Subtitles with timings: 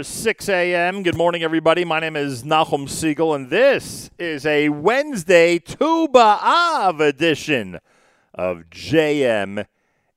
[0.00, 1.02] after 6 a.m.
[1.02, 1.84] Good morning, everybody.
[1.84, 7.78] My name is Nachum Segal, and this is a Wednesday Tu B'Av edition
[8.32, 9.66] of JM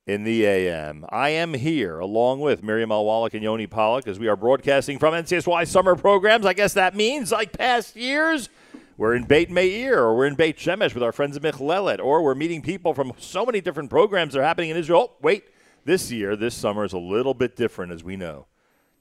[0.06, 1.04] in the AM.
[1.10, 2.88] I am here along with Miriam.
[2.88, 6.46] Wallach and Yoni Pollock as we are broadcasting from NCSY summer programs.
[6.46, 8.48] I guess that means, like past years,
[8.96, 12.22] we're in Beit Meir or we're in Beit Shemesh with our friends at Michlelet, or
[12.22, 15.10] we're meeting people from so many different programs that are happening in Israel.
[15.10, 15.44] Oh, wait
[15.84, 18.46] this year, this summer is a little bit different, as we know.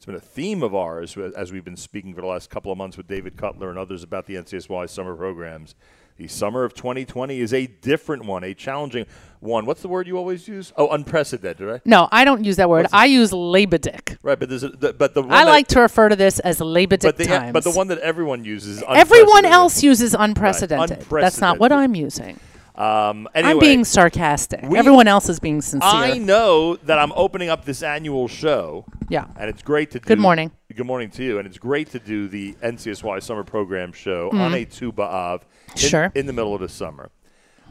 [0.04, 2.78] It's been a theme of ours as we've been speaking for the last couple of
[2.78, 5.76] months with David Cutler and others about the NCSY summer programs.
[6.18, 9.06] The summer of 2020 is a different one, a challenging
[9.40, 9.66] one.
[9.66, 10.74] What's the word you always use?
[10.76, 11.82] Oh, unprecedented, right?
[11.86, 12.88] No, I don't use that word.
[12.92, 14.18] I use labadic.
[14.24, 17.04] Right, but there's a, the, but the I like to refer to this as labadic
[17.04, 17.54] but the, times.
[17.54, 20.90] But the one that everyone uses, everyone else uses unprecedented.
[20.90, 21.00] Right.
[21.00, 21.24] unprecedented.
[21.24, 22.42] That's not what I'm using.
[22.76, 24.64] Um, anyway, I'm being sarcastic.
[24.64, 25.90] We, Everyone else is being sincere.
[25.90, 28.86] I know that I'm opening up this annual show.
[29.10, 29.28] Yeah.
[29.38, 30.06] And it's great to do.
[30.06, 30.52] Good morning.
[30.76, 31.38] Good morning to you.
[31.38, 34.42] And it's great to do the NCSY summer program show mm-hmm.
[34.42, 35.42] on a Tu B'Av
[35.72, 36.12] in, sure.
[36.16, 37.12] in the middle of the summer.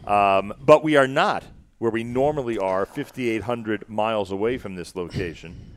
[0.06, 1.44] Um, but we are not
[1.78, 5.76] where we normally are, 5,800 miles away from this location,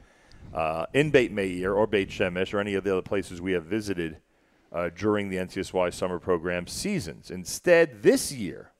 [0.54, 3.66] uh, in Beit Meir or Beit Shemesh or any of the other places we have
[3.66, 4.18] visited
[4.72, 7.32] uh, during the NCSY summer program seasons.
[7.32, 8.72] Instead, this year,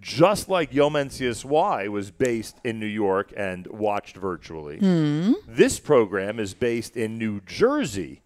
[0.00, 5.34] just like Yom NCSY was based in New York and watched virtually, mm.
[5.46, 8.22] this program is based in New Jersey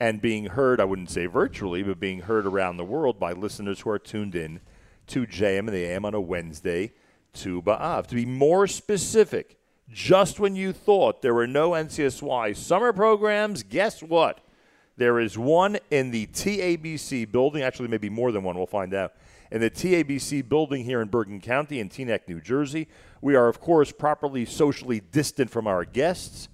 [0.00, 3.80] and being heard, I wouldn't say virtually, but being heard around the world by listeners
[3.80, 4.60] who are tuned in
[5.08, 6.92] to JM and the AM on a Wednesday
[7.34, 8.06] Tu B'Av.
[8.06, 9.58] To be more specific,
[9.90, 14.40] just when you thought there were no NCSY summer programs, guess what?
[14.96, 19.14] There is one in the TABC building, actually, maybe more than one, we'll find out
[19.50, 22.88] in the TABC building here in Bergen County in Teaneck, New Jersey.
[23.20, 26.48] We are, of course, properly socially distant from our guests.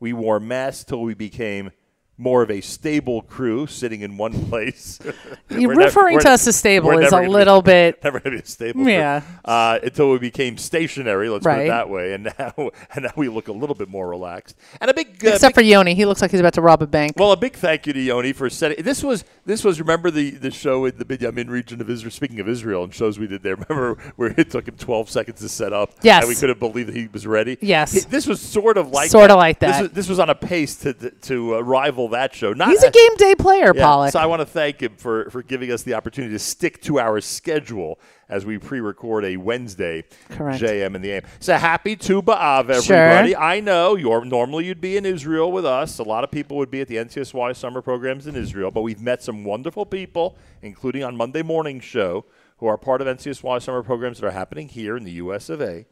[0.00, 1.70] We wore masks till we became
[2.18, 5.00] more of a stable crew sitting in one place.
[5.50, 8.46] referring to us as stable is a little be, bit never going to be a
[8.46, 8.88] stable.
[8.88, 9.22] Yeah.
[9.44, 11.56] Uh, until we became stationary, let's right.
[11.56, 14.56] put it that way, and now and now we look a little bit more relaxed.
[14.80, 16.82] And a big uh, except big, for Yoni, he looks like he's about to rob
[16.82, 17.14] a bank.
[17.16, 18.82] Well, a big thank you to Yoni for setting.
[18.84, 22.10] This was this was remember the the show in the Binyamin region of Israel.
[22.10, 25.40] Speaking of Israel and shows we did there, remember where it took him 12 seconds
[25.40, 25.92] to set up.
[26.02, 26.22] Yes.
[26.22, 27.58] And we couldn't believe that he was ready.
[27.60, 28.04] Yes.
[28.04, 29.72] This was sort of like sort of like that.
[29.72, 32.52] This was, this was on a pace to to uh, rival that show.
[32.52, 34.12] Not he's a game day player, yeah, Pollock.
[34.12, 36.98] So I want to thank him for, for giving us the opportunity to stick to
[36.98, 40.62] our schedule as we pre-record a Wednesday Correct.
[40.62, 41.22] JM in the AM.
[41.40, 43.32] So happy Tu B'Av, everybody.
[43.32, 43.40] Sure.
[43.40, 45.98] I know you're normally you'd be in Israel with us.
[45.98, 49.00] A lot of people would be at the NCSY summer programs in Israel, but we've
[49.00, 52.24] met some wonderful people, including on Monday morning show,
[52.58, 55.60] who are part of NCSY summer programs that are happening here in the US of
[55.60, 55.84] A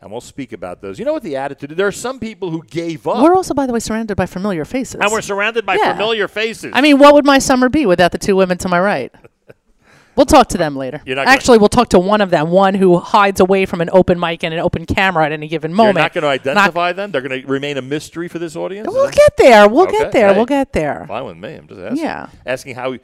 [0.00, 0.98] and we'll speak about those.
[0.98, 1.70] You know what the attitude?
[1.70, 3.22] There are some people who gave up.
[3.22, 5.00] We're also, by the way, surrounded by familiar faces.
[5.00, 5.92] And we're surrounded by yeah.
[5.92, 6.72] familiar faces.
[6.74, 9.12] I mean, what would my summer be without the two women to my right?
[10.18, 11.00] We'll talk to them later.
[11.16, 14.42] Actually, we'll talk to one of them, one who hides away from an open mic
[14.42, 15.94] and an open camera at any given moment.
[15.94, 17.12] You're not going to identify not them?
[17.12, 18.88] They're going to remain a mystery for this audience?
[18.90, 19.68] We'll get there.
[19.68, 19.98] We'll okay.
[19.98, 20.30] get there.
[20.30, 21.04] Hey, we'll get there.
[21.06, 21.54] Fine with me.
[21.54, 22.04] I'm just asking.
[22.04, 22.30] Yeah.
[22.44, 22.96] Asking how,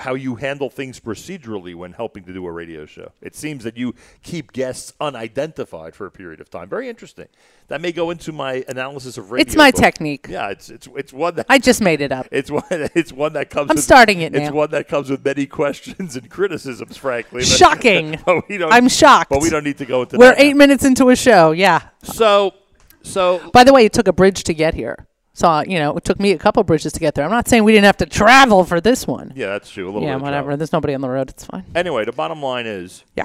[0.00, 3.12] how you handle things procedurally when helping to do a radio show.
[3.22, 6.68] It seems that you keep guests unidentified for a period of time.
[6.68, 7.28] Very interesting
[7.68, 9.42] that may go into my analysis of radio.
[9.42, 10.26] It's my technique.
[10.28, 12.28] Yeah, it's it's it's one that I just made it up.
[12.36, 13.70] It's one it's one that comes.
[13.70, 14.38] I'm with, starting it now.
[14.38, 14.56] It's now.
[14.56, 17.40] one that comes with many questions and criticisms, frankly.
[17.40, 18.18] But, Shocking.
[18.26, 19.30] but we don't, I'm shocked.
[19.30, 20.18] But we don't need to go into.
[20.18, 20.58] We're that eight now.
[20.58, 21.52] minutes into a show.
[21.52, 21.88] Yeah.
[22.02, 22.54] So,
[23.02, 23.50] so.
[23.52, 25.06] By the way, it took a bridge to get here.
[25.34, 27.24] So you know, it took me a couple bridges to get there.
[27.24, 29.34] I'm not saying we didn't have to travel for this one.
[29.36, 29.84] Yeah, that's true.
[29.84, 30.02] A little.
[30.02, 30.46] Yeah, whatever.
[30.46, 30.56] Travel.
[30.56, 31.28] There's nobody on the road.
[31.28, 31.64] It's fine.
[31.74, 33.04] Anyway, the bottom line is.
[33.14, 33.24] Yeah.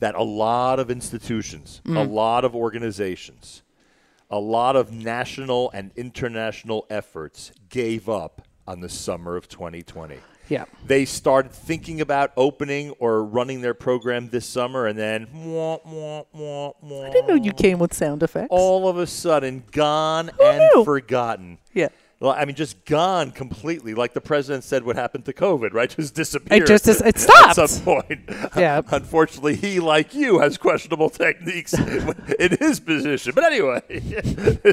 [0.00, 1.94] That a lot of institutions, mm.
[1.94, 3.62] a lot of organizations
[4.30, 10.18] a lot of national and international efforts gave up on the summer of 2020.
[10.50, 10.64] Yeah.
[10.84, 16.24] They started thinking about opening or running their program this summer, and then wah, wah,
[16.32, 18.48] wah, I didn't know you came with sound effects.
[18.50, 20.84] All of a sudden, gone Who and knew?
[20.84, 21.58] forgotten.
[21.72, 21.88] Yeah.
[22.20, 23.94] Well, I mean, just gone completely.
[23.94, 25.88] Like the president said, what happened to COVID, right?
[25.96, 26.64] Just disappeared.
[26.64, 28.20] It just it stopped at some point.
[28.56, 28.82] Yeah.
[28.90, 33.32] Unfortunately, he, like you, has questionable techniques in his position.
[33.34, 33.80] But anyway,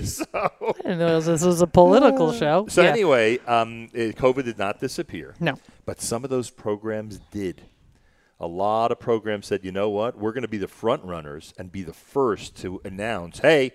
[0.04, 2.66] so I didn't know this was a political show.
[2.68, 2.90] So yeah.
[2.90, 5.36] anyway, um, COVID did not disappear.
[5.40, 7.62] No, but some of those programs did.
[8.40, 11.54] A lot of programs said, you know what, we're going to be the front runners
[11.58, 13.74] and be the first to announce, hey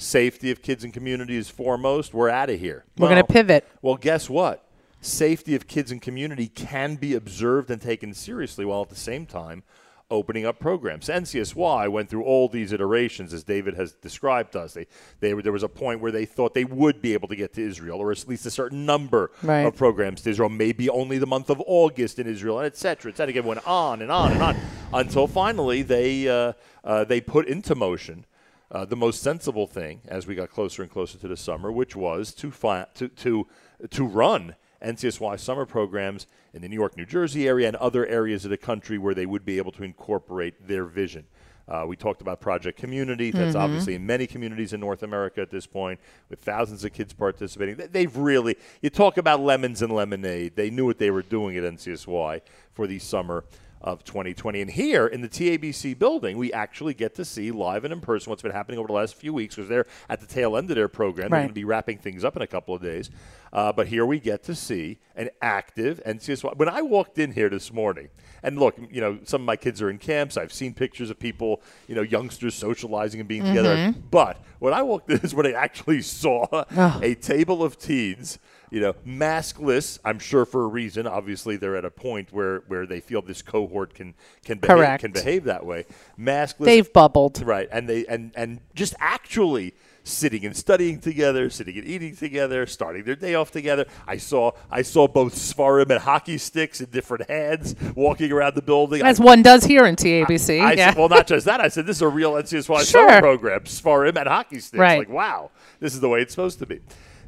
[0.00, 2.14] safety of kids and community is foremost.
[2.14, 2.84] We're out of here.
[2.96, 3.68] We're well, going to pivot.
[3.82, 4.66] Well, guess what?
[5.00, 9.26] Safety of kids and community can be observed and taken seriously while at the same
[9.26, 9.62] time
[10.10, 11.06] opening up programs.
[11.06, 14.74] NCSY went through all these iterations, as David has described to us.
[14.74, 14.88] They,
[15.20, 17.62] they, there was a point where they thought they would be able to get to
[17.62, 19.60] Israel, or at least a certain number right.
[19.60, 23.12] of programs to Israel, maybe only the month of August in Israel, and et cetera,
[23.12, 23.34] et cetera.
[23.34, 24.56] It went on and on and on
[24.92, 28.24] until finally they, uh, uh, they put into motion
[28.70, 31.96] uh, the most sensible thing as we got closer and closer to the summer, which
[31.96, 33.46] was to fi- to to
[33.90, 38.44] to run NCSY summer programs in the New York, New Jersey area and other areas
[38.44, 41.26] of the country where they would be able to incorporate their vision.
[41.68, 43.30] Uh, we talked about Project Community.
[43.30, 43.62] That's mm-hmm.
[43.62, 47.76] obviously in many communities in North America at this point, with thousands of kids participating.
[47.92, 50.56] They've really, you talk about lemons and lemonade.
[50.56, 52.40] They knew what they were doing at NCSY
[52.72, 53.44] for the summer
[53.80, 54.60] of 2020.
[54.60, 58.30] And here in the TABC building, we actually get to see live and in person
[58.30, 60.76] what's been happening over the last few weeks because they're at the tail end of
[60.76, 61.24] their program.
[61.24, 61.38] Right.
[61.38, 63.10] They're going to be wrapping things up in a couple of days.
[63.52, 66.56] Uh, but here we get to see an active NCSY.
[66.56, 68.08] When I walked in here this morning,
[68.42, 70.36] and look, you know, some of my kids are in camps.
[70.36, 73.54] I've seen pictures of people, you know, youngsters socializing and being mm-hmm.
[73.54, 73.94] together.
[74.10, 77.00] But when I walked in is when I actually saw oh.
[77.02, 78.38] a table of teens–
[78.70, 79.98] you know, maskless.
[80.04, 81.06] I'm sure for a reason.
[81.06, 84.14] Obviously, they're at a point where, where they feel this cohort can
[84.44, 85.86] can behave, can behave that way.
[86.18, 86.66] Maskless.
[86.66, 87.68] They've bubbled, right?
[87.70, 93.04] And they and and just actually sitting and studying together, sitting and eating together, starting
[93.04, 93.86] their day off together.
[94.06, 98.62] I saw I saw both Svarim and hockey sticks in different hands walking around the
[98.62, 99.02] building.
[99.02, 100.60] As I, one does here in TABC.
[100.60, 100.88] I, I yeah.
[100.90, 101.60] said, well, not just that.
[101.60, 102.84] I said this is a real NCSY sure.
[102.84, 103.60] summer program.
[103.60, 104.78] Svarim and hockey sticks.
[104.78, 105.00] Right.
[105.00, 106.80] Like wow, this is the way it's supposed to be.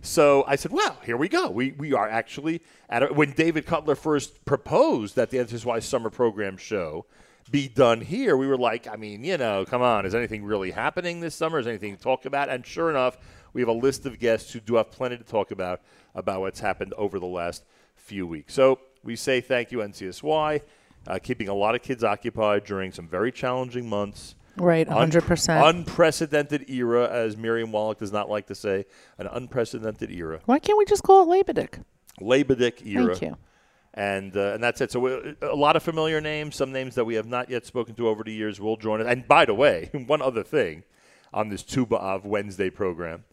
[0.04, 1.48] So I said, well, here we go.
[1.48, 6.10] We, we are actually at a, when David Cutler first proposed that the NCSY summer
[6.10, 7.06] program show
[7.50, 10.70] be done here, we were like, I mean, you know, come on, is anything really
[10.70, 11.58] happening this summer?
[11.58, 12.48] Is anything to talk about?
[12.48, 13.18] And sure enough,
[13.52, 15.80] we have a list of guests who do have plenty to talk about
[16.14, 17.64] about what's happened over the last
[17.96, 18.54] few weeks.
[18.54, 20.60] So we say thank you, NCSY,
[21.06, 25.48] uh, keeping a lot of kids occupied during some very challenging months Right, 100%.
[25.48, 28.84] Un- unprecedented era, as Miriam Wallach does not like to say,
[29.18, 30.40] an unprecedented era.
[30.44, 31.82] Why can't we just call it Labadick?
[32.20, 33.16] Labadick era.
[33.16, 33.36] Thank you.
[33.94, 34.90] And, uh, and that's it.
[34.90, 38.08] So a lot of familiar names, some names that we have not yet spoken to
[38.08, 39.06] over the years will join us.
[39.06, 40.84] And by the way, one other thing
[41.32, 43.24] on this Tu B'Av Wednesday program.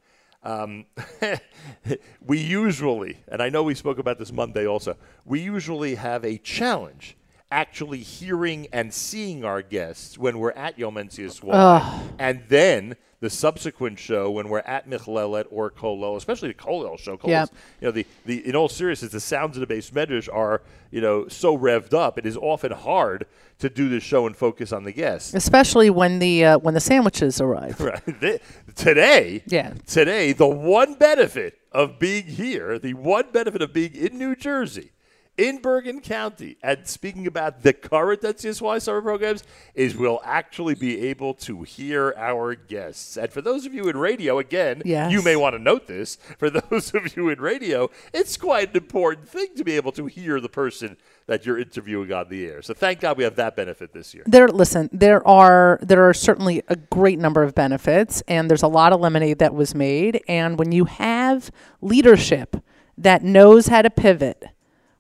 [0.44, 0.86] Um,
[2.26, 6.38] we usually, and I know we spoke about this Monday also, we usually have a
[6.38, 7.18] challenge
[7.52, 12.02] actually hearing and seeing our guests when we're at Yom NCSY.
[12.20, 17.18] And then the subsequent show when we're at Michlelet or Kollel, especially the Kollel show.
[17.18, 17.50] Kollel's, yep.
[17.82, 21.02] You know, the, the in all seriousness, the sounds of the beis medrash are you
[21.02, 22.18] know so revved up.
[22.18, 23.26] It is often hard
[23.60, 26.80] to do the show and focus on the guests, especially when the uh, when the
[26.80, 27.80] sandwiches arrive.
[27.90, 28.42] Right.
[28.76, 29.74] today, yeah.
[29.88, 34.92] Today, the one benefit of being here, the one benefit of being in New Jersey
[35.40, 36.58] in Bergen County.
[36.62, 39.44] And speaking about the current NCSY summer programs,
[39.74, 43.16] is we'll actually be able to hear our guests.
[43.16, 45.12] And for those of you in radio, again, yes.
[45.14, 46.18] you may want to note this.
[46.38, 50.08] For those of you in radio, it's quite an important thing to be able to
[50.08, 52.62] hear the person that you're interviewing on the air.
[52.62, 54.24] So thank God we have that benefit this year.
[54.28, 58.68] There, listen, there are there are certainly a great number of benefits, and there's a
[58.68, 60.22] lot of lemonade that was made.
[60.28, 61.50] And when you have
[61.82, 62.58] leadership
[62.98, 64.44] that knows how to pivot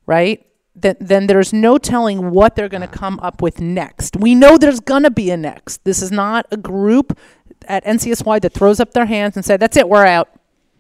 [0.10, 0.44] right?
[0.74, 4.18] Then, then there's no telling what they're going to come up with next.
[4.18, 5.84] We know there's going to be a next.
[5.84, 7.16] This is not a group
[7.68, 10.30] at NCSY that throws up their hands and say, "That's it, we're out."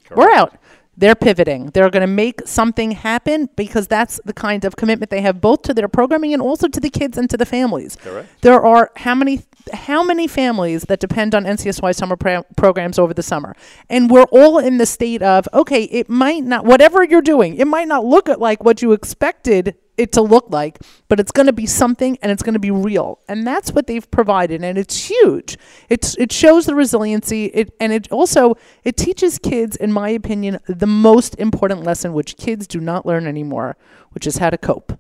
[0.05, 0.17] Correct.
[0.17, 0.57] We're out.
[0.99, 1.67] They're pivoting.
[1.67, 5.61] They're going to make something happen because that's the kind of commitment they have both
[5.63, 7.95] to their programming and also to the kids and to the families.
[7.95, 8.27] Correct.
[8.41, 13.23] There are how many how many families that depend on NCSY summer programs over the
[13.23, 13.55] summer,
[13.89, 17.65] and we're all in the state of okay, it might not whatever you're doing, it
[17.65, 20.79] might not look like what you expected it to look like,
[21.09, 23.19] but it's going to be something and it's going to be real.
[23.27, 25.57] And that's what they've provided and it's huge.
[25.89, 30.59] It's it shows the resiliency it and it also it teaches kids in my opinion
[30.67, 33.75] the most important lesson which kids do not learn anymore,
[34.11, 34.97] which is how to cope.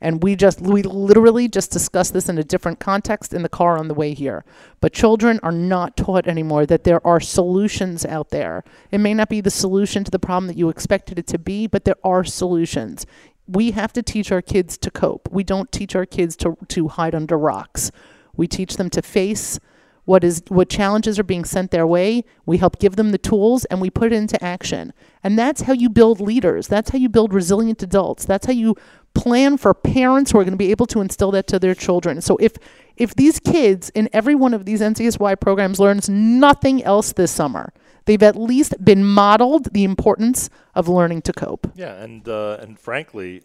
[0.00, 3.78] And we just we literally just discussed this in a different context in the car
[3.78, 4.44] on the way here.
[4.82, 8.64] But children are not taught anymore that there are solutions out there.
[8.90, 11.66] It may not be the solution to the problem that you expected it to be,
[11.66, 13.06] but there are solutions
[13.46, 15.28] we have to teach our kids to cope.
[15.30, 17.90] We don't teach our kids to, to hide under rocks.
[18.36, 19.60] We teach them to face
[20.04, 22.24] what is what challenges are being sent their way.
[22.44, 24.92] We help give them the tools and we put it into action.
[25.22, 26.68] And that's how you build leaders.
[26.68, 28.26] That's how you build resilient adults.
[28.26, 28.76] That's how you
[29.14, 32.20] plan for parents who are going to be able to instill that to their children.
[32.20, 32.56] So if
[32.96, 37.72] if these kids in every one of these NCSY programs learns nothing else this summer,
[38.04, 41.70] they've at least been modeled the importance of learning to cope.
[41.74, 43.42] Yeah, and uh, and frankly,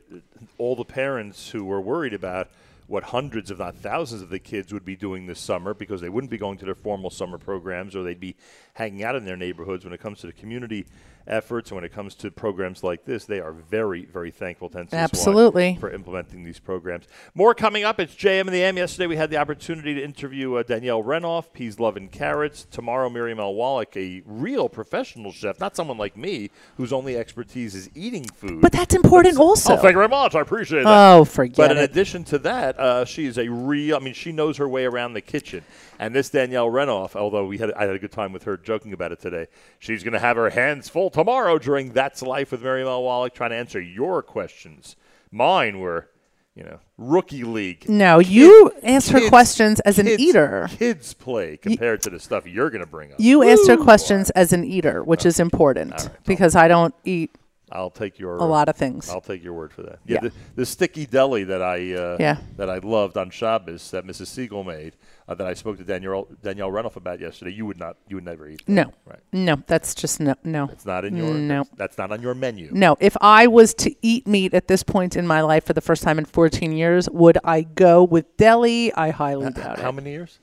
[0.57, 2.49] all the parents who were worried about
[2.87, 6.09] what hundreds, if not thousands, of the kids would be doing this summer because they
[6.09, 8.35] wouldn't be going to their formal summer programs or they'd be
[8.79, 10.85] hanging out in their neighborhoods when it comes to the community
[11.27, 14.79] efforts and when it comes to programs like this, they are very, very thankful to
[14.79, 15.77] NCSY Absolutely.
[15.79, 17.05] for implementing these programs.
[17.35, 17.99] More coming up.
[17.99, 18.77] It's JM and the AM.
[18.77, 22.65] Yesterday we had the opportunity to interview uh, Danielle Renov, Peas Love and Carrots.
[22.71, 23.53] Tomorrow, Miriam L.
[23.53, 28.61] Wallach, a real professional chef, not someone like me whose only expertise is eating food.
[28.61, 29.73] But that's important but, also.
[29.73, 30.35] Oh, thank you very much.
[30.35, 31.15] I appreciate that.
[31.17, 31.57] Oh, forget it.
[31.57, 31.91] But in it.
[31.91, 35.13] addition to that, uh, she is a real, I mean, she knows her way around
[35.13, 35.63] the kitchen.
[35.99, 38.93] And this Danielle Renov, although we had I had a good time with her joking
[38.93, 39.47] about it today,
[39.79, 43.03] she's going to have her hands full tomorrow during That's Life with Miriam L.
[43.03, 44.95] Wallach, trying to answer your questions.
[45.29, 46.09] Mine were,
[46.55, 47.89] you know, rookie league.
[47.89, 50.69] No, Kid, you asked her questions as kids, an eater.
[50.71, 53.19] Kids play compared to the stuff you're going to bring up.
[53.19, 57.35] You asked her questions as an eater, which is important right, because I don't eat
[57.71, 59.09] I'll take your a lot of things.
[59.09, 59.99] I'll take your word for that.
[60.05, 60.29] Yeah, yeah.
[60.29, 62.37] The, the, sticky deli that I uh, yeah.
[62.57, 64.49] that I loved on Shabbos that Mrs.
[64.49, 64.95] Segal made
[65.29, 67.51] uh, that I spoke to Danielle Danielle Renov about yesterday.
[67.51, 68.65] You would not you would never eat.
[68.65, 69.19] That, no, right?
[69.31, 70.69] No, that's just no no.
[70.71, 71.63] It's not in your no.
[71.63, 72.69] That's, that's not on your menu.
[72.73, 75.81] No, if I was to eat meat at this point in my life for the
[75.81, 78.91] first time in 14 years, would I go with deli?
[78.93, 79.83] I highly uh, doubt it.
[79.83, 80.39] How many years?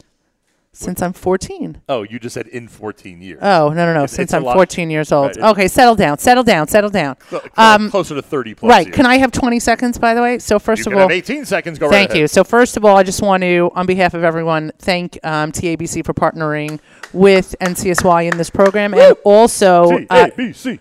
[0.77, 1.81] Since I'm 14.
[1.89, 3.39] Oh, you just said in 14 years.
[3.41, 4.05] Oh, no, no, no.
[4.05, 5.29] It's, Since it's I'm 14 years old.
[5.37, 7.17] Right, okay, settle down, settle down, settle down.
[7.31, 8.71] Cl- um, closer to 30 plus.
[8.71, 8.93] Right.
[8.93, 10.39] Can I have 20 seconds, by the way?
[10.39, 11.79] So, first you of all, 18 seconds.
[11.79, 12.29] Go right Thank right you.
[12.29, 16.05] So, first of all, I just want to, on behalf of everyone, thank um, TABC
[16.05, 16.79] for partnering
[17.13, 19.91] with NCSY in this program and also.
[20.11, 20.81] Uh, TABC.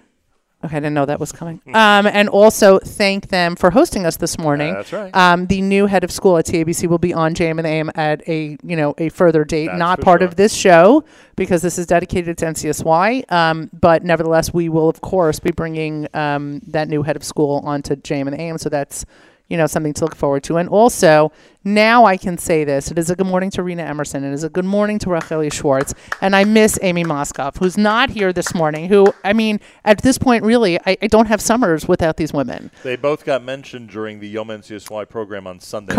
[0.65, 1.61] Okay, I didn't know that was coming.
[1.75, 4.73] Um, and also thank them for hosting us this morning.
[4.73, 5.15] That's right.
[5.15, 8.27] Um, the new head of school at TABC will be on JM and AM at
[8.27, 10.27] a you know a further date, That's not for part sure.
[10.27, 11.03] of this show
[11.35, 13.29] because this is dedicated to NCSY.
[13.31, 17.61] Um, but nevertheless, we will of course be bringing um, that new head of school
[17.65, 18.57] onto JM and AM.
[18.57, 19.05] So that's
[19.47, 20.57] you know, something to look forward to.
[20.57, 21.31] And also,
[21.63, 24.23] now I can say this: it is a good morning to Rena Emerson.
[24.23, 28.09] It is a good morning to Racheli Schwartz, and I miss Amy Moskoff, who's not
[28.09, 28.87] here this morning.
[28.87, 32.71] Who, I mean, at this point, really, I, I don't have summers without these women.
[32.83, 35.93] They both got mentioned during the Yom NCSY program on Sunday.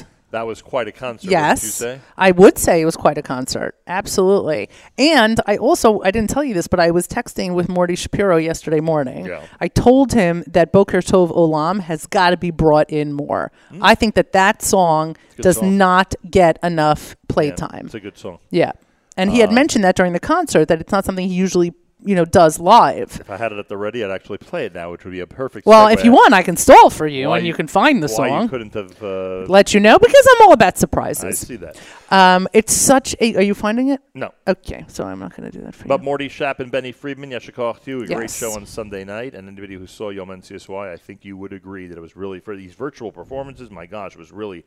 [0.00, 0.04] night.
[0.32, 1.30] That was quite a concert.
[1.30, 2.00] Yes, you say?
[2.16, 3.76] I would say it was quite a concert.
[3.86, 4.68] Absolutely.
[4.98, 8.36] And I also I didn't tell you this, but I was texting with Morty Shapiro
[8.36, 9.26] yesterday morning.
[9.26, 9.42] Yeah.
[9.60, 13.52] I told him that Boker Tov Olam has got to be brought in more.
[13.80, 15.78] I think that that song does song.
[15.78, 17.86] not get enough Yeah, playtime.
[17.86, 18.38] It's a good song.
[18.50, 18.72] Yeah.
[19.16, 21.72] And Uh, he had mentioned that during the concert that it's not something he usually,
[22.04, 23.18] you know, does live.
[23.20, 25.20] If I had it at the ready, I'd actually play it now, which would be
[25.20, 25.66] a perfect.
[25.66, 28.02] Well, if you want, I can stall for you Why and you, you- can find
[28.02, 28.48] the why you song.
[28.48, 29.02] couldn't have.
[29.02, 31.24] Uh, Let you know because I'm all about surprises.
[31.24, 31.78] I see that.
[32.10, 33.34] Um, it's such a.
[33.36, 34.00] Are you finding it?
[34.14, 34.32] No.
[34.46, 35.98] Okay, so I'm not going to do that for But you.
[35.98, 39.34] But Morty Shapp and Benny Friedman, Yashikach too, a great show on Sunday night.
[39.34, 42.40] And anybody who saw Yom NCSY, I think you would agree that it was really,
[42.40, 44.64] for these virtual performances, my gosh, it was really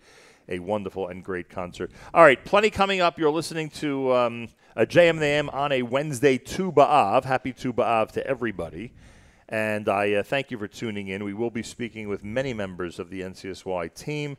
[0.50, 1.92] a wonderful and great concert.
[2.14, 3.18] All right, plenty coming up.
[3.18, 7.24] You're listening to um, a on a Wednesday, Tu B'Av.
[7.24, 8.92] Happy Tu B'Av to everybody.
[9.48, 11.24] And I uh, thank you for tuning in.
[11.24, 14.38] We will be speaking with many members of the NCSY team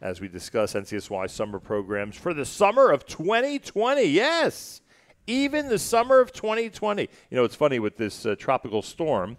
[0.00, 4.02] as we discuss NCSY summer programs for the summer of 2020.
[4.02, 4.80] Yes,
[5.26, 7.08] even the summer of 2020.
[7.30, 9.36] You know, it's funny with this uh, tropical storm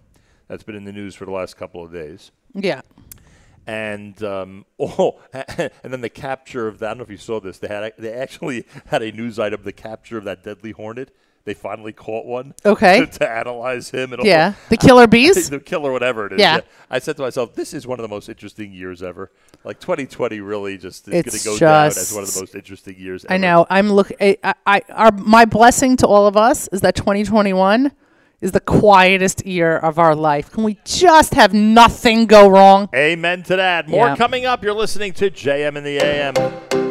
[0.48, 2.30] that's been in the news for the last couple of days.
[2.54, 2.82] yeah.
[3.66, 6.86] And um, oh, and then the capture of that.
[6.86, 7.58] I don't know if you saw this.
[7.58, 11.14] They had they actually had a news item: the capture of that deadly hornet.
[11.44, 12.54] They finally caught one.
[12.64, 13.00] Okay.
[13.00, 14.26] To, to analyze him and all.
[14.26, 14.54] Yeah.
[14.70, 15.50] The killer bees?
[15.50, 16.40] the killer, whatever it is.
[16.40, 16.60] Yeah.
[16.88, 19.30] I said to myself, this is one of the most interesting years ever.
[19.62, 22.98] Like 2020 really just is going to go down as one of the most interesting
[22.98, 23.66] years I know.
[23.68, 24.10] I'm look.
[24.20, 27.92] I, I, I, our, my blessing to all of us is that 2021
[28.44, 30.50] is the quietest year of our life.
[30.52, 32.90] Can we just have nothing go wrong?
[32.94, 33.88] Amen to that.
[33.88, 34.16] More Yeah.
[34.16, 34.62] coming up.
[34.62, 36.83] You're listening to JM in the AM.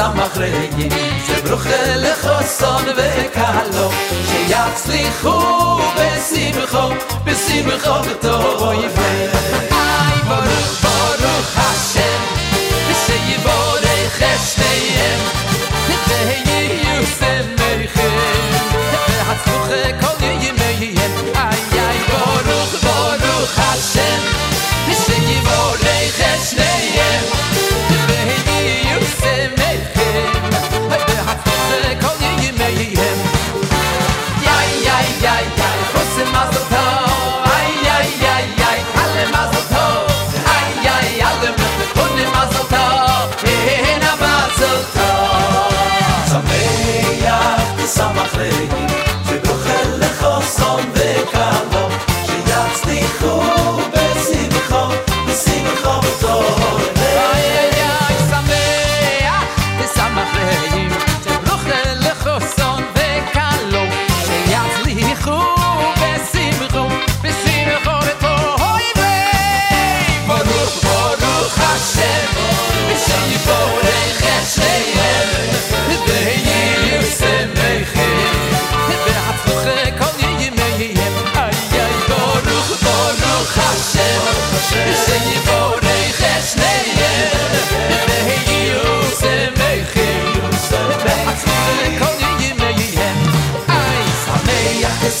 [0.00, 0.88] samach regi
[1.26, 3.86] ze bruche le khoson ve kalo
[4.28, 5.02] she yatsli
[8.96, 9.69] vay
[48.40, 49.09] sei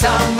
[0.00, 0.39] summer.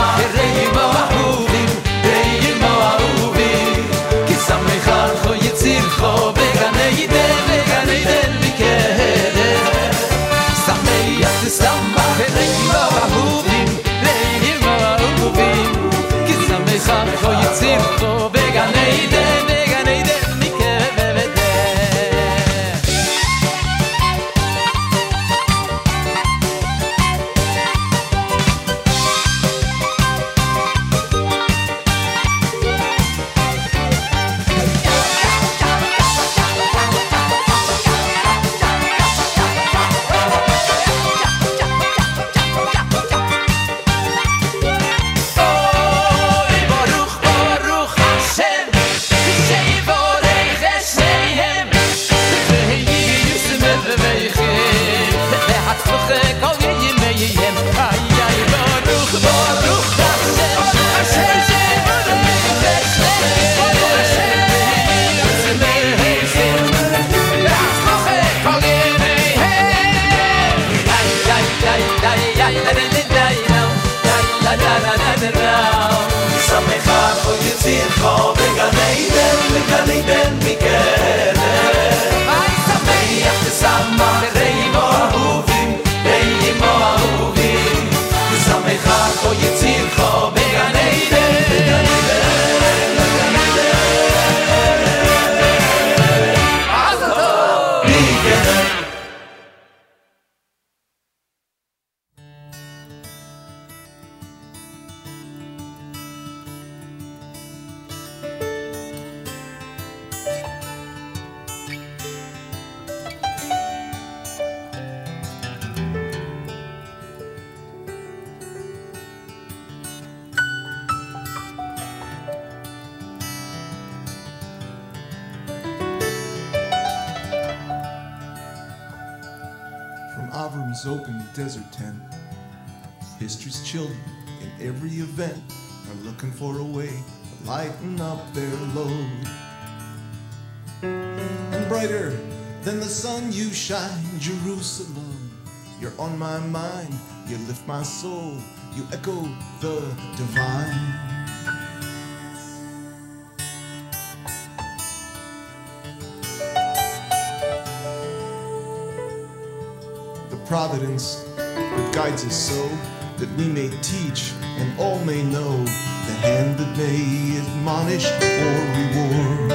[162.24, 162.68] rises so
[163.16, 169.52] that we may teach and all may know the hand that may admonish or reward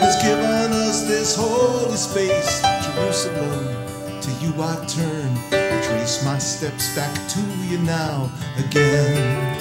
[0.00, 3.86] has given us this holy space, Jerusalem.
[4.20, 9.54] To you I turn, I trace my steps back to you now again.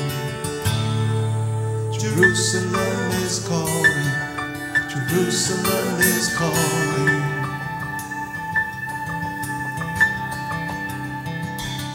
[1.92, 4.10] Jerusalem is calling,
[4.90, 7.17] Jerusalem is calling.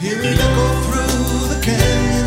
[0.03, 2.22] Hear it echo through the canyons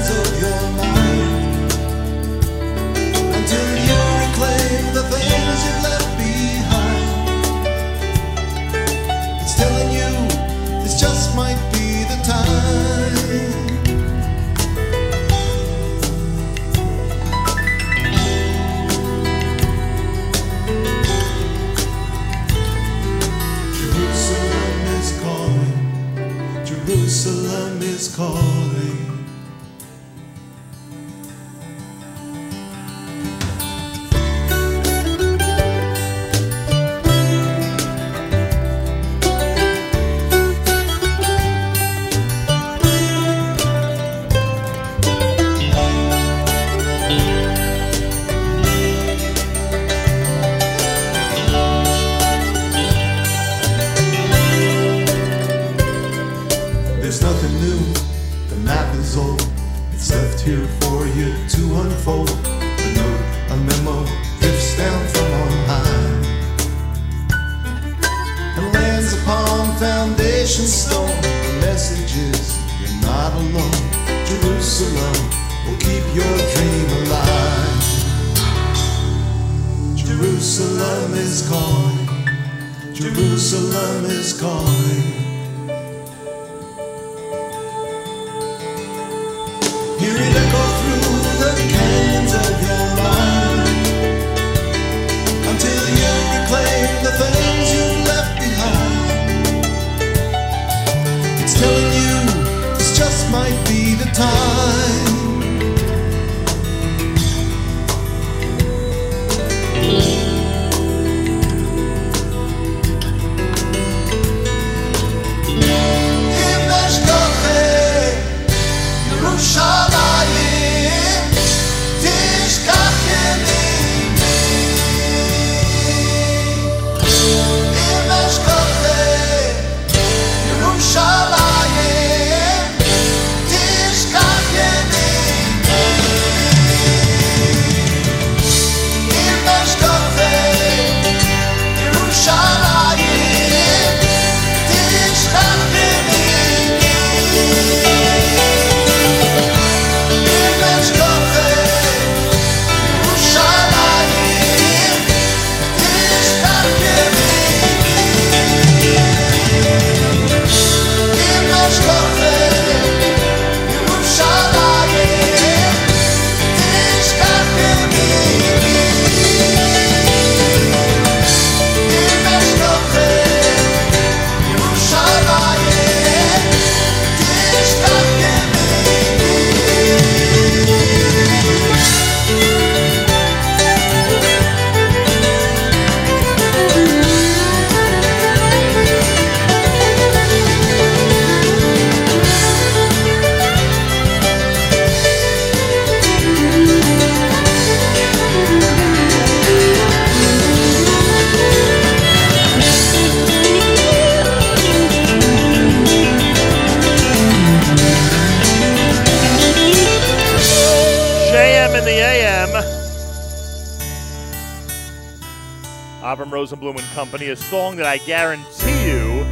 [217.16, 219.26] Company, a song that I guarantee you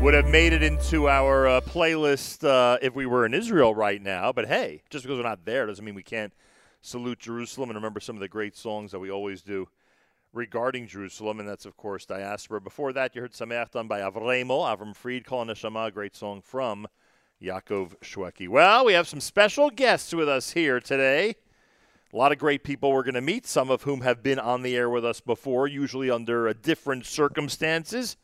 [0.00, 4.00] would have made it into our uh, playlist uh, if we were in Israel right
[4.00, 4.32] now.
[4.32, 6.32] But hey, just because we're not there doesn't mean we can't
[6.80, 9.68] salute Jerusalem and remember some of the great songs that we always do
[10.32, 12.62] regarding Jerusalem, and that's, of course, Diaspora.
[12.62, 16.40] Before that, you heard Sameach done by Avremo, Avram Fried, Kol Neshama, a great song
[16.40, 16.86] from
[17.42, 18.48] Yaakov Shweki.
[18.48, 21.36] Well, we have some special guests with us here today.
[22.16, 24.62] A lot of great people we're going to meet, some of whom have been on
[24.62, 28.16] the air with us before, usually under different circumstances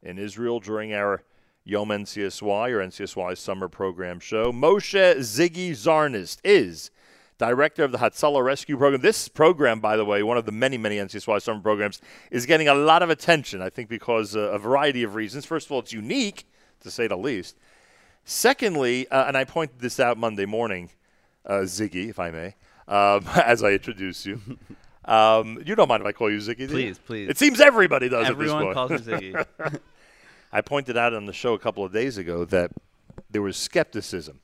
[0.00, 1.24] in Israel during our
[1.64, 4.52] Yom NCSY or NCSY summer program show.
[4.52, 6.92] Moshe Ziggy Zarnist is
[7.36, 9.00] director of the Hatzalah Rescue Program.
[9.00, 12.00] This program, by the way, one of the many, many NCSY summer programs,
[12.30, 15.46] is getting a lot of attention, I think, because uh, a variety of reasons.
[15.46, 16.46] First of all, it's unique,
[16.82, 17.56] to say the least.
[18.24, 20.90] Secondly, uh, and I pointed this out Monday morning,
[21.44, 22.54] uh, Ziggy, if I may,
[22.92, 24.40] um, as I introduce you.
[25.04, 26.68] Um, you don't mind if I call you Ziggy, do you?
[26.68, 27.28] Please, please.
[27.28, 29.80] It seems everybody does at Everyone this calls me Ziggy.
[30.52, 32.70] I pointed out on the show a couple of days ago that
[33.30, 34.40] there was skepticism.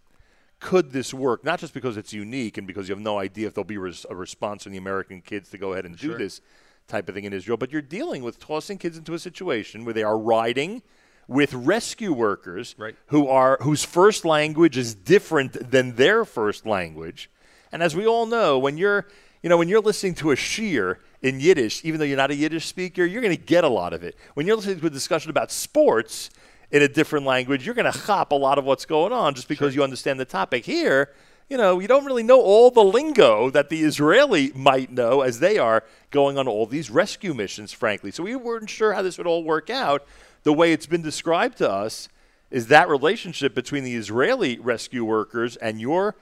[0.60, 1.44] Could this work?
[1.44, 4.06] Not just because it's unique and because you have no idea if there'll be res-
[4.10, 6.40] a response from the American kids to go ahead and do this
[6.88, 9.94] type of thing in Israel, but you're dealing with tossing kids into a situation where
[9.94, 10.82] they are riding
[11.28, 12.96] with rescue workers Right.
[13.08, 17.30] who are whose first language is different than their first language.
[17.72, 19.06] And as we all know, when you're
[19.42, 22.34] you know when you're listening to a shiur in Yiddish, even though you're not a
[22.34, 24.16] Yiddish speaker, you're going to get a lot of it.
[24.34, 26.30] When you're listening to a discussion about sports
[26.70, 29.48] in a different language, you're going to hop a lot of what's going on just
[29.48, 30.64] because you understand the topic.
[30.64, 31.12] Here,
[31.48, 35.40] you know, you don't really know all the lingo that the Israeli might know as
[35.40, 38.10] they are going on all these rescue missions, frankly.
[38.10, 40.06] So we weren't sure how this would all work out.
[40.42, 42.08] The way it's been described to us
[42.50, 46.16] is that relationship between the Israeli rescue workers and your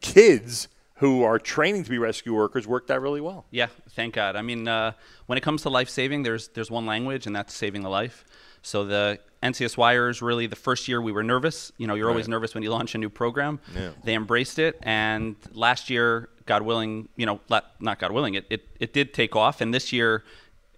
[0.00, 3.44] kids who are training to be rescue workers worked out really well.
[3.50, 4.34] Yeah, thank God.
[4.34, 4.92] I mean, uh,
[5.26, 8.24] when it comes to life saving, there's there's one language, and that's saving the life.
[8.62, 11.70] So the NCSYers really the first year we were nervous.
[11.78, 13.60] You know, you're always nervous when you launch a new program.
[13.74, 13.90] Yeah.
[14.04, 18.66] They embraced it, and last year, God willing, you know, not God willing, it, it
[18.80, 20.24] it did take off, and this year.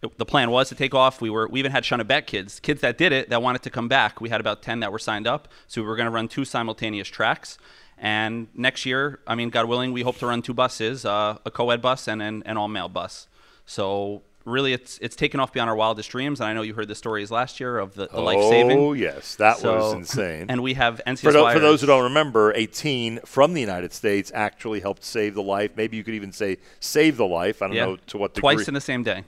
[0.03, 1.21] it- the plan was to take off.
[1.21, 3.71] We were we even had Shana Bet kids, kids that did it that wanted to
[3.71, 4.21] come back.
[4.21, 6.45] We had about ten that were signed up, so we were going to run two
[6.45, 7.59] simultaneous tracks.
[8.01, 11.51] And next year, I mean, God willing, we hope to run two buses, uh, a
[11.51, 13.27] co-ed bus and an, an all-male bus.
[13.67, 16.41] So really, it's it's taken off beyond our wildest dreams.
[16.41, 18.79] And I know you heard the stories last year of the, the life saving.
[18.79, 19.35] Oh, yes.
[19.37, 20.47] That was insane.
[20.49, 21.21] And we have NCSY.
[21.21, 25.35] for, for those who don't remember, a teen from the United States actually helped save
[25.35, 25.73] the life.
[25.77, 27.63] Maybe you could even say save the life.
[27.63, 28.55] I don't yeah, know to what degree.
[28.55, 29.25] twice in the same day.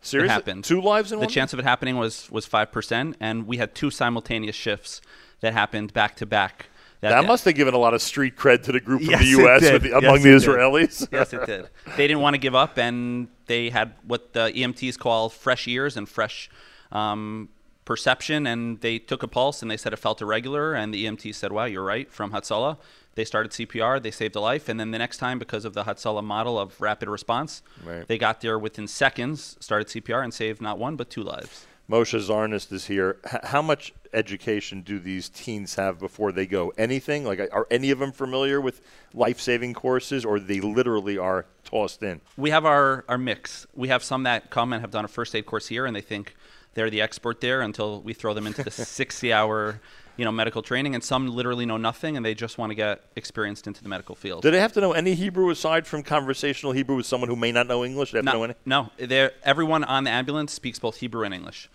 [0.00, 0.32] Seriously?
[0.32, 0.64] happened.
[0.64, 1.32] Two lives in the one?
[1.32, 5.00] chance of it happening was was five percent, and we had two simultaneous shifts
[5.40, 6.66] that happened back to back.
[7.00, 9.26] That must have given a lot of street cred to the group from Yes, the
[9.28, 9.62] U.S.
[9.62, 10.42] With the, among it the did.
[10.42, 11.08] Israelis.
[11.12, 11.68] yes, it did.
[11.96, 15.96] They didn't want to give up, and they had what the EMTs call fresh ears
[15.96, 16.50] and fresh
[16.92, 17.48] um,
[17.84, 18.46] perception.
[18.46, 20.74] And they took a pulse, and they said it felt irregular.
[20.74, 22.78] And the EMT said, "Wow, you're right." From Hatzalah,
[23.14, 24.02] they started CPR.
[24.02, 26.80] They saved a life, and then the next time, because of the Hatzalah model of
[26.80, 28.06] rapid response, Right.
[28.08, 31.66] they got there within seconds, started CPR, and saved not one but two lives.
[31.90, 33.16] Moshe Zarnist is here.
[33.32, 36.72] H- how much education do these teens have before they go?
[36.78, 37.24] Anything?
[37.24, 38.80] Like, are any of them familiar with
[39.14, 42.20] life-saving courses, or they literally are tossed in?
[42.36, 43.66] we have our, our mix.
[43.74, 46.00] We have some that come and have done a first aid course here, and they
[46.00, 46.34] think
[46.74, 49.80] they're the expert there until we throw them into the 60 hour
[50.18, 50.94] you know, medical training.
[50.94, 54.14] And some literally know nothing and they just want to get experienced into the medical
[54.14, 54.42] field.
[54.42, 57.52] Do they have to know any Hebrew aside from conversational Hebrew with someone who may
[57.52, 58.10] not know English?
[58.10, 58.54] They have to know no, any?
[58.66, 61.70] no they're- everyone on the ambulance speaks both Hebrew and English.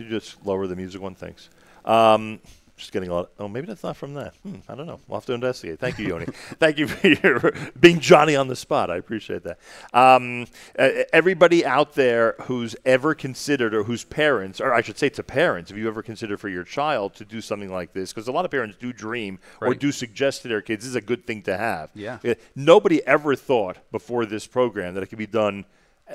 [0.00, 1.14] Could you just lower the music one?
[1.14, 1.50] Thanks.
[1.84, 2.40] Um,
[2.78, 3.32] just getting a lot.
[3.38, 4.32] Oh, maybe that's not from that.
[4.36, 4.98] Hmm, I don't know.
[5.06, 5.78] We'll have to investigate.
[5.78, 6.24] Thank you, Yoni.
[6.58, 8.90] Thank you for your, being Johnny on the spot.
[8.90, 9.58] I appreciate that.
[9.92, 10.46] Um,
[10.78, 15.22] uh, everybody out there who's ever considered, or whose parents, or I should say to
[15.22, 18.10] parents, have you ever considered for your child to do something like this?
[18.10, 20.96] Because a lot of parents do dream or do suggest to their kids, this is
[20.96, 21.90] a good thing to have.
[21.94, 22.20] Yeah.
[22.56, 25.66] Nobody ever thought before this program that it could be done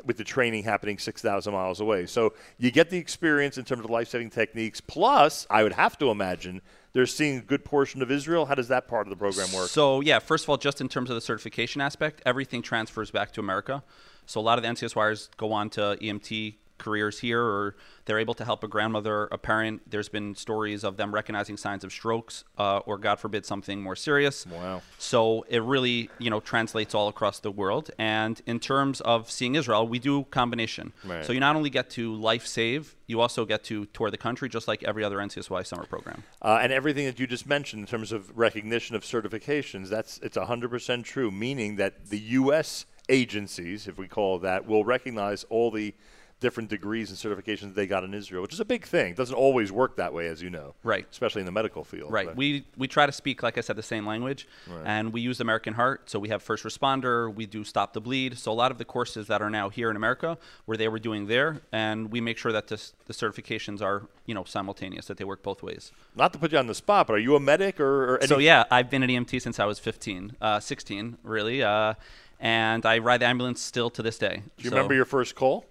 [0.04, 2.06] with the training happening 6,000 miles away.
[2.06, 4.82] So you get the experience in terms of life saving techniques.
[4.82, 6.62] Plus, I would have to imagine
[6.94, 8.46] they're seeing a good portion of Israel.
[8.46, 9.70] How does that part of the program work?
[9.70, 13.32] So yeah, first of all, just in terms of the certification aspect, everything transfers back
[13.34, 13.84] to America.
[14.26, 17.76] So a lot of the NCSYers go on to EMT careers here, or
[18.06, 19.82] they're able to help a grandmother, a parent.
[19.90, 23.96] There's been stories of them recognizing signs of strokes, uh, or God forbid something more
[23.96, 24.46] serious.
[24.46, 24.82] Wow.
[25.00, 27.90] So it really, you know, translates all across the world.
[27.98, 30.94] And in terms of seeing Israel, we do combination.
[31.04, 31.26] Right.
[31.26, 34.48] So you not only get to life save, you also get to tour the country,
[34.50, 36.24] just like every other NCSY summer program.
[36.42, 40.38] Uh, and everything that you just mentioned in terms of recognition of certifications, that's it's
[40.38, 42.86] 100% true, meaning that the U.S.
[43.10, 45.94] agencies, if we call that, will recognize all the
[46.42, 49.12] different degrees and certifications they got in Israel, which is a big thing.
[49.12, 50.76] It doesn't always work that way, as you know.
[50.84, 51.08] Right.
[51.10, 52.12] Especially in the medical field.
[52.12, 52.28] Right.
[52.28, 54.48] But- We we try to speak, like I said, the same language,
[54.84, 56.10] and we use American Heart.
[56.10, 57.34] So we have first responder.
[57.34, 58.38] We do stop the bleed.
[58.38, 61.00] So a lot of the courses that are now here in America, where they were
[61.00, 65.18] doing there, and we make sure that this, the certifications are you know simultaneous, that
[65.18, 65.92] they work both ways.
[66.16, 68.28] Not to put you on the spot, but are you a medic or, or any
[68.28, 71.94] So yeah, I've been an EMT since I was 15, uh, 16 really, uh,
[72.40, 74.44] and I ride the ambulance still to this day.
[74.58, 75.66] Do you remember your first call?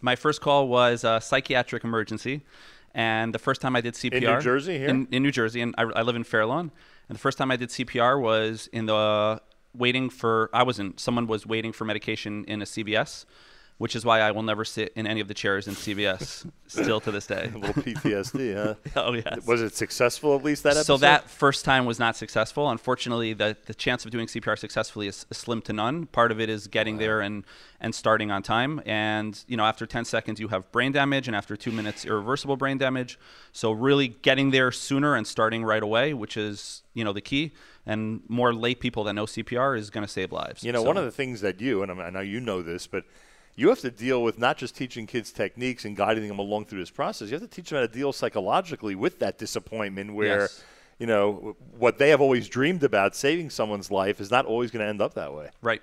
[0.00, 2.42] My first call was a psychiatric emergency,
[2.94, 4.88] and the first time I did CPR in New Jersey, here?
[4.88, 6.70] in, in New Jersey, and I, I live in Fairlawn.
[7.08, 9.40] And the first time I did CPR was in the
[9.74, 10.50] waiting for.
[10.52, 11.00] I wasn't.
[11.00, 13.24] Someone was waiting for medication in a CVS,
[13.78, 17.00] which is why I will never sit in any of the chairs in CVS still
[17.00, 17.50] to this day.
[17.54, 18.74] A little PTSD, huh?
[18.96, 19.46] oh yes.
[19.46, 20.82] Was it successful at least that episode?
[20.84, 22.68] So that first time was not successful.
[22.70, 26.06] Unfortunately, the, the chance of doing CPR successfully is slim to none.
[26.06, 27.44] Part of it is getting there and,
[27.80, 28.82] and starting on time.
[28.84, 32.56] And, you know, after 10 seconds, you have brain damage, and after two minutes, irreversible
[32.56, 33.16] brain damage.
[33.52, 37.52] So really getting there sooner and starting right away, which is, you know, the key.
[37.86, 40.64] And more lay people that know CPR is going to save lives.
[40.64, 42.88] You know, So- one of the things that you, and I know you know this,
[42.88, 43.04] but
[43.58, 46.78] you have to deal with not just teaching kids techniques and guiding them along through
[46.78, 47.28] this process.
[47.28, 50.62] You have to teach them how to deal psychologically with that disappointment where, Yes.
[51.00, 54.84] you know, what they have always dreamed about, saving someone's life, is not always going
[54.84, 55.48] to end up that way.
[55.60, 55.82] Right.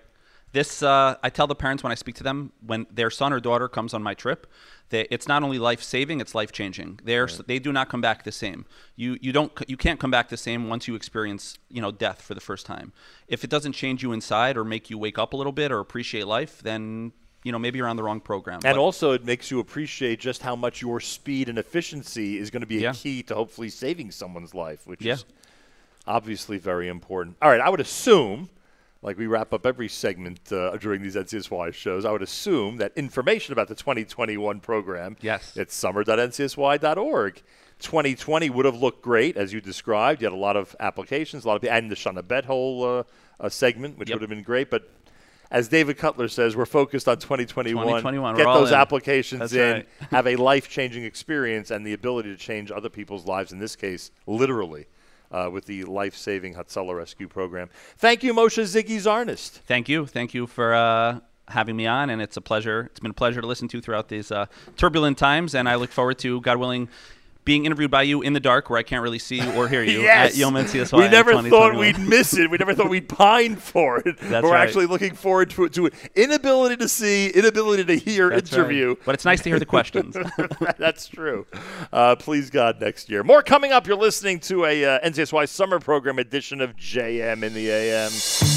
[0.53, 3.41] This uh, I tell the parents when I speak to them when their son or
[3.41, 4.47] daughter comes on my trip
[4.87, 7.01] that it's not only life saving, it's life changing.
[7.03, 8.65] They're they do not come back the same.
[8.95, 12.21] You you don't you can't come back the same once you experience you know death
[12.21, 12.93] for the first time.
[13.27, 15.81] If it doesn't change you inside or make you wake up a little bit or
[15.81, 17.11] appreciate life, then
[17.45, 18.55] you know maybe you're on the wrong program.
[18.65, 22.49] And But- also, it makes you appreciate just how much your speed and efficiency is
[22.49, 22.93] going to be a Yeah.
[22.93, 25.13] key to hopefully saving someone's life, which Yeah.
[25.13, 25.25] is
[26.07, 27.37] obviously very important.
[27.41, 28.49] All right, I would assume,
[29.03, 32.91] like we wrap up every segment uh, during these NCSY shows, I would assume that
[32.95, 35.53] information about the 2021 program Yes.
[35.55, 37.41] it's summer.ncsy.org.
[37.79, 40.21] 2020 would have looked great, as you described.
[40.21, 42.83] You had a lot of applications, a lot of people and the Shana Bet whole
[42.83, 43.03] uh,
[43.39, 44.15] uh, segment, which Yep.
[44.15, 44.69] would have been great.
[44.71, 44.89] But
[45.55, 47.81] as David Cutler says, we're focused on 2021.
[47.81, 48.75] 2021, Get those in.
[48.75, 49.87] applications That's in, right.
[50.11, 53.75] have a life changing experience, and the ability to change other people's lives, in this
[53.75, 54.85] case, literally.
[55.31, 57.67] Uh, with the life saving Hatzalah Rescue Program.
[57.97, 59.49] Thank you, Moshe Ziggy Zarnist.
[59.65, 60.05] Thank you.
[60.05, 62.87] Thank you for uh, having me on, and it's a pleasure.
[62.91, 64.45] It's been a pleasure to listen to throughout these uh,
[64.77, 66.89] turbulent times, and I look forward to, God willing,
[67.45, 69.83] being interviewed by you in the dark where I can't really see you or hear
[69.83, 70.31] you yes.
[70.31, 70.97] at Yom NCSY.
[70.97, 72.49] we never thought we'd miss it.
[72.49, 74.17] We never thought we'd pine for it.
[74.21, 74.67] That's We're right.
[74.67, 75.73] actually looking forward to it.
[75.73, 75.93] To it.
[76.15, 78.59] Inability to see, inability to hear That's right.
[78.59, 78.95] interview.
[79.05, 80.17] But it's nice to hear the questions.
[80.77, 81.45] That's true.
[81.93, 83.23] Uh, please God, next year.
[83.23, 83.87] More coming up.
[83.87, 88.54] You're listening to a uh, NCSY Summer Program edition of JM in the AM.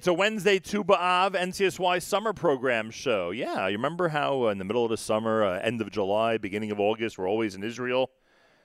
[0.00, 3.32] It's a Wednesday Tu B'Av NCSY summer program show.
[3.32, 6.38] Yeah, you remember how uh, in the middle of the summer, uh, end of July,
[6.38, 8.10] beginning of August, we're always in Israel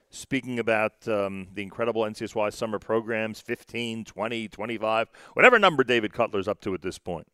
[0.10, 6.48] speaking about um, the incredible NCSY summer programs 15, 20, 25, whatever number David Cutler's
[6.48, 7.28] up to at this point.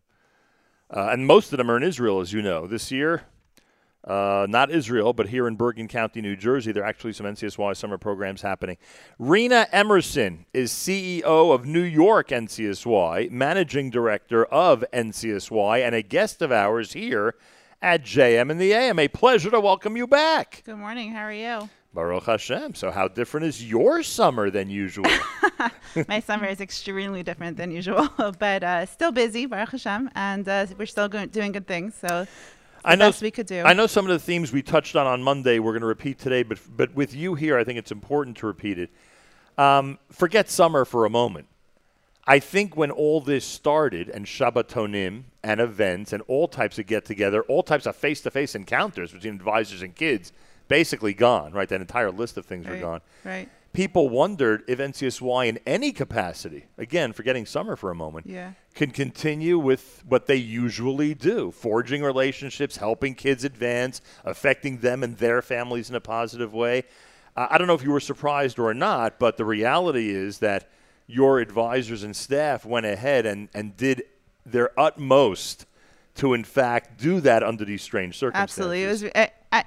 [0.90, 2.66] Uh, and most of them are in Israel, as you know.
[2.66, 3.26] This year,
[4.04, 7.78] uh, not Israel, but here in Bergen County, New Jersey, there are actually some NCSY
[7.78, 8.78] summer programs happening.
[9.20, 16.42] Rena Emerson is CEO of New York NCSY, managing director of NCSY, and a guest
[16.42, 17.36] of ours here
[17.82, 18.98] at JM in the AM.
[18.98, 20.64] A pleasure to welcome you back.
[20.66, 21.12] Good morning.
[21.12, 21.70] How are you?
[21.94, 22.76] Baruch Hashem.
[22.76, 25.12] So, how different is your summer than usual?
[26.08, 28.08] My summer is extremely different than usual,
[28.40, 31.94] but uh, still busy, Baruch Hashem, and uh, we're still go- doing good things.
[31.96, 32.26] So,
[32.84, 33.62] I know best we could do.
[33.64, 35.60] I know some of the themes we touched on on Monday.
[35.60, 38.48] We're going to repeat today, but but with you here, I think it's important to
[38.48, 38.90] repeat it.
[39.58, 41.48] Um, forget summer for a moment.
[42.26, 47.04] I think when all this started, and Shabbatonim and events and all types of get
[47.04, 50.32] together, all types of face to face encounters between advisors and kids,
[50.68, 51.52] basically gone.
[51.52, 53.02] Right, that entire list of things were gone.
[53.24, 53.50] right.
[53.74, 58.52] People wondered if NCSY in any capacity, again, forgetting summer for a moment, Yeah.
[58.76, 65.18] can continue with what they usually do forging relationships, helping kids advance, affecting them and
[65.18, 66.84] their families in a positive way.
[67.38, 70.70] Uh, I don't know if you were surprised or not, but the reality is that
[71.08, 74.04] your advisors and staff went ahead and, and did
[74.46, 75.66] their utmost
[76.16, 78.58] to, in fact, do that under these strange circumstances.
[78.60, 78.84] Absolutely.
[78.84, 79.64] It was I, I,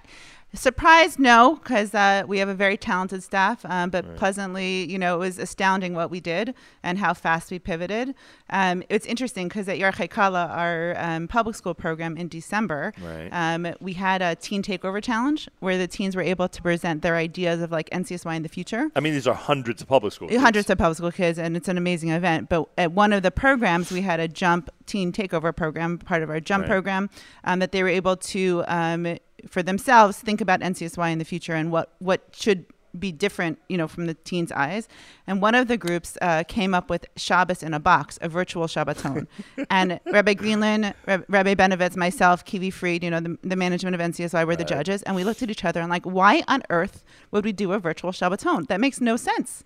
[0.55, 3.65] surprised, no, because uh, we have a very talented staff.
[3.65, 7.59] Um, but pleasantly, you know, it was astounding what we did and how fast we
[7.59, 8.15] pivoted.
[8.51, 13.29] Um, it's interesting because at Yarchei Kala, our um, public school program in December, Right.
[13.33, 17.17] um, we had a teen takeover challenge where the teens were able to present their
[17.17, 18.91] ideas of like NCSY in the future.
[18.95, 20.35] I mean, these are hundreds of public schools.
[20.37, 22.49] hundreds of public school kids, and it's an amazing event.
[22.49, 26.31] But at one of the programs, we had a jump teen takeover program, part of
[26.31, 26.69] our jump Right.
[26.71, 27.11] program,
[27.45, 29.17] um, that they were able to, um,
[29.49, 32.66] for themselves, think about NCSY in the future and what what should
[32.99, 34.89] be different, you know, from the teens' eyes.
[35.26, 38.66] And one of the groups uh, came up with Shabbos in a box, a virtual
[38.66, 39.26] Shabbaton.
[39.70, 44.01] and Rabbi Greenland, Rab- Rabbi Benovitz, myself, Kiwi Freed, you know, the, the management of
[44.01, 45.03] NCSY were the judges.
[45.03, 47.78] And we looked at each other and like, why on earth would we do a
[47.78, 48.68] virtual Shabbaton?
[48.68, 49.64] That makes no sense.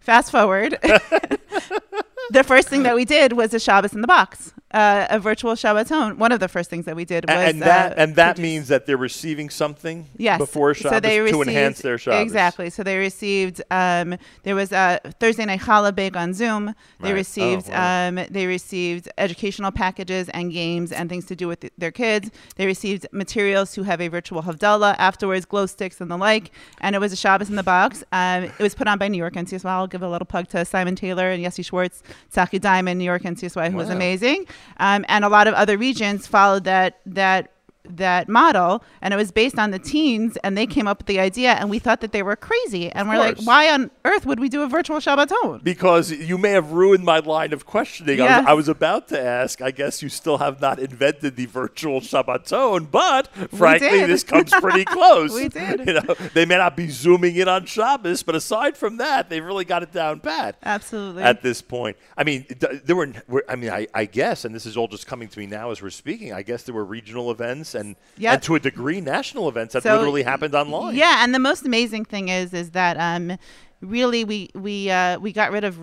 [0.00, 0.78] Fast forward.
[2.30, 5.52] the first thing that we did was a Shabbos in the box, uh, a virtual
[5.54, 6.16] Shabbaton.
[6.18, 8.42] One of the first things that we did was and that uh, and that produce-
[8.42, 10.38] means that they're receiving something Yes.
[10.38, 12.22] before Shabbos so they to enhance their Shabbos.
[12.22, 12.70] Exactly.
[12.70, 13.62] So they received.
[13.70, 16.74] Um, there was a Thursday night challah big on Zoom.
[17.00, 17.16] They Right.
[17.18, 17.68] received.
[17.68, 18.08] Oh, wow.
[18.08, 22.30] um, they received educational packages and games and things to do with th- their kids.
[22.56, 26.50] They received materials to have a virtual havdalah afterwards, glow sticks and the like.
[26.80, 28.02] And it was a Shabbos in the box.
[28.12, 29.64] Um, it was put on by New York NCSY.
[29.66, 33.22] I'll give a little plug to Simon Taylor and Yessi Schwartz, Saki Diamond, New York
[33.22, 34.46] NCSY, who was amazing.
[34.78, 37.52] Um, and a lot of other regions followed that that
[37.90, 41.20] that model and it was based on the teens and they came up with the
[41.20, 44.26] idea and we thought that they were crazy and Of we're like why on earth
[44.26, 45.62] would we do a virtual Shabbaton?
[45.62, 48.20] Because you may have ruined my line of questioning.
[48.20, 49.60] I, was, I was about to ask.
[49.62, 54.84] I guess you still have not invented the virtual Shabbaton, but frankly, this comes pretty
[54.96, 55.32] close.
[55.32, 55.86] We did.
[55.86, 59.44] You know, they may not be zooming in on Shabbos, but aside from that, they've
[59.44, 60.56] really got it down pat.
[60.62, 61.22] Absolutely.
[61.22, 62.46] At this point, I mean,
[62.84, 63.12] there were.
[63.28, 65.70] were- I mean, I, I guess, and this is all just coming to me now
[65.70, 66.32] as we're speaking.
[66.32, 68.32] I guess there were regional events and, Yep.
[68.34, 70.94] and to a degree, national events that So, literally happened online.
[70.96, 73.36] Yeah, and the most amazing thing is is that um,
[73.80, 75.78] really we we uh, we got rid of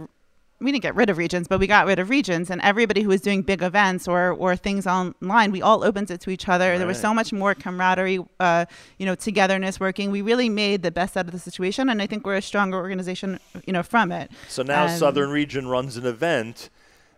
[0.59, 3.09] we didn't get rid of regions, but we got rid of regions, and everybody who
[3.09, 6.77] was doing big events or or things online, we all opened it to each other.
[6.77, 8.65] There was so much more camaraderie, uh,
[8.97, 10.09] you know, togetherness, working.
[10.09, 12.77] We really made the best out of the situation, and I think we're a stronger
[12.77, 14.31] organization, you know, from it.
[14.47, 16.69] So now Um, Southern Region runs an event.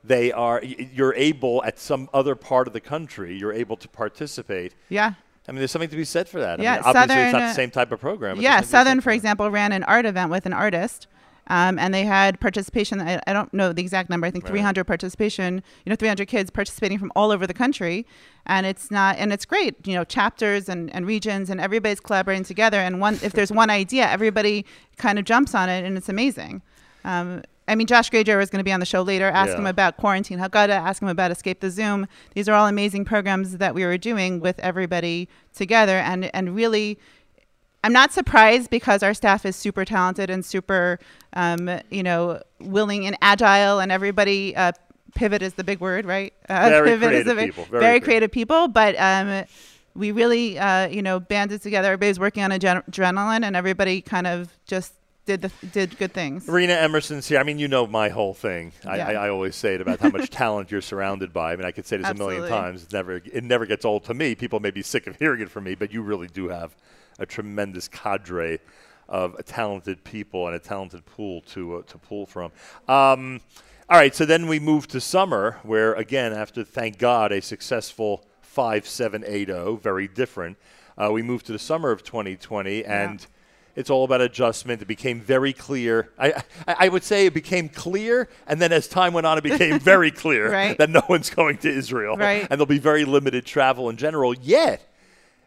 [0.06, 3.38] They are you're able at some other part of the country.
[3.38, 4.74] You're able to participate.
[4.90, 5.14] Yeah.
[5.48, 6.60] I mean, there's something to be said for that.
[6.60, 8.42] I Yeah, mean, obviously it's not Southern, the uh, same type of program.
[8.42, 11.08] Yeah, there's something to be Southern, for example, ran an art event with an artist.
[11.48, 13.00] Um, and they had participation.
[13.00, 14.26] I, I don't know the exact number.
[14.26, 14.50] I think Right.
[14.54, 15.62] 300 participation.
[15.86, 18.08] You know, 300 kids participating from all over the country,
[18.48, 19.18] and it's not.
[19.20, 19.76] And it's great.
[19.88, 22.78] You know, chapters and, and regions, and everybody's collaborating together.
[22.80, 24.66] And one, if there's one idea, everybody
[24.98, 26.64] kind of jumps on it, and it's amazing.
[27.04, 29.26] Um, I mean, Josh Granger is going to be on the show later.
[29.28, 29.58] Ask Yeah.
[29.58, 30.70] him about Quarantine Haggadah.
[30.70, 32.08] Ask him about Escape the Zoom.
[32.36, 37.00] These are all amazing programs that we were doing with everybody together, and and really
[37.84, 40.98] I'm not surprised because our staff is super talented and super,
[41.34, 44.56] um, you know, willing and agile, and everybody.
[44.56, 44.72] Uh,
[45.14, 46.34] pivot is the big word, right?
[46.50, 49.44] Uh, Very pivot is creative the big- people, Very, very creative people, but um,
[49.96, 51.88] we really, uh, you know, banded together.
[51.88, 54.94] Everybody's working on adren- adrenaline, and everybody kind of just
[55.26, 56.48] did the did good things.
[56.48, 57.40] Rena Emerson's here.
[57.40, 58.74] I mean, you know my whole thing.
[58.86, 59.08] I, Yeah.
[59.08, 61.54] I, I always say it about how much talent you're surrounded by.
[61.54, 62.84] I mean, I could say this a million times.
[62.84, 64.36] It's never, it never gets old to me.
[64.36, 66.76] People may be sick of hearing it from me, but you really do have
[67.18, 68.60] a tremendous cadre
[69.08, 72.52] of talented people and a talented pool to uh, to pull from.
[72.88, 73.42] Um,
[73.90, 78.26] all right, so then we move to summer, where again, after thank God a successful
[78.42, 80.58] five seven eight zero, very different.
[80.98, 83.28] Uh, we moved to the summer of 2020, and
[83.76, 84.82] it's all about adjustment.
[84.82, 86.10] It became very clear.
[86.18, 89.44] I, I, I would say it became clear, and then as time went on, it
[89.44, 90.78] became very clear Right.
[90.78, 92.42] that no one's going to Israel, Right.
[92.42, 94.34] and there'll be very limited travel in general.
[94.34, 94.82] Yet,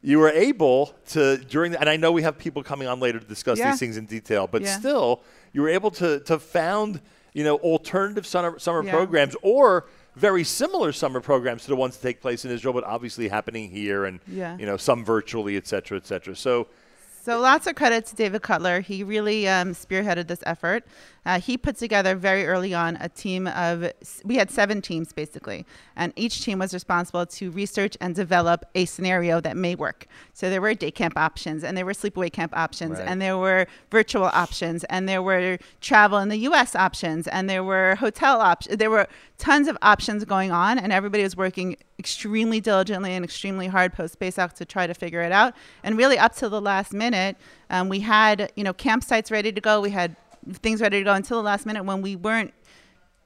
[0.02, 3.18] you were able to during, the, and I know we have people coming on later
[3.18, 3.70] to discuss Yeah.
[3.70, 4.78] these things in detail, but Yeah.
[4.78, 5.22] still,
[5.52, 7.00] you were able to to found
[7.34, 8.90] you know alternative summer summer Yeah.
[8.92, 12.84] programs or very similar summer programs to the ones that take place in Israel, but
[12.84, 16.36] obviously happening here, and you know some virtually, et cetera, et cetera.
[16.36, 16.66] So.
[17.28, 18.80] So lots of credit to David Cutler.
[18.80, 20.86] He really um, spearheaded this effort.
[21.28, 23.92] Uh, he put together very early on a team of,
[24.24, 28.86] we had seven teams basically, and each team was responsible to research and develop a
[28.86, 30.06] scenario that may work.
[30.32, 33.06] So there were day camp options, and there were sleepaway camp options, Right.
[33.06, 36.74] and there were virtual options, and there were travel in the U.S.
[36.74, 38.78] options, and there were hotel options.
[38.78, 39.06] There were
[39.36, 44.18] tons of options going on, and everybody was working extremely diligently and extremely hard post
[44.18, 45.52] Pesach to try to figure it out.
[45.82, 47.36] And really, up to the last minute,
[47.68, 49.82] um, we had you know campsites ready to go.
[49.82, 50.16] We had
[50.54, 52.52] things ready to go until the last minute when we weren't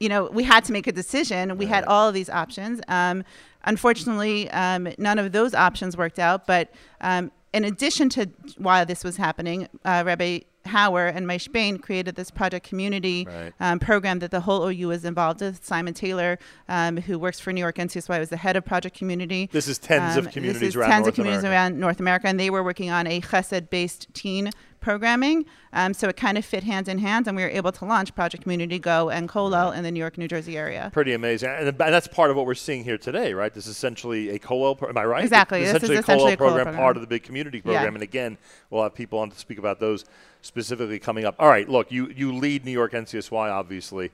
[0.02, 1.56] you know, we had to make a decision.
[1.56, 2.80] We had all of these options.
[2.88, 3.22] Um,
[3.62, 6.44] unfortunately, um, none of those options worked out.
[6.44, 8.26] But um, in addition to
[8.58, 13.52] while this was happening, uh, Rabbi Hauer and Maish Bane created this project community Right.
[13.60, 15.64] um, program that the whole OU was involved with.
[15.64, 16.38] Simon Taylor,
[16.68, 19.48] um, who works for New York NCSY, was the head of project community.
[19.52, 21.54] This is tens of Um, communities this is around tens North of communities America.
[21.72, 24.50] around North America, and they were working on a chesed-based teen
[24.80, 25.44] programming.
[25.72, 28.14] Um, so it kind of fit hand in hand, and we were able to launch
[28.16, 30.90] Project Community Go and Kollel in the New York, New Jersey area.
[30.92, 33.54] Pretty amazing, and th- that's part of what we're seeing here today, right?
[33.54, 34.76] This is essentially a Kollel.
[34.76, 35.22] Pro- am I right?
[35.22, 35.60] Exactly.
[35.62, 36.82] This This is is essentially essentially a Kollel program, program.
[36.82, 37.84] part of the big community program.
[37.84, 37.88] Yeah.
[37.94, 38.38] And again,
[38.70, 40.04] we'll have people on to speak about those
[40.42, 41.34] specifically coming up.
[41.38, 44.10] All right, look, you you lead New York NCSY, obviously.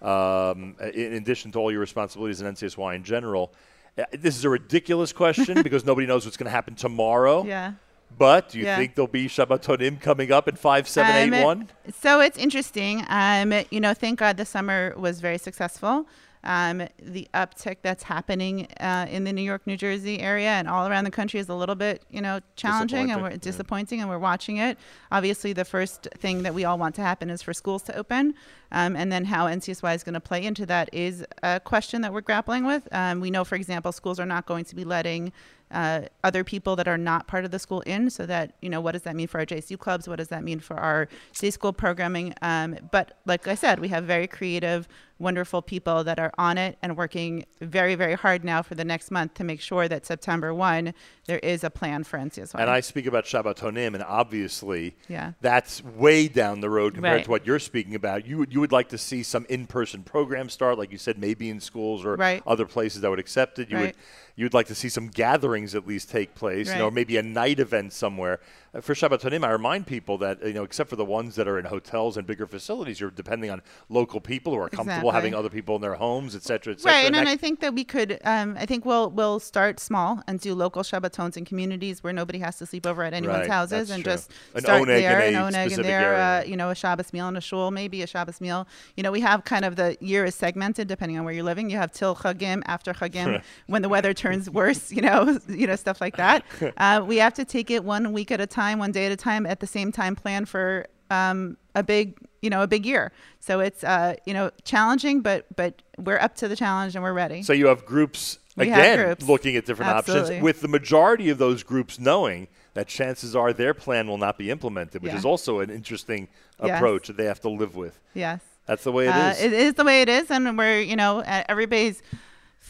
[0.00, 3.52] Um, in addition to all your responsibilities in NCSY in general,
[3.98, 7.44] Uh, this is a ridiculous question because nobody knows what's going to happen tomorrow.
[7.44, 7.72] Yeah.
[8.18, 8.76] But do you Yeah.
[8.78, 11.60] think there'll be Shabbatonim coming up in 5781?
[11.60, 11.68] Um.
[12.00, 13.04] So it's interesting.
[13.10, 16.06] Um, you know, thank God the summer was very successful.
[16.44, 20.88] Um, the uptick that's happening uh, in the New York, New Jersey area and all
[20.88, 23.36] around the country is a little bit, you know, challenging and Disappointing, we're yeah.
[23.40, 24.78] disappointing, and we're watching it.
[25.10, 28.34] Obviously, the first thing that we all want to happen is for schools to open,
[28.72, 32.12] um, and then how NCSY is going to play into that is a question that
[32.12, 32.88] we're grappling with.
[32.92, 35.32] Um, we know, for example, schools are not going to be letting
[35.72, 38.10] uh, other people that are not part of the school in.
[38.10, 40.06] So that you know, what does that mean for our JSU clubs?
[40.06, 42.34] What does that mean for our day school programming?
[42.42, 44.88] Um, but like I said, we have very creative,
[45.22, 49.10] wonderful people that are on it and working very, very hard now for the next
[49.10, 50.92] month to make sure that September one
[51.26, 52.58] there is a plan for NCSY.
[52.60, 55.32] And I speak about Shabbatonim, and obviously, Yeah.
[55.40, 57.24] that's way down the road compared Right.
[57.24, 58.26] to what you're speaking about.
[58.26, 61.48] You would you would like to see some in-person programs start, like you said, maybe
[61.48, 62.42] in schools or Right.
[62.46, 63.70] other places that would accept it.
[63.70, 63.94] You would
[64.34, 66.94] you'd like to see some gatherings at least take place, you know, Right.
[66.94, 68.40] maybe a night event somewhere.
[68.80, 71.66] For Shabbatonim, I remind people that you know, except for the ones that are in
[71.66, 73.60] hotels and bigger facilities, you're depending on
[73.90, 75.12] local people who are comfortable Exactly.
[75.12, 76.96] having other people in their homes, et cetera, et cetera.
[76.96, 78.18] Right, and, and I think that we could.
[78.24, 82.38] Um, I think we'll we'll start small and do local Shabbatons in communities where nobody
[82.38, 84.10] has to sleep over at anyone's Right, houses, and true.
[84.14, 86.14] just An start there, a an oneg in there.
[86.14, 88.66] Uh, you know, a Shabbos meal in a shul, maybe a Shabbos meal.
[88.96, 91.68] You know, we have kind of the year is segmented depending on where you're living.
[91.68, 94.90] You have till Chagim, after Chagim, when the weather turns worse.
[94.90, 96.42] You know, you know stuff like that.
[96.78, 99.16] Uh, we have to take it one week at a time, one day at a
[99.16, 99.46] time.
[99.46, 103.12] At the same time, plan for um, a big, you know, a big year.
[103.40, 107.12] So it's uh, you know challenging, but but we're up to the challenge and we're
[107.12, 107.42] ready.
[107.42, 109.28] So you have groups We have again groups.
[109.28, 110.22] looking at different Absolutely.
[110.36, 114.38] options, with the majority of those groups knowing that chances are their plan will not
[114.38, 115.18] be implemented, which Yeah.
[115.18, 116.28] is also an interesting
[116.64, 116.76] Yes.
[116.78, 117.98] approach that they have to live with.
[118.14, 118.40] yes.
[118.66, 119.42] That's the way it uh, is.
[119.42, 122.00] It is the way it is, and we're you know everybody's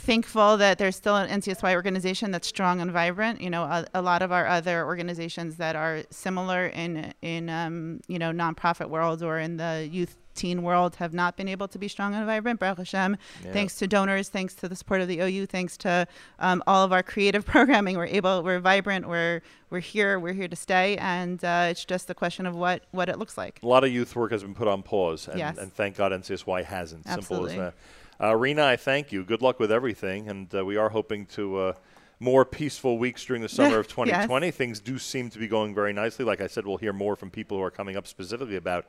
[0.02, 3.40] thankful that there's still an NCSY organization that's strong and vibrant.
[3.40, 8.00] You know, a, a lot of our other organizations that are similar in in um,
[8.08, 11.78] you know nonprofit world or in the youth teen world have not been able to
[11.78, 12.58] be strong and vibrant.
[12.58, 13.52] Baruch Hashem, Yeah.
[13.52, 16.06] thanks to donors, thanks to the support of the OU, thanks to
[16.38, 20.48] um, all of our creative programming, we're able, we're vibrant, we're we're here, we're here
[20.48, 23.60] to stay, and uh, it's just a question of what what it looks like.
[23.62, 25.58] a lot of youth work has been put on pause, and, Yes.
[25.58, 27.04] and thank God NCSY hasn't.
[27.06, 27.52] Simple Absolutely.
[27.52, 27.74] as that.
[28.20, 29.24] Uh, Rena, I thank you.
[29.24, 31.72] Good luck with everything, and uh, we are hoping to uh,
[32.20, 33.92] more peaceful weeks during the summer of Yes.
[33.94, 34.50] 2020.
[34.52, 36.24] Things do seem to be going very nicely.
[36.24, 38.86] Like I said, we'll hear more from people who are coming up specifically about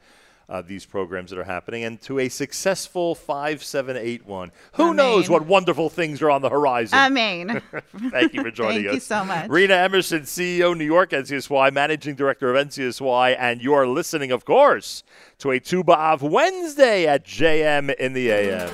[0.49, 4.51] uh, these programs that are happening and to a successful 5781.
[4.73, 6.99] Who knows what wonderful things are on the horizon?
[6.99, 7.61] Amen.
[8.11, 9.07] Thank you for joining Thank us.
[9.07, 9.49] Thank you so much.
[9.49, 15.03] Rena Emerson, CEO, New York NCSY, Managing Director of NCSY, and you're listening, of course,
[15.39, 18.69] to a Tu B'Av Wednesday at JM in the AM.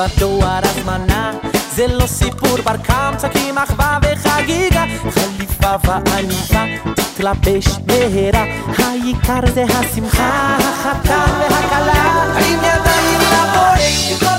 [0.00, 1.32] בדואר הזמנה.
[1.74, 4.84] זה לא סיפור בר קמצא כי מחווה וחגיגה.
[5.10, 8.44] חליפה ועניבה תתלבש מהרה.
[8.78, 12.22] העיקר זה השמחה החתן והכלה.
[12.36, 14.29] עם ידיים לבורא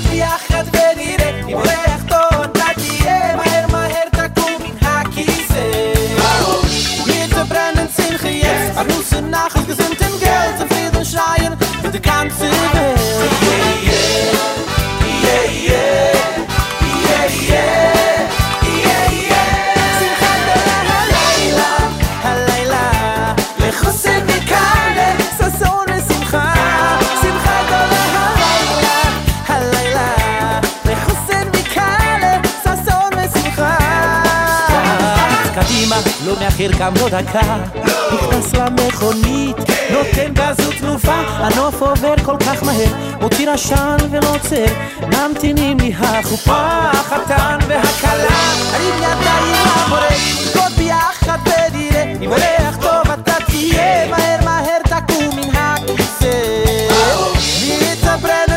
[36.52, 37.56] מאחר גם לא דקה.
[38.14, 39.56] נכנס למכונית,
[39.90, 44.64] נותן גז ותנופה, הנוף עובר כל כך מהר, מותיר עשן ולא עוצר,
[45.02, 48.38] ממתינים לי החופה, החתן והכלה,
[48.72, 50.00] הרים ידיים לבורא,
[50.44, 56.32] נרקוד ביחד ונראה, אם אורח טוב אתה תהיה, מהר מהר תקום מן הכיסא.
[58.04, 58.51] Wir brennen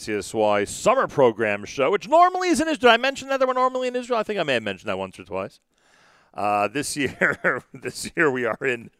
[0.00, 2.92] NCSY summer program show, which normally is in Israel.
[2.92, 4.18] Did I mention that they were normally in Israel?
[4.18, 5.60] I think I may have mentioned that once or twice.
[6.32, 8.90] Uh, this year, this year we are in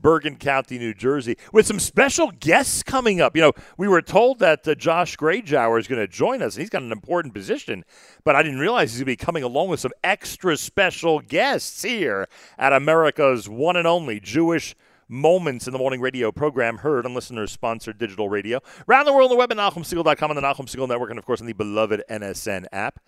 [0.00, 3.36] Bergen County, New Jersey, with some special guests coming up.
[3.36, 6.62] You know, we were told that uh, Josh Grajower is going to join us, and
[6.62, 7.84] he's got an important position,
[8.24, 11.82] but I didn't realize he's going to be coming along with some extra special guests
[11.82, 14.74] here at America's one and only Jewish
[15.10, 18.60] Moments in the Morning radio program heard on listeners sponsored digital radio.
[18.88, 21.26] Around the world on the web at NachumSegal.com on the Nachum Segal Network, and of
[21.26, 23.00] course on the beloved NSN app.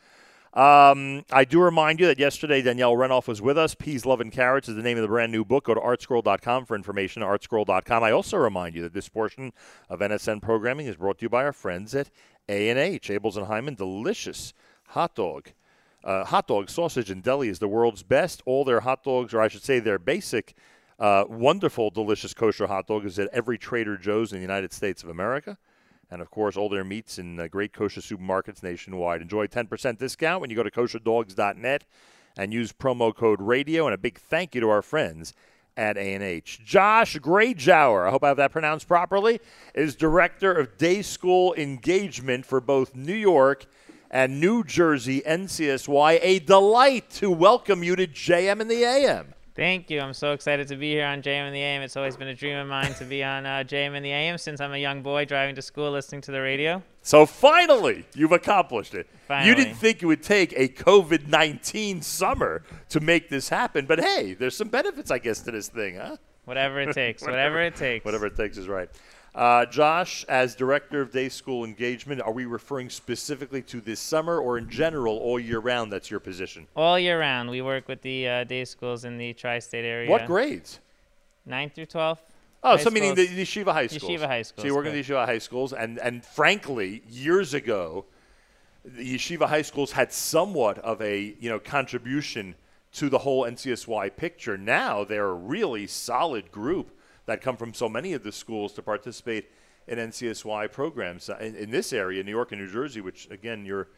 [0.52, 3.76] Um, I do remind you that yesterday Danielle Renov was with us.
[3.76, 5.66] Peas, Love, and Carrots is the name of the brand new book.
[5.66, 8.02] Go to artscroll.com for information, artscroll.com.
[8.02, 9.52] I also remind you that this portion
[9.88, 12.10] of NSN programming is brought to you by our friends at
[12.48, 13.10] A&H.
[13.10, 14.52] Abeles and Heymann, delicious
[14.88, 15.50] hot dog.
[16.04, 18.42] Uh, hot dog, sausage, and deli is the world's best.
[18.44, 20.54] All their hot dogs, or I should say their basic
[21.02, 25.02] Uh, wonderful, delicious kosher hot dog is at every Trader Joe's in the United States
[25.02, 25.58] of America.
[26.12, 29.20] And of course, all their meats in uh, great kosher supermarkets nationwide.
[29.20, 31.82] Enjoy 10% discount when you go to kosherdogs.net
[32.36, 33.86] and use promo code radio.
[33.88, 35.34] And a big thank you to our friends
[35.76, 36.60] at A&H.
[36.64, 39.40] Josh Grajower, I hope I have that pronounced properly,
[39.74, 43.66] is Director of Day School Engagement for both New York
[44.08, 46.20] and New Jersey NCSY.
[46.22, 49.34] A delight to welcome you to JM in the AM.
[49.62, 50.00] Thank you.
[50.00, 51.82] I'm so excited to be here on JM in the AM.
[51.82, 54.36] It's always been a dream of mine to be on uh, JM in the AM
[54.36, 56.82] since I'm a young boy driving to school listening to the radio.
[57.02, 59.06] So finally, you've accomplished it.
[59.44, 64.00] You didn't think it would take a COVID 19 summer to make this happen, but
[64.00, 66.16] hey, there's some benefits, I guess, to this thing, huh?
[66.44, 67.22] Whatever it takes.
[67.24, 68.04] whatever it takes.
[68.04, 68.88] Whatever it takes is right.
[69.34, 74.38] Uh, Josh, as Director of Day School Engagement, are we referring specifically to this summer
[74.38, 75.90] or in general all year round?
[75.90, 76.66] That's your position.
[76.76, 80.10] All year round, we work with the uh, day schools in the tri-state area.
[80.10, 80.80] What grades?
[81.46, 82.22] 9 through 12.
[82.64, 83.36] Oh, High so meaning the, schools.
[83.36, 84.12] the yeshiva high schools.
[84.12, 88.04] Yeshiva high So you work in the yeshiva high schools, and and frankly, years ago,
[88.84, 92.54] the yeshiva high schools had somewhat of a you know contribution
[92.92, 94.56] to the whole NCSY picture.
[94.56, 96.90] Now they're a really solid group
[97.26, 99.50] that come from so many of the schools to participate
[99.86, 103.64] in NCSY programs Uh, in, in this area, New York and New Jersey, which again
[103.64, 103.88] you're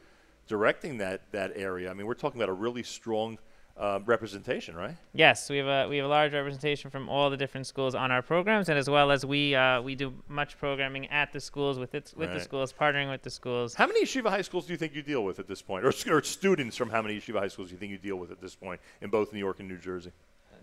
[0.46, 1.90] directing that that area.
[1.90, 3.38] I mean, we're talking about a really strong
[3.76, 4.96] uh, representation, right?
[5.12, 8.12] Yes, we have a we have a large representation from all the different schools on
[8.12, 11.78] our programs, and as well as we uh, we do much programming at the schools
[11.78, 13.74] with it with the schools, partnering with the schools.
[13.74, 15.92] How many yeshiva high schools do you think you deal with at this point, or,
[16.14, 18.40] or students from how many yeshiva high schools do you think you deal with at
[18.40, 20.12] this point in both New York and New Jersey?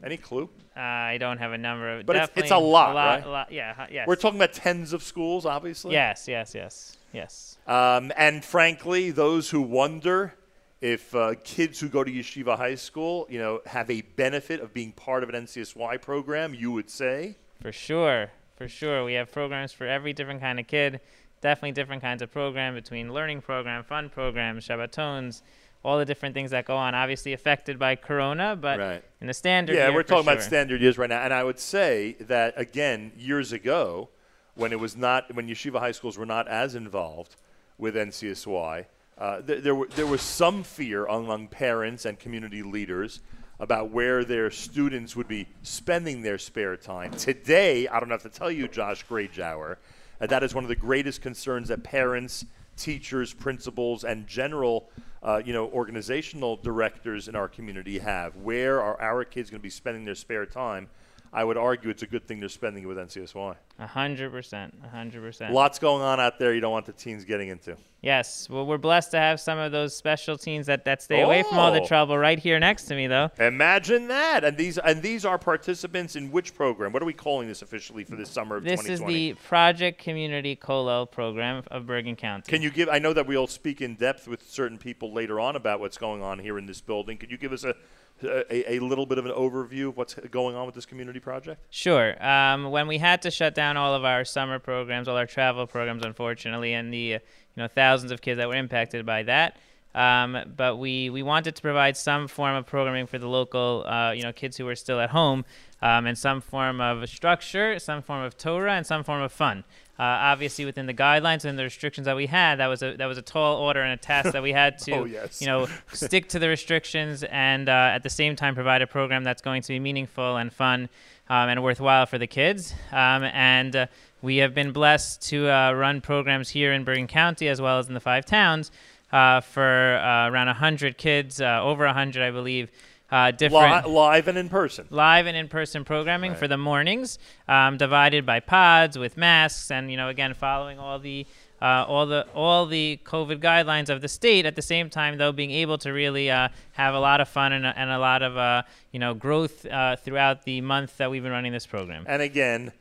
[0.04, 0.50] Any clue?
[0.76, 2.06] Uh, I don't have a number of.
[2.06, 3.26] But it's- it's a lot, a lot, right?
[3.26, 3.52] a lot.
[3.52, 3.88] Yeah.
[3.92, 4.08] Yes.
[4.08, 5.94] We're talking about tens of schools, obviously.
[5.94, 6.28] Yes.
[6.28, 6.56] Yes.
[6.56, 6.98] Yes.
[7.14, 7.58] Yes.
[7.68, 10.34] Um, and frankly, those who wonder
[10.80, 14.74] if uh, kids who go to yeshiva high school, you know, have a benefit of
[14.74, 17.36] being part of an NCSY program, you would say.
[17.62, 19.04] For sure, for sure.
[19.04, 21.00] We have programs for every different kind of kid.
[21.42, 25.42] Definitely different kinds of program between learning program, fun programs, Shabbatones,
[25.84, 26.94] all the different things that go on.
[26.96, 29.04] Obviously affected by Corona, but Right.
[29.20, 29.76] in the standard.
[29.76, 33.52] Yeah, we're talking about standard years right now, and I would say that again, years
[33.52, 34.10] ago,
[34.56, 37.36] when it was not when yeshiva high schools were not as involved
[37.78, 38.86] with NCSY,
[39.18, 43.22] uh, th- there were, there was some fear among parents and community leaders
[43.60, 47.12] about where their students would be spending their spare time.
[47.12, 49.78] Today, I don't have to tell you, Josh Grajower,
[50.20, 52.44] uh, that is one of the greatest concerns that parents,
[52.82, 54.90] teachers, principals, and general,
[55.24, 58.36] uh, you know, organizational directors in our community have.
[58.38, 60.90] Where are our kids going to be spending their spare time?
[61.34, 63.56] I would argue it's a good thing they're spending it with NCSY.
[63.80, 65.54] A hundred percent, a hundred percent.
[65.54, 67.78] Lots going on out there you don't want the teens getting into.
[68.02, 68.50] Yes.
[68.50, 71.60] Well, we're blessed to have some of those special teens that, that stay away from
[71.60, 71.86] all the Oh.
[71.88, 73.30] trouble right here next to me, though.
[73.40, 74.44] Imagine that.
[74.44, 76.92] And these and these are participants in which program?
[76.92, 80.56] What are we calling this officially for this summer of This is the Project Community
[80.56, 82.44] Kollel program of Bergen County.
[82.50, 82.90] Can you give?
[82.90, 86.22] I know that we'll speak in depth with certain people later on about what's going
[86.22, 87.18] on here in this building.
[87.18, 87.76] Could you give us a
[88.24, 91.62] a, a little bit of an overview of what's going on with this community project?
[91.70, 92.22] Sure.
[92.26, 95.68] Um, when we had to shut down all of our summer programs, all our travel
[95.68, 97.20] programs, unfortunately, and the you
[97.58, 99.58] know thousands of kids that were impacted by that,
[99.96, 104.12] um, but we we wanted to provide some form of programming for the local uh,
[104.12, 105.46] you know kids who were still at home,
[105.82, 109.64] um, and some form of structure, some form of Torah, and some form of fun.
[110.00, 113.06] Uh, obviously, within the guidelines and the restrictions that we had, that was a that
[113.06, 115.42] was a tall order and a task that we had to Oh, yes.
[115.42, 119.24] you know stick to the restrictions and uh, at the same time provide a program
[119.24, 120.90] that's going to be meaningful and fun
[121.30, 122.74] um, and worthwhile for the kids.
[122.92, 123.86] Um, and uh,
[124.24, 127.88] we have been blessed to uh, run programs here in Bergen County as well as
[127.88, 128.72] in the five towns
[129.12, 132.72] uh, for uh, around 100 kids, uh, over 100, I believe.
[133.12, 134.88] Uh, different Li- live and in person.
[134.90, 136.40] live and in-person programming Right.
[136.40, 140.98] for the mornings, um, divided by pods with masks, and you know, again, following all
[140.98, 141.28] the
[141.62, 144.46] uh, all the all the COVID guidelines of the state.
[144.46, 147.52] At the same time, though, being able to really uh, have a lot of fun
[147.52, 148.62] and, a- and a lot of uh,
[148.94, 152.06] you know growth uh, throughout the month that we've been running this program.
[152.08, 152.72] And again,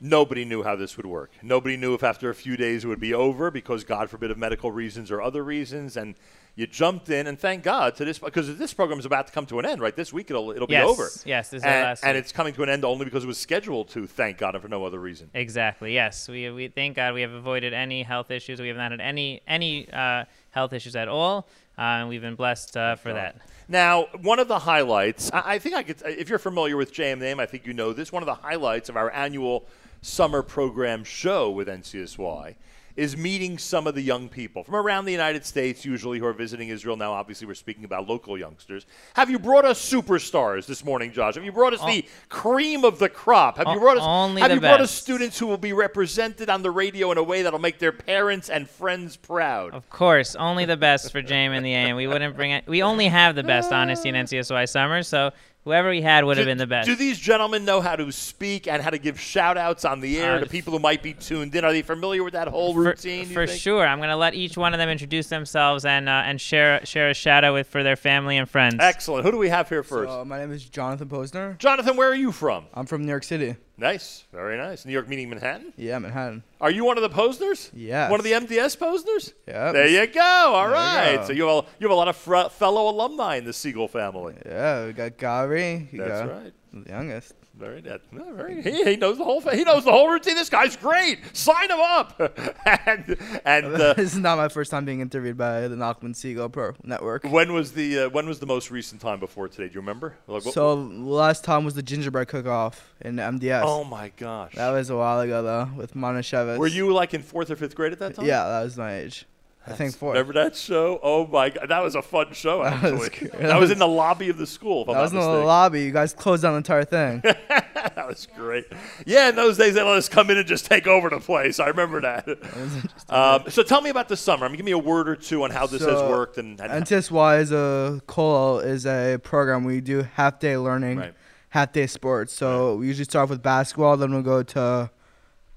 [0.00, 1.30] nobody knew how this would work.
[1.42, 4.38] Nobody knew if after a few days it would be over because, God forbid, of
[4.38, 5.96] medical reasons or other reasons.
[5.96, 6.14] And
[6.56, 9.46] you jumped in, and thank God to this because this program is about to come
[9.46, 9.80] to an end.
[9.80, 11.08] Right, this week it'll it'll Yes, be over.
[11.24, 13.88] yes, this and, last and it's coming to an end only because it was scheduled
[13.90, 14.06] to.
[14.06, 15.30] Thank God, and for no other reason.
[15.34, 15.94] Exactly.
[15.94, 18.60] Yes, we we thank God we have avoided any health issues.
[18.60, 21.46] We have not had any any uh, health issues at all,
[21.78, 23.36] uh, and we've been blessed uh, for that.
[23.68, 27.20] Now, one of the highlights, I I think I could, if you're familiar with JM
[27.20, 28.10] Name, I think you know this.
[28.10, 29.66] One of the highlights of our annual
[30.02, 32.54] summer program show with NCSY
[32.96, 36.32] is meeting some of the young people from around the United States, usually who are
[36.32, 36.96] visiting Israel.
[36.96, 38.84] Now, obviously, we're speaking about local youngsters.
[39.14, 41.36] Have you brought us superstars this morning, Josh?
[41.36, 41.86] Have you brought us oh.
[41.86, 43.56] the cream of the crop?
[43.56, 44.02] Have you brought us?
[44.04, 47.22] only have you brought us students who will be represented on the radio in a
[47.22, 49.72] way that'll make their parents and friends proud?
[49.72, 51.96] Of course, only the best for JM in the AM.
[51.96, 52.66] We wouldn't bring it.
[52.66, 55.02] We only have the best, honestly, in NCSY summer.
[55.02, 55.30] So
[55.70, 56.86] whoever we had would have been the best.
[56.86, 60.18] Do these gentlemen know how to speak and how to give shout outs on the
[60.18, 61.64] air Uh, to people who might be tuned in?
[61.64, 63.28] Are they familiar with that whole for, routine?
[63.28, 63.60] you for think?
[63.60, 67.08] sure, I'm gonna let each one of them introduce themselves and uh, and share share
[67.10, 68.76] a shout out with for their family and friends.
[68.80, 69.24] Excellent.
[69.24, 70.10] Who do we have here first?
[70.10, 71.56] Uh, my name is Jonathan Posner.
[71.58, 72.64] Jonathan, where are you from?
[72.74, 73.54] I'm from New York City.
[73.80, 74.24] Nice.
[74.30, 74.84] Very nice.
[74.84, 75.72] New York meaning Manhattan?
[75.76, 76.42] Yeah, Manhattan.
[76.60, 77.70] Are you one of the Posners?
[77.74, 78.10] Yeah.
[78.10, 79.32] One of the MDS Posners?
[79.48, 79.72] Yeah.
[79.72, 80.20] There you go.
[80.20, 81.16] All There right.
[81.16, 81.26] go.
[81.28, 83.88] So you have a, you have a lot of fr- fellow alumni in the Segal
[83.88, 84.34] family.
[84.44, 85.88] Yeah, we got Gary.
[85.92, 86.52] You That's got right.
[86.74, 87.34] The youngest.
[87.60, 88.62] Very, that, no, very.
[88.62, 89.40] He, he knows the whole.
[89.42, 90.34] He knows the whole routine.
[90.34, 91.18] This guy's great.
[91.36, 92.18] Sign him up.
[92.86, 96.50] and and uh, this is not my first time being interviewed by the Nachum Segal
[96.50, 97.24] Pro Network.
[97.24, 99.68] when was the uh, when was the most recent time before today?
[99.68, 100.14] Do you remember?
[100.26, 103.62] Like, what- So last time was the gingerbread cook-off in MDS.
[103.64, 104.54] oh my gosh.
[104.54, 106.56] That was a while ago though, with Monashevitz.
[106.56, 108.24] Were you like in fourth or fifth grade at that time?
[108.24, 109.26] Yeah, that was my age.
[109.66, 110.12] I think four.
[110.12, 110.98] Remember that show?
[111.02, 112.62] Oh my god, that was a fun show.
[112.64, 113.40] That was Actually, good.
[113.40, 114.86] that, was in the lobby of the school.
[114.86, 115.82] That was in not the lobby.
[115.82, 117.20] You guys closed down the entire thing.
[117.24, 118.64] that was great.
[119.04, 121.60] Yeah, in those days they let us come in and just take over the place.
[121.60, 122.26] I remember that.
[123.10, 124.46] um, so tell me about the summer.
[124.46, 126.84] I mean, give me a word or two on how this has worked and, and
[126.84, 131.14] NCSY is a Kollel is a program we do half day learning, Right.
[131.50, 132.32] half day sports.
[132.32, 134.90] So we usually start off with basketball, then we'll go to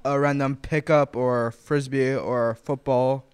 [0.05, 3.25] a random pickup or frisbee or football,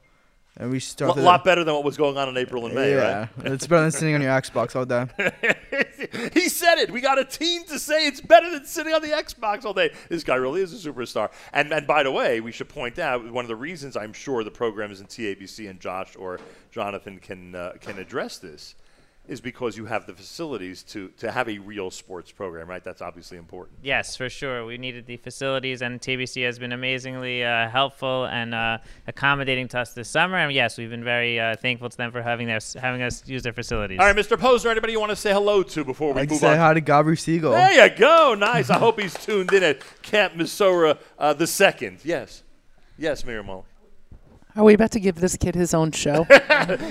[0.59, 1.15] and we a start.
[1.15, 3.83] lot, lot better than what was going on in April and May, yeah, it's better
[3.83, 5.05] than sitting on your Xbox all day.
[6.33, 6.91] he said it.
[6.91, 9.91] We got a team to say it's better than sitting on the Xbox all day.
[10.09, 11.31] This guy really is a superstar.
[11.53, 14.43] And and by the way, we should point out one of the reasons I'm sure
[14.43, 16.39] the programs in TABC and Josh or
[16.71, 18.75] Jonathan can uh, can address this
[19.29, 22.83] is because you have the facilities to to have a real sports program, right?
[22.83, 23.77] That's obviously important.
[23.83, 24.65] Yes, for sure.
[24.65, 29.79] We needed the facilities, and TABC has been amazingly uh, helpful and uh, accommodating to
[29.79, 30.37] us this summer.
[30.37, 33.43] And yes, we've been very uh, thankful to them for having their having us use
[33.43, 33.99] their facilities.
[33.99, 34.35] All right, Mr.
[34.35, 36.57] Posner, anybody you want to say hello to before we Like move say on?
[36.57, 37.51] hi to Gavri Segal.
[37.51, 38.33] There you go.
[38.33, 38.69] Nice.
[38.71, 41.99] I hope he's tuned in at Camp Missouri uh, the second.
[42.03, 42.43] Yes.
[42.97, 43.63] Yes, Miriam Molly.
[44.59, 46.27] Are we about to give this kid his own show?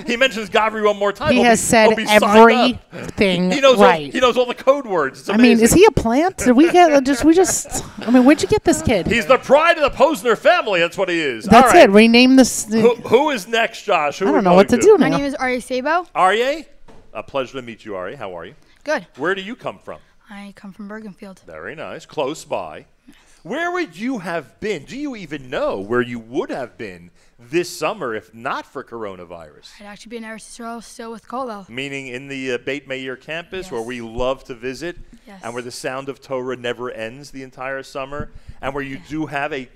[0.06, 1.32] He mentions Gavri one more time.
[1.32, 4.06] he Hope has said hope he's signed everything He knows right.
[4.06, 5.20] all, he knows all the code words.
[5.20, 6.38] It's I mean, is he a plant?
[6.38, 7.84] Did we get uh, just we just?
[8.00, 9.06] I mean, where'd you get this kid?
[9.06, 10.80] He's the pride of the Posner family.
[10.80, 11.44] That's what he is.
[11.44, 11.88] That's all right.
[11.88, 11.92] it.
[11.92, 12.64] Rename this.
[12.72, 14.18] Who, who is next, Josh?
[14.20, 15.18] Who I don't know what to going do My now.
[15.18, 16.08] name is Arye Sabo.
[16.14, 16.64] Arye,
[17.12, 18.16] a pleasure to meet you, Arye.
[18.16, 18.54] How are you?
[18.84, 19.06] Good.
[19.16, 20.00] Where do you come from?
[20.30, 21.44] I come from Bergenfield.
[21.44, 22.06] Very nice.
[22.06, 22.86] Close by.
[23.42, 24.84] Where would you have been?
[24.84, 27.10] Do you even know where you would have been
[27.50, 29.68] this summer if not for coronavirus?
[29.80, 31.68] I'd actually be in Yisrael still with Kollel.
[31.68, 34.96] Meaning in the uh, Beit Meir campus where we love to visit
[35.26, 35.42] Yes.
[35.44, 38.30] and where the sound of Torah never ends the entire summer
[38.62, 39.68] and where you do have a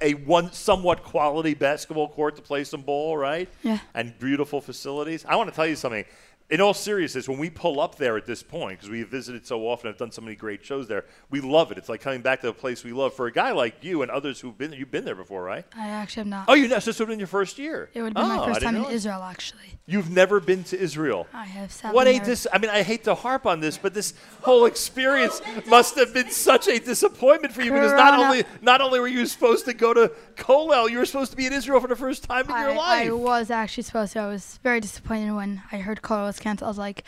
[0.00, 3.48] a one somewhat quality basketball court to play some ball, right?
[3.64, 3.78] Yeah.
[3.94, 5.24] And beautiful facilities.
[5.28, 6.04] I want to tell you something.
[6.50, 9.68] In all seriousness, when we pull up there at this point, because we've visited so
[9.68, 11.76] often, I've done so many great shows there, we love it.
[11.76, 13.12] It's like coming back to a place we love.
[13.12, 15.66] For a guy like you and others who've been, you've been there before, right?
[15.76, 16.46] I actually have not.
[16.48, 17.90] Oh, you know, so this would have been your first year.
[17.92, 18.84] It would have been Oh, my first time in.
[18.86, 19.78] Israel, actually.
[19.84, 21.26] You've never been to Israel.
[21.34, 22.46] I have sadly What a dis!
[22.50, 26.30] I mean, I hate to harp on this, but this whole experience must have been
[26.30, 29.92] such a disappointment for you because not only not only were you supposed to go
[29.92, 32.74] to Kollel, you were supposed to be in Israel for the first time in your
[32.74, 33.08] life.
[33.08, 34.20] I was actually supposed to.
[34.20, 36.66] I was very disappointed when I heard Kollel was canceled.
[36.66, 37.04] I was like,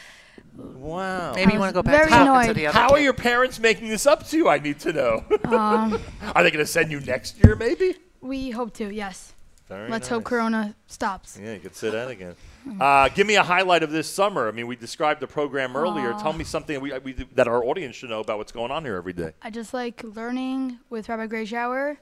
[0.57, 1.33] wow.
[1.35, 2.47] Maybe I you want to go back very to talking annoyed.
[2.49, 3.05] to the other How are kid.
[3.05, 4.49] your parents making this up to you?
[4.49, 5.25] I need to know.
[5.45, 6.01] um,
[6.35, 7.97] are they going to send you next year, maybe?
[8.21, 9.33] we hope to, yes.
[9.69, 10.29] Very Let's hope nice.
[10.29, 11.39] Corona stops.
[11.41, 12.35] Yeah, you could say that again.
[12.79, 14.47] Uh, give me a highlight of this summer.
[14.47, 16.13] I mean, we described the program earlier.
[16.13, 16.23] Aw.
[16.23, 18.97] Tell me something we, we, that our audience should know about what's going on here
[18.97, 19.33] every day.
[19.41, 21.97] I just like learning with Rabbi Grajower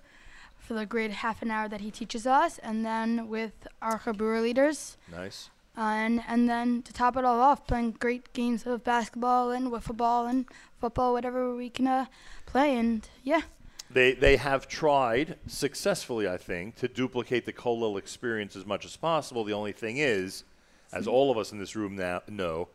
[0.58, 4.42] for the great half an hour that he teaches us, and then with our Chabura
[4.42, 4.96] leaders.
[5.12, 5.48] Nice.
[5.80, 9.96] And and then to top it all off, playing great games of basketball and wiffle
[9.96, 10.44] ball and
[10.80, 12.06] football, whatever we can uh,
[12.46, 12.76] play.
[12.76, 13.42] And yeah,
[13.88, 18.96] They they have tried successfully, I think, to duplicate the Kollel experience as much as
[18.96, 19.44] possible.
[19.44, 20.42] The only thing is,
[20.92, 22.68] as all of us in this room now know,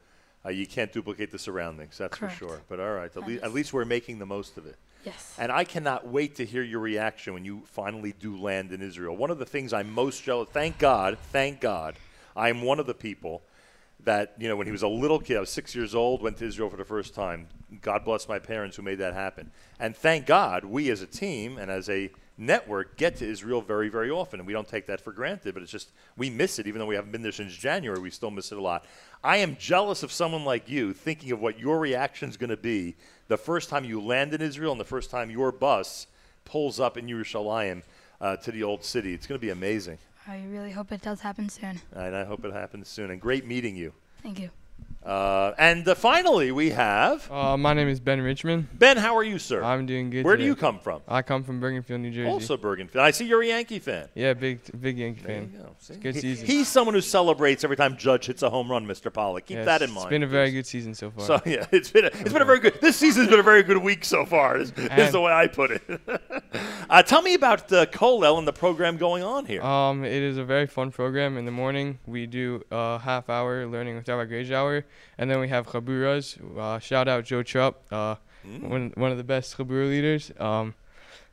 [0.46, 1.98] uh, you can't duplicate the surroundings.
[1.98, 2.36] That's Correct.
[2.36, 2.62] for sure.
[2.70, 4.78] But all right, at, lea- at least we're making the most of it.
[5.04, 5.36] yes.
[5.38, 9.16] And I cannot wait to hear your reaction when you finally do land in Israel.
[9.18, 10.48] One of the things I'm most jealous.
[10.54, 11.96] Thank God, thank God,
[12.36, 13.44] I'm one of the people
[14.04, 16.38] that you know when he was a little kid, I was six years old, went
[16.38, 17.48] to Israel for the first time.
[17.82, 19.52] God bless my parents who made that happen.
[19.80, 23.90] And thank God, we as a team and as a network get to Israel very,
[23.90, 25.54] very often, and we don't take that for granted.
[25.54, 28.00] But it's just we miss it, even though we haven't been there since January.
[28.00, 28.86] We still miss it a lot.
[29.24, 32.58] I am jealous of someone like you, thinking of what your reaction is going to
[32.58, 32.96] be
[33.28, 36.08] the first time you land in Israel and the first time your bus
[36.46, 37.84] pulls up in Yerushalayim
[38.20, 39.14] uh, to the old city.
[39.14, 39.98] It's going to be amazing,
[40.28, 41.82] I really hope it does happen soon.
[41.92, 43.12] and I hope it happens soon.
[43.12, 43.94] And great meeting you.
[44.22, 44.50] Thank you.
[45.06, 48.68] Uh, and uh, finally, we have Uh, my name is Ben Richmond.
[48.80, 48.96] Ben.
[48.96, 49.62] How are you, sir?
[49.62, 50.24] I'm doing good.
[50.24, 51.02] Where do you come from?
[51.08, 52.30] I come from Bergenfield, New Jersey.
[52.30, 52.90] Also, Bergen.
[52.96, 54.08] I see you're a Yankee fan.
[54.16, 55.52] Yeah, big big Yankee There fan.
[55.54, 55.96] you go.
[56.02, 56.46] Good He- season.
[56.48, 59.12] He's someone who celebrates every time Judge hits a home run, Mr.
[59.12, 59.46] Pollock.
[59.46, 60.06] Keep Yes, that in mind.
[60.06, 61.26] It's been a very good season so far.
[61.26, 62.80] So yeah, it's been a, it's been a very good.
[62.80, 64.58] This season's been a very good week so far.
[64.58, 65.84] Is, is the way I put it.
[66.90, 69.62] uh, tell me about the Kollel and the program going on here.
[69.62, 71.38] Um, it is a very fun program.
[71.38, 74.84] In the morning, we do a half hour learning with Rabbi Grajower,
[75.18, 76.38] and then we have chaburas.
[76.58, 78.16] Uh, shout out Joe Trupp, uh,
[78.46, 78.62] Mm.
[78.70, 80.32] one one of the best chabura leaders.
[80.38, 80.74] Um,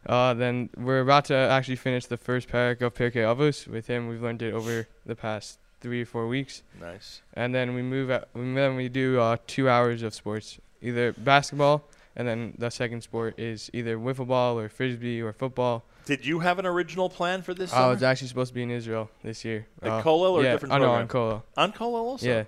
[0.07, 4.07] uh, then we're about to actually finish the first parak of Pirkei Avos with him.
[4.09, 7.23] We've learned it over the past three or four weeks, nice.
[7.35, 8.29] and then we move out.
[8.35, 11.83] Then we do uh, two hours of sports, either basketball,
[12.15, 15.83] and then the second sport is either wiffle ball or frisbee or football.
[16.07, 17.73] Did you have an original plan for this?
[17.73, 17.89] I summer?
[17.95, 19.67] was actually supposed to be in Israel this year.
[19.83, 21.03] At Uh, Kollel or a yeah, different I know, program?
[21.03, 21.43] on Kollel.
[21.57, 22.27] on Kollel also.
[22.27, 22.45] Yeah.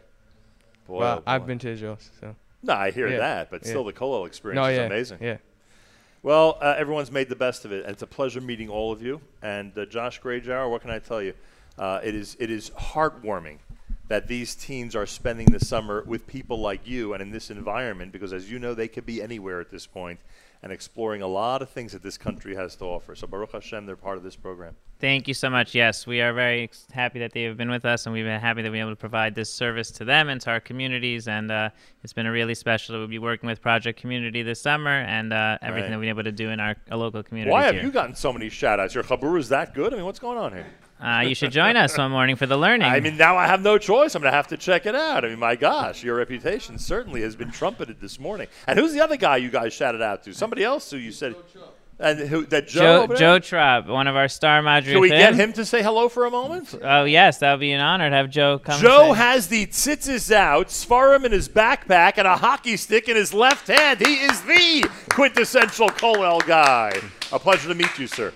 [0.86, 2.34] Boy, well, oh, I've been to Israel, so.
[2.62, 3.70] No, I hear Yeah, that, but yeah.
[3.70, 5.18] still, the Kollel experience No, is yeah, amazing.
[5.20, 5.36] Yeah.
[6.22, 9.02] Well, uh, everyone's made the best of it, and it's a pleasure meeting all of
[9.02, 9.20] you.
[9.42, 11.34] And uh, Josh Grajower, what can I tell you?
[11.76, 13.58] Uh, it is it is heartwarming
[14.08, 18.12] that these teens are spending the summer with people like you and in this environment,
[18.12, 20.20] because as you know, they could be anywhere at this point
[20.62, 23.14] and exploring a lot of things that this country has to offer.
[23.16, 24.76] So Baruch Hashem, they're part of this program.
[25.00, 25.74] Thank you so much.
[25.74, 28.62] Yes, we are very happy that they have been with us, and we've been happy
[28.62, 31.26] that we've been able to provide this service to them and to our communities.
[31.26, 31.70] And uh,
[32.04, 32.96] it's been a really special.
[32.96, 35.90] We'll be working with Project Community this summer, and uh, everything Right.
[35.90, 37.50] that we've been able to do in our, our local community.
[37.50, 37.82] Why have here.
[37.82, 38.94] you gotten so many shout outs?
[38.94, 39.92] Your chabur is that good?
[39.92, 40.66] I mean, what's going on here?
[41.02, 42.86] Uh, you should join us one morning for the learning.
[42.88, 44.14] I mean, now I have no choice.
[44.14, 45.24] I'm going to have to check it out.
[45.24, 48.46] I mean, my gosh, your reputation certainly has been trumpeted this morning.
[48.68, 50.32] And who's the other guy you guys shouted out to?
[50.32, 51.34] Somebody else who you said.
[51.98, 52.80] And who, that Joe?
[52.80, 53.38] Joe, over there?
[53.38, 54.92] Joe Traub, one of our star Madri.
[54.92, 56.74] Can we get him to say hello for a moment?
[56.82, 58.80] Oh yes, that would be an honor to have Joe come.
[58.80, 63.14] Joe say- has the tzitzis out, Svarim in his backpack, and a hockey stick in
[63.14, 64.00] his left hand.
[64.04, 66.92] He is the quintessential Kollel guy.
[67.30, 68.32] A pleasure to meet you, sir.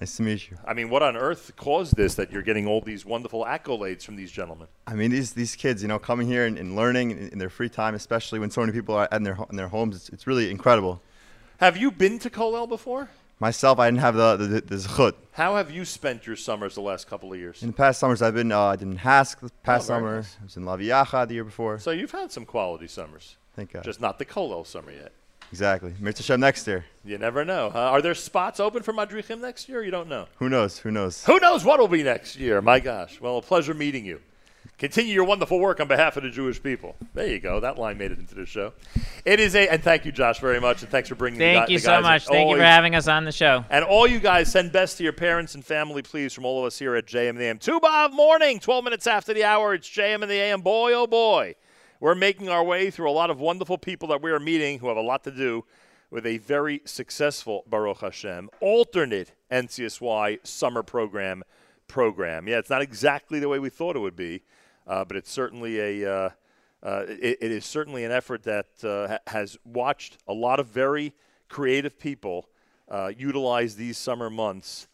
[0.00, 0.56] Nice to meet you.
[0.64, 4.14] I mean, what on earth caused this that you're getting all these wonderful accolades from
[4.16, 4.68] these gentlemen?
[4.86, 7.50] I mean, these these kids, you know, coming here and, and learning in, in their
[7.50, 10.26] free time, especially when so many people are in their in their homes, it's, it's
[10.26, 11.02] really incredible.
[11.58, 13.08] Have you been to Kollel before?
[13.40, 15.14] Myself, I didn't have the the, the, zchut.
[15.32, 17.62] How have you spent your summers the last couple of years?
[17.62, 20.16] In the past summers, I've been uh, I did in Hask the past Oh, summer.
[20.16, 20.36] nice.
[20.40, 21.78] I was in Laviacha the year before.
[21.80, 23.84] So you've had some quality summers, Thank God.
[23.84, 25.12] just not the Kollel summer yet.
[25.50, 25.94] Exactly.
[25.98, 26.84] Mirza Shem next year.
[27.04, 27.70] You never know.
[27.70, 27.78] Huh?
[27.78, 29.82] Are there spots open for Madrichim next year?
[29.82, 30.26] You don't know.
[30.36, 30.78] Who knows?
[30.78, 31.24] Who knows?
[31.24, 32.60] Who knows what will be next year?
[32.60, 33.20] My gosh.
[33.20, 34.20] Well, a pleasure meeting you.
[34.78, 36.94] Continue your wonderful work on behalf of the Jewish people.
[37.12, 37.58] There you go.
[37.58, 38.74] That line made it into the show.
[39.24, 41.40] It is a, and thank you, Josh, very much, and thanks for bringing.
[41.40, 42.26] Thank guy- you the so guys much.
[42.26, 43.64] Thank you for having us on the show.
[43.70, 46.64] And all you guys send best to your parents and family, please, from all of
[46.66, 47.58] us here at JM in the AM.
[47.58, 49.74] Tu B'Av morning, 12 minutes after the hour.
[49.74, 50.60] It's JM in the AM.
[50.60, 51.56] Boy, oh boy.
[52.00, 54.86] We're making our way through a lot of wonderful people that we are meeting who
[54.86, 55.64] have a lot to do
[56.10, 61.42] with a very successful Baruch Hashem alternate NCSY summer program
[61.88, 62.46] program.
[62.46, 64.42] Yeah, it's not exactly the way we thought it would be,
[64.86, 66.30] uh, but it's certainly a uh,
[66.84, 70.68] uh, it, it is certainly an effort that uh, ha- has watched a lot of
[70.68, 71.12] very
[71.48, 72.48] creative people
[72.88, 74.87] uh, utilize these summer months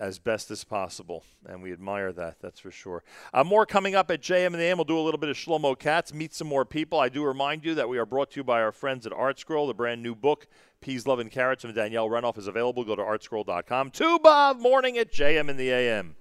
[0.00, 2.40] as best as possible, and we admire that.
[2.40, 3.04] That's for sure.
[3.34, 4.78] Uh, more coming up at JM in the AM.
[4.78, 6.98] We'll do a little bit of Shlomo Katz, meet some more people.
[6.98, 9.38] I do remind you that we are brought to you by our friends at Art
[9.38, 9.66] Scroll.
[9.66, 10.48] The brand new book,
[10.80, 12.82] Peas, Love, and Carrots from Danielle Renov, is available.
[12.82, 13.90] Go to artscroll.com.
[13.90, 16.16] Tu B'Av morning at JM in the AM.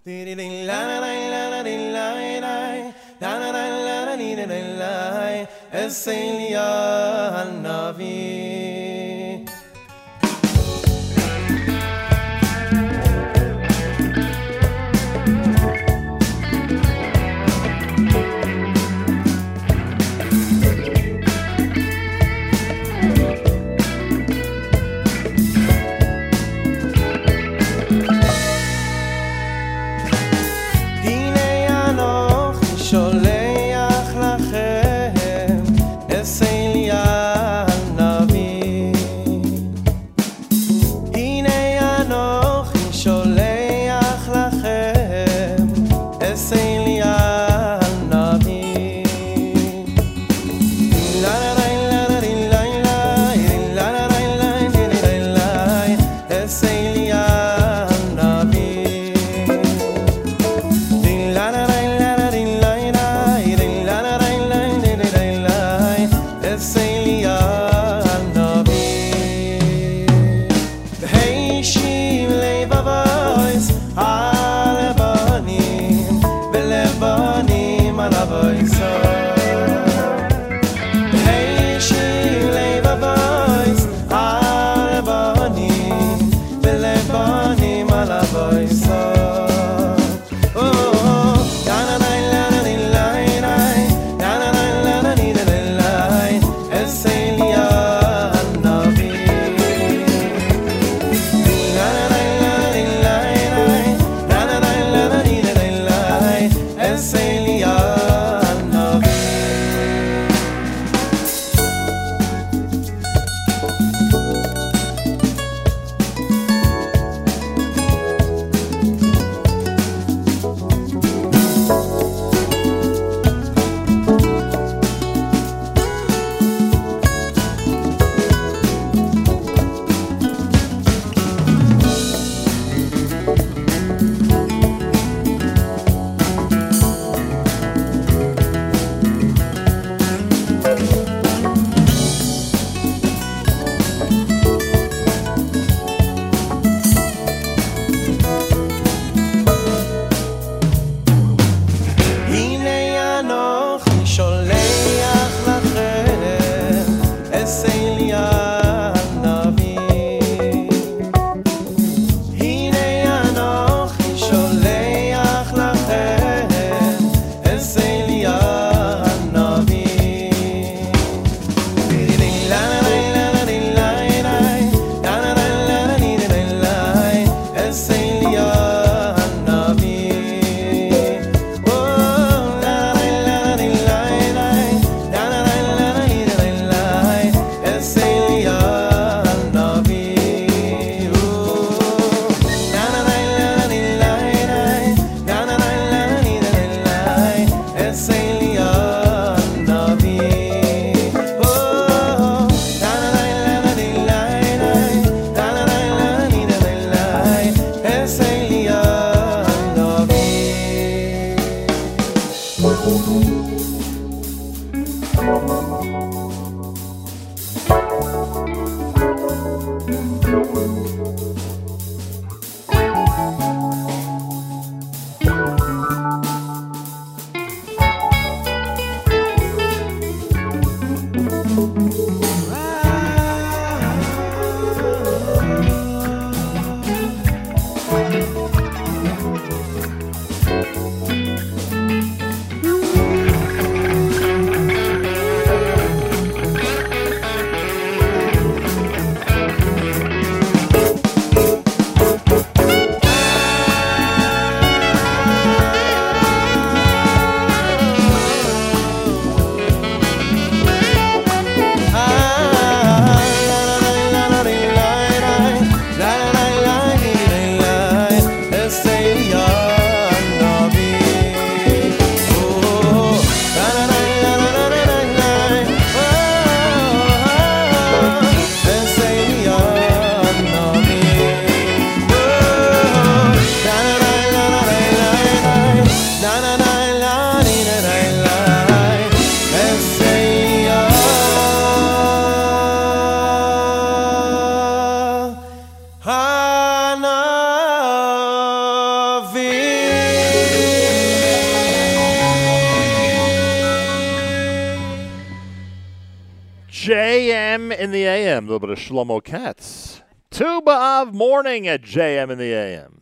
[308.60, 310.02] Little bit of Shlomo Katz.
[310.32, 313.00] Tu B'Av morning at JM in the AM.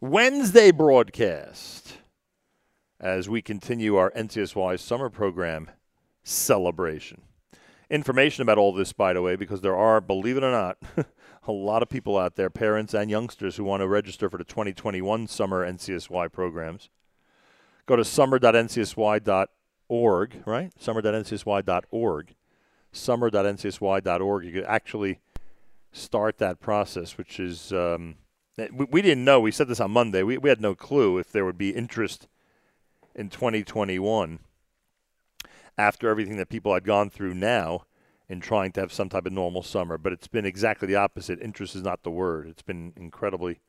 [0.00, 1.98] Wednesday broadcast
[2.98, 5.70] as we continue our NCSY summer program
[6.22, 7.20] celebration.
[7.90, 10.78] Information about all this, by the way, because there are, believe it or not,
[11.46, 14.44] a lot of people out there, parents and youngsters, who want to register for the
[14.44, 16.88] 2021 summer NCSY programs.
[17.84, 19.46] Go to summer.ncsy.org,
[20.46, 20.72] right?
[20.78, 22.34] Summer.ncsy.org.
[22.92, 24.44] Summer.ncsy.org.
[24.44, 25.20] You could actually
[25.92, 28.16] start that process, which is, um,
[28.56, 29.40] we, we didn't know.
[29.40, 30.22] We said this on Monday.
[30.22, 32.28] We, we had no clue if there would be interest
[33.14, 34.38] in 2021
[35.78, 37.84] after everything that people had gone through now
[38.28, 39.98] in trying to have some type of normal summer.
[39.98, 41.40] But it's been exactly the opposite.
[41.40, 42.46] Interest is not the word.
[42.48, 43.60] It's been incredibly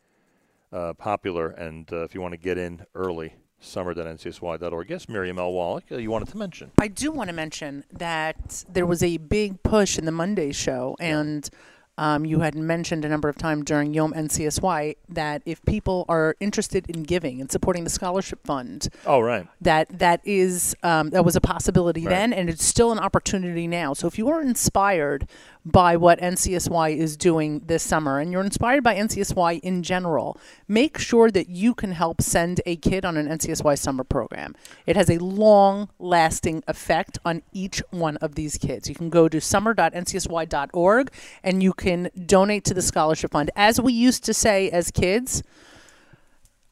[0.71, 1.49] uh, popular.
[1.49, 4.89] And uh, if you want to get in early, summer.ncsy.org.
[4.89, 5.51] Yes, Miriam L.
[5.53, 6.71] Wallach, uh, you wanted to mention.
[6.79, 10.95] I do want to mention that there was a big push in the Monday show,
[10.99, 11.49] and
[11.97, 16.35] um, you had mentioned a number of times during Yom NCSY that if people are
[16.39, 19.47] interested in giving and supporting the scholarship fund, Oh, right.
[19.61, 22.09] that that is um, that was a possibility Right.
[22.09, 23.93] then, and it's still an opportunity now.
[23.93, 25.27] So if you are inspired
[25.65, 30.37] by what NCSY is doing this summer, and you're inspired by NCSY in general,
[30.67, 34.55] make sure that you can help send a kid on an NCSY summer program.
[34.85, 38.89] It has a long-lasting effect on each one of these kids.
[38.89, 41.11] You can go to summer.ncsy.org
[41.43, 43.49] and you can donate to the scholarship fund.
[43.55, 45.43] As we used to say as kids,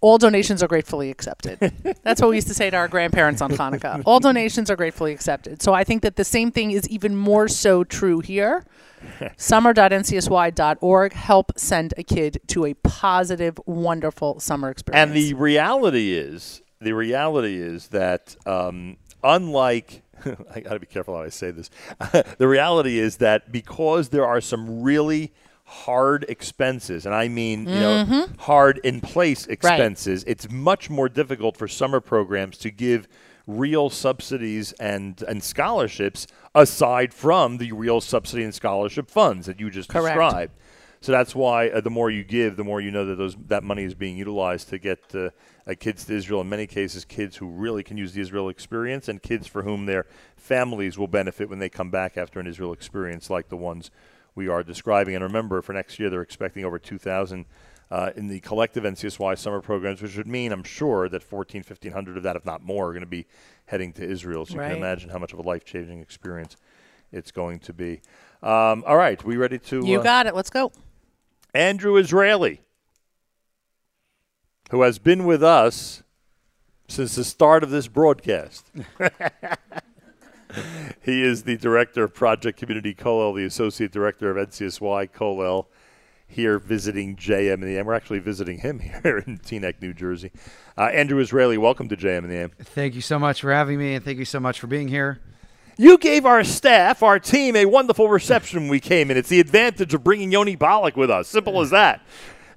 [0.02, 1.60] all donations are gratefully accepted.
[2.03, 4.02] That's what we used to say to our grandparents on Hanukkah.
[4.06, 5.61] All donations are gratefully accepted.
[5.61, 8.65] So I think that the same thing is even more so true here.
[9.38, 11.14] Summer.ncsy.org.
[11.14, 15.07] Help send a kid to a positive, wonderful summer experience.
[15.07, 20.02] And the reality is, the reality is that um, unlike,
[20.53, 21.69] I got to be careful how I say this.
[22.40, 25.32] the reality is that because there are some really
[25.72, 28.39] hard expenses, and I mean, you know, Mhm.
[28.41, 33.07] hard in place expenses, it's much more difficult for summer programs to give
[33.48, 39.69] real subsidies and and scholarships aside from the real subsidy and scholarship funds that you
[39.69, 40.07] just Correct.
[40.07, 40.53] described.
[40.99, 43.64] So that's why uh, the more you give, the more you know that those that
[43.64, 45.30] money is being utilized to get uh,
[45.65, 46.41] uh, kids to Israel.
[46.41, 49.85] In many cases, kids who really can use the Israel experience, and kids for whom
[49.88, 53.89] their families will benefit when they come back after an Israel experience like the ones
[54.35, 55.15] we are describing.
[55.15, 57.45] And remember, for next year, they're expecting over 2,000
[57.89, 62.17] uh, in the collective NCSY summer programs, which would mean, I'm sure, that 14, 1,500
[62.17, 63.27] of that, if not more, are going to be
[63.65, 64.45] heading to Israel.
[64.45, 64.67] So you Right.
[64.69, 66.55] can imagine how much of a life changing experience
[67.11, 68.01] it's going to be.
[68.41, 69.85] Um, all right, we ready to?
[69.85, 70.33] You uh, got it.
[70.33, 70.71] Let's go.
[71.53, 72.61] Andrew Israeli,
[74.71, 76.01] who has been with us
[76.87, 78.71] since the start of this broadcast.
[81.02, 85.65] he is the director of Project Community Kollel, the associate director of NCSY Kollel,
[86.28, 87.86] here visiting JM in the AM.
[87.86, 90.32] We're actually visiting him here in Teaneck, New Jersey.
[90.78, 92.52] Uh, Andrew Israeli, welcome to JM in the AM.
[92.60, 95.19] Thank you so much for having me, and thank you so much for being here.
[95.78, 99.18] You gave our staff, our team, a wonderful reception when we came in.
[99.18, 101.28] It's the advantage of bringing Yoni Pollock with us.
[101.28, 102.02] Simple as that.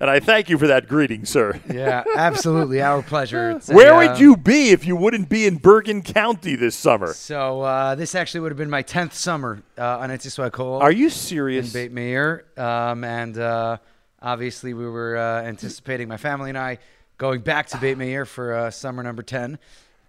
[0.04, 1.58] And I thank you for that greeting, sir.
[1.72, 3.52] Yeah, absolutely, our pleasure.
[3.52, 6.76] It's a, Where uh, would you be if you wouldn't be in Bergen County this
[6.76, 7.14] summer?
[7.14, 10.82] So uh, this actually would have been my tenth summer uh, on Kollel.
[10.82, 11.74] Are you serious?
[11.74, 13.78] In Beit Meir, um, and uh,
[14.20, 16.80] obviously we were uh, anticipating my family and I
[17.16, 19.58] going back to Beit Meir for uh, summer number ten.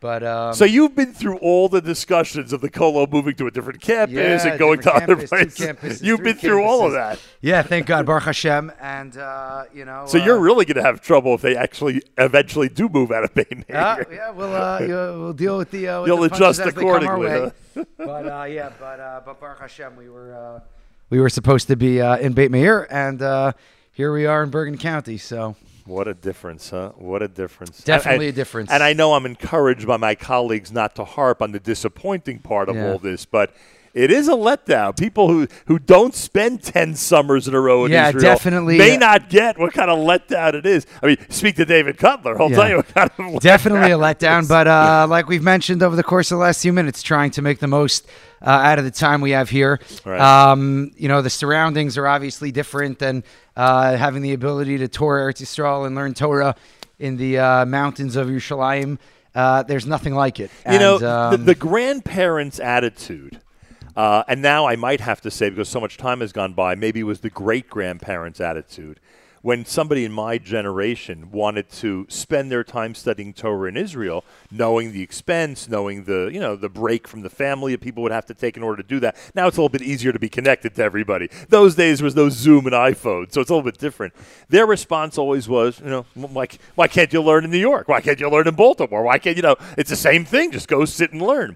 [0.05, 3.51] But um, so you've been through all the discussions of the Kollel moving to a
[3.51, 5.57] different campus Yeah, and going to different other places.
[5.57, 7.19] campuses, you've been through all of that.
[7.41, 10.05] Yeah, thank God, Baruch Hashem, and uh, you know.
[10.05, 13.23] So uh, you're really going to have trouble if they actually eventually do move out
[13.23, 13.65] of Meir.
[13.67, 15.87] Yeah, yeah, we'll uh, we'll deal with the.
[15.87, 17.51] Uh, with You'll the adjust as they come our accordingly,
[17.97, 20.59] but uh, yeah, but uh, but Baruch Hashem, we were uh,
[21.09, 23.53] we were supposed to be uh, in Beit Meir, and uh,
[23.91, 25.17] here we are in Bergen County.
[25.17, 25.55] So
[25.85, 26.93] What a difference, huh?
[26.95, 27.83] What a difference.
[27.83, 28.71] Definitely And- a difference.
[28.71, 32.69] And I know I'm encouraged by my colleagues not to harp on the disappointing part
[32.69, 32.87] of Yeah.
[32.91, 33.53] all this, but
[33.95, 34.95] it is a letdown.
[34.95, 38.95] People who, who don't spend 10 summers in a row in Yeah, Israel definitely, may
[38.97, 40.85] uh, not get what kind of letdown it is.
[41.01, 42.37] I mean, speak to David Cutler.
[42.37, 42.55] He'll Yeah.
[42.57, 44.47] tell you what kind of definitely a letdown.
[44.47, 47.41] But uh, like we've mentioned over the course of the last few minutes, trying to
[47.41, 48.05] make the most
[48.41, 49.79] uh, out of the time we have here.
[50.03, 50.19] Right.
[50.19, 53.23] Um, you know, the surroundings are obviously different, than
[53.55, 56.55] uh, having the ability to tour Eretz Yisrael and learn Torah
[56.99, 58.99] in the uh, mountains of Yerushalayim,
[59.33, 60.51] uh, there's nothing like it.
[60.69, 63.39] You know, And, the, um, the grandparents' attitude,
[63.95, 66.75] uh, and now I might have to say because so much time has gone by,
[66.75, 68.99] maybe it was the great grandparents' attitude.
[69.41, 74.91] When somebody in my generation wanted to spend their time studying Torah in Israel, knowing
[74.91, 78.25] the expense, knowing the you know the break from the family that people would have
[78.25, 79.15] to take in order to do that.
[79.35, 81.29] Now it's a little bit easier to be connected to everybody.
[81.49, 84.15] Those days was no Zoom and iPhone, so it's a little bit different.
[84.49, 87.87] Their response always was, you know, like why can't you learn in New York?
[87.87, 89.03] Why can't you learn in Baltimore?
[89.03, 89.57] Why can't you know?
[89.77, 90.53] It's the same thing.
[90.53, 91.55] Just go sit and learn.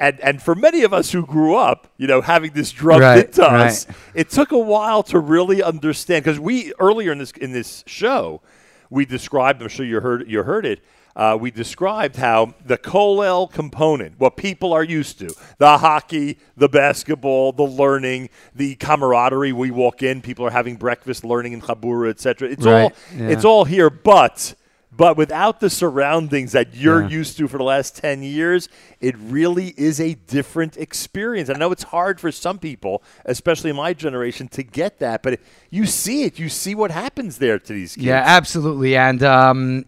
[0.00, 3.26] And and for many of us who grew up, you know, having this drummed Right,
[3.26, 7.52] into us, it took a while to really understand because we earlier in this in
[7.52, 8.40] this show
[8.88, 9.62] we described.
[9.62, 10.80] I'm sure you heard you heard it.
[11.16, 16.68] Uh, we described how the Kollel component, what people are used to, the hockey, the
[16.68, 19.52] basketball, the learning, the camaraderie.
[19.52, 22.48] We walk in, people are having breakfast, learning in Chabura, etc.
[22.48, 23.28] It's all Right, yeah.
[23.28, 24.54] it's all here, but
[25.00, 27.08] but without the surroundings that you're Yeah.
[27.08, 28.68] used to for the last 10 years,
[29.00, 31.48] it really is a different experience.
[31.48, 35.40] I know it's hard for some people, especially my generation, to get that, but
[35.70, 36.38] you see it.
[36.38, 38.04] You see what happens there to these kids.
[38.04, 38.94] Yeah, absolutely.
[38.94, 39.86] And um,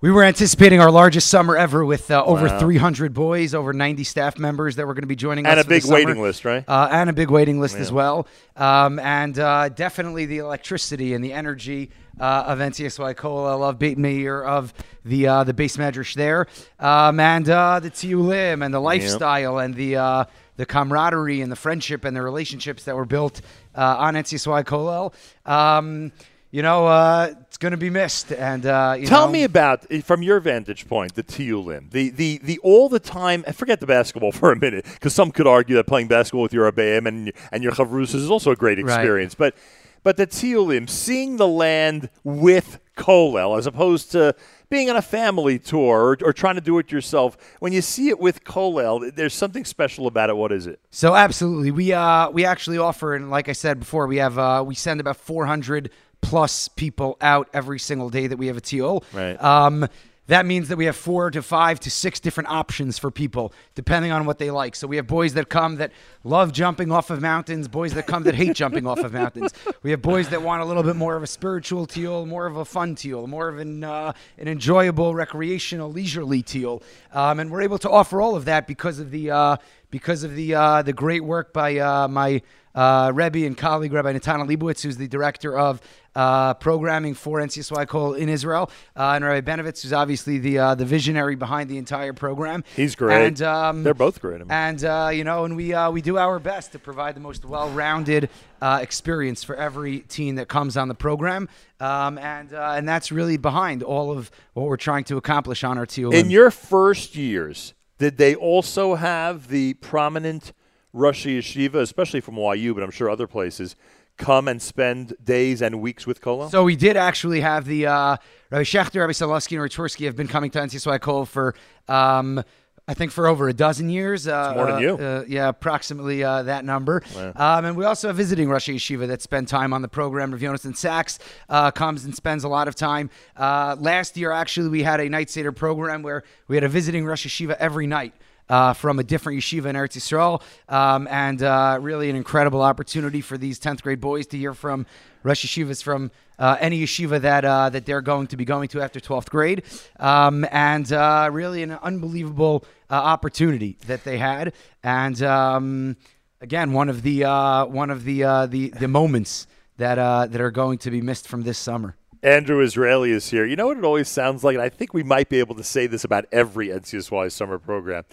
[0.00, 2.58] we were anticipating our largest summer ever with uh, over Wow.
[2.58, 5.66] 300 boys, over 90 staff members that were going to be joining And us.
[5.66, 6.64] And a big waiting list, right?
[6.66, 7.82] Uh, and a big waiting list Yeah.
[7.82, 8.26] as well.
[8.56, 13.98] Um, and uh, definitely the electricity and the energy uh, of NCSY Kollel, of Beit
[13.98, 14.72] Meir, of
[15.04, 16.46] the uh, the beis medrash there,
[16.78, 20.24] um, and uh, the Tiulim and the lifestyle and the uh,
[20.56, 23.40] the camaraderie and the friendship and the relationships that were built
[23.74, 25.14] uh, on NCSY Kollel.
[25.50, 26.12] Um,
[26.50, 28.32] you know, uh, going to be missed.
[28.32, 32.10] And uh, you Tell know, me about, eh, from your vantage point, the Tiulim, the
[32.10, 33.44] the the all the time.
[33.46, 36.52] And forget the basketball for a minute, because some could argue that playing basketball with
[36.52, 38.94] your Abayim and and your Chavrus is also a great Right.
[38.94, 39.34] experience.
[39.36, 39.54] But
[40.02, 44.34] but the Tiulim, seeing the land with Kollel, as opposed to
[44.70, 47.36] being on a family tour or, or trying to do it yourself.
[47.58, 50.36] When you see it with Kollel, there's something special about it.
[50.36, 50.80] What is it?
[50.90, 54.64] So absolutely, we uh we actually offer, and like I said before, we have uh
[54.66, 59.00] we send about 400 plus people out every single day that we have a TO.
[59.12, 59.42] Right.
[59.42, 59.88] Um,
[60.30, 64.12] that means that we have four to five to six different options for people, depending
[64.12, 64.76] on what they like.
[64.76, 65.90] So we have boys that come that
[66.22, 69.52] love jumping off of mountains, boys that come that hate jumping off of mountains.
[69.82, 72.56] We have boys that want a little bit more of a spiritual teal, more of
[72.56, 76.80] a fun teal, more of an uh, an enjoyable, recreational, leisurely teal.
[77.12, 79.56] Um, and we're able to offer all of that because of the uh,
[79.90, 82.40] because of the uh, the great work by uh, my
[82.74, 85.80] uh, Rebbe and colleague Rabbi Natana Leibowitz, who's the director of
[86.14, 90.74] uh, programming for NCSY Kollel in Israel, uh, and Rabbi Benovitz, who's obviously the uh,
[90.74, 92.64] the visionary behind the entire program.
[92.76, 93.26] He's great.
[93.26, 94.36] And um, They're both great.
[94.36, 94.50] I mean.
[94.50, 97.44] and uh, you know, and we uh, we do our best to provide the most
[97.44, 98.28] well-rounded
[98.60, 101.48] uh, experience for every teen that comes on the program,
[101.78, 105.78] um, and uh, and that's really behind all of what we're trying to accomplish on
[105.78, 106.12] our TOM.
[106.12, 110.52] In your first years, did they also have the prominent
[110.92, 113.76] Rosh Yeshiva, especially from YU, but I'm sure other places,
[114.16, 116.50] come and spend days and weeks with Kollel?
[116.50, 118.16] So we did actually have the uh,
[118.50, 121.54] Rabbi Schachter, Rabbi Sobolofsky, and Ratorsky have been coming to NCSY Kollel for.
[121.88, 122.44] Um,
[122.88, 124.26] I think for over a dozen years.
[124.26, 124.94] Uh, more than uh, you.
[124.96, 127.04] Uh, yeah, approximately uh, that number.
[127.14, 127.30] Yeah.
[127.36, 130.32] Um, and we also have visiting Rosh Yeshiva that spend time on the program.
[130.32, 133.08] Rav Yonason Sachs uh, comes and spends a lot of time.
[133.36, 137.04] Uh, last year, actually, we had a night Seder program where we had a visiting
[137.04, 138.12] Rosh Yeshiva every night.
[138.50, 143.20] Uh, from a different yeshiva in Eretz Yisrael, um, and uh, really an incredible opportunity
[143.20, 144.86] for these 10th grade boys to hear from
[145.22, 148.80] Rosh Yeshivas from uh, any yeshiva that uh, that they're going to be going to
[148.80, 149.62] after 12th grade,
[150.00, 154.52] um, and uh, really an unbelievable uh, opportunity that they had,
[154.82, 155.96] and um,
[156.40, 157.22] again one of the
[157.70, 159.46] one of the the the moments
[159.76, 159.94] that
[160.32, 161.94] that are going to be missed from this summer.
[162.22, 163.46] Andrew Israeli is here.
[163.46, 164.54] You know what it always sounds like?
[164.54, 168.04] And I think we might be able to say this about every NCSY summer program.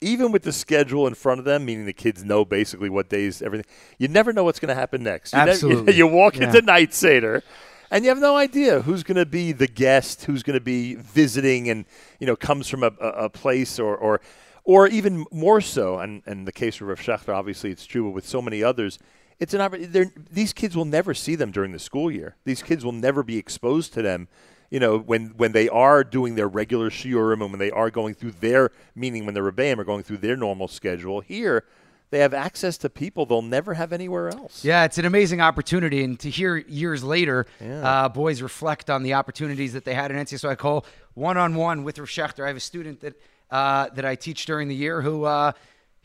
[0.00, 3.40] Even with the schedule in front of them, meaning the kids know basically what days,
[3.40, 3.66] everything,
[3.98, 5.32] you never know what's going to happen next.
[5.32, 5.94] You, Absolutely.
[5.96, 6.44] you walk Yeah.
[6.48, 7.42] into Night Seder,
[7.90, 10.96] and you have no idea who's going to be the guest, who's going to be
[10.96, 11.86] visiting, and
[12.20, 14.20] you know comes from a, a, a place or or
[14.64, 15.98] or even more so.
[15.98, 18.98] And in the case of Rav Schachter, obviously it's true, but with so many others,
[19.38, 20.10] it's an opportunity.
[20.30, 22.36] These kids will never see them during the school year.
[22.44, 24.28] These kids will never be exposed to them.
[24.70, 28.14] You know, when, when they are doing their regular shiurim and when they are going
[28.14, 31.64] through their, meaning when the rebbeim are going through their normal schedule, here
[32.10, 34.64] they have access to people they'll never have anywhere else.
[34.64, 38.04] Yeah, it's an amazing opportunity, and to hear years later, Yeah.
[38.04, 40.84] uh, boys reflect on the opportunities that they had in NCSY Kollel
[41.14, 42.44] one on one with Rav Schachter.
[42.44, 43.14] I have a student that
[43.50, 45.52] uh, that I teach during the year who uh,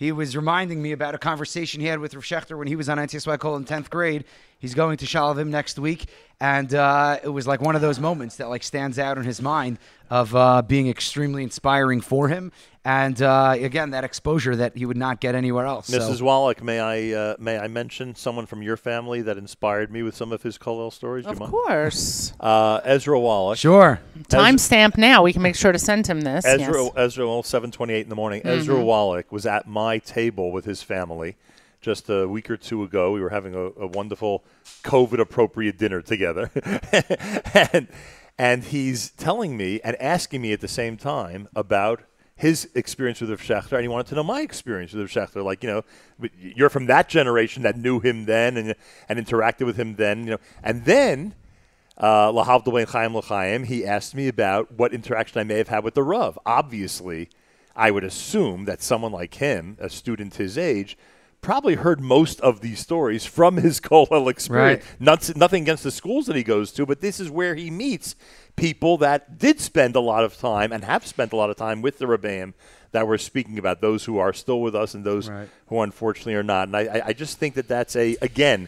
[0.01, 2.89] he was reminding me about a conversation he had with Rav Schachter when he was
[2.89, 4.25] on NCSY Kollel in tenth grade.
[4.57, 6.09] He's going to Shalavim next week,
[6.39, 9.43] and uh, it was like one of those moments that like stands out in his
[9.43, 9.77] mind
[10.11, 12.51] of uh, being extremely inspiring for him,
[12.83, 15.87] and uh, again that exposure that he would not get anywhere else.
[15.87, 16.21] So- Mrs.
[16.21, 20.13] Wallach, may I uh, may I mention someone from your family that inspired me with
[20.15, 21.25] some of his Kollel stories?
[21.25, 22.33] Do Of course.
[22.41, 23.57] Uh, Ezra Wallach.
[23.57, 24.01] Sure.
[24.27, 25.23] Timestamp now.
[25.23, 26.45] We can make sure to send him this.
[26.45, 26.91] Ezra, yes.
[26.97, 28.41] Ezra, well, seven twenty-eight in the morning.
[28.43, 28.83] Ezra Mhm.
[28.83, 31.37] Wallach was at my table with his family
[31.79, 33.11] just a week or two ago.
[33.13, 34.43] We were having a, a wonderful
[34.83, 36.51] COVID-appropriate dinner together,
[37.53, 37.87] and
[38.37, 42.03] and he's telling me and asking me at the same time about
[42.35, 45.35] his experience with Rav and he wanted to know my experience with Rav.
[45.35, 45.83] Like, you know,
[46.39, 48.73] you're from that generation that knew him then and
[49.07, 51.35] and interacted with him then, you know, and then
[51.97, 55.83] uh, Lahavdil ben Chaim L'chaim, he asked me about what interaction I may have had
[55.83, 56.39] with the Rav.
[56.45, 57.29] Obviously,
[57.75, 60.97] I would assume that someone like him, a student his age,
[61.41, 64.83] probably heard most of these stories from his Kollel experience.
[64.99, 68.15] Not, nothing against the schools that he goes to, but this is where he meets
[68.55, 71.81] people that did spend a lot of time and have spent a lot of time
[71.81, 72.53] with the Rebbeim
[72.91, 75.31] that we're speaking about, those who are still with us and those
[75.67, 76.67] who unfortunately are not.
[76.67, 78.67] And I, I- just think that that's a, again,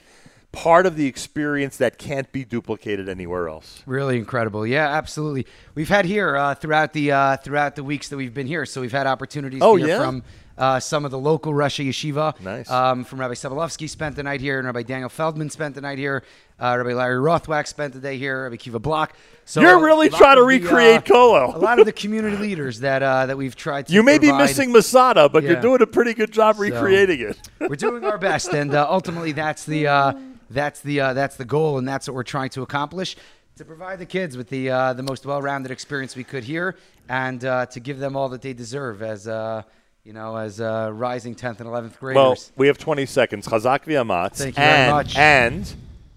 [0.54, 3.84] part of the experience that can't be duplicated anywhere else.
[3.86, 4.66] Really incredible.
[4.66, 5.46] Yeah, absolutely.
[5.76, 8.66] We've had here uh, throughout the uh, throughout the weeks that we've been here.
[8.66, 10.00] So we've had opportunities Oh, to hear yeah?
[10.00, 10.24] from
[10.58, 12.40] uh, some of the local roshei yeshiva.
[12.40, 12.70] Nice.
[12.70, 15.98] Um, from Rabbi Sobolofsky spent the night here, and Rabbi Daniel Feldman spent the night
[15.98, 16.24] here.
[16.60, 18.44] Uh, Rabbi Larry Rothwachs spent the day here.
[18.44, 19.14] Rabbi Kiva Block.
[19.46, 21.56] So You're really trying to of the, recreate uh, Kollel.
[21.56, 23.94] A lot of the community leaders that uh, that we've tried to.
[23.94, 27.38] You may be missing Masada, but you're doing a pretty good job So, recreating it.
[27.60, 30.14] we're doing our best, and uh, ultimately, that's the uh,
[30.50, 33.16] that's the uh, that's the goal, and that's what we're trying to accomplish
[33.58, 36.76] to provide the kids with the uh, the most well-rounded experience we could here,
[37.10, 39.62] and uh, to give them all that they deserve as uh,
[40.04, 42.16] you know as uh, rising 10th and 11th graders.
[42.16, 43.48] Well, we have 20 seconds.
[43.48, 44.36] Chazak v'amatz.
[44.38, 45.16] Thank you very much.
[45.16, 45.74] And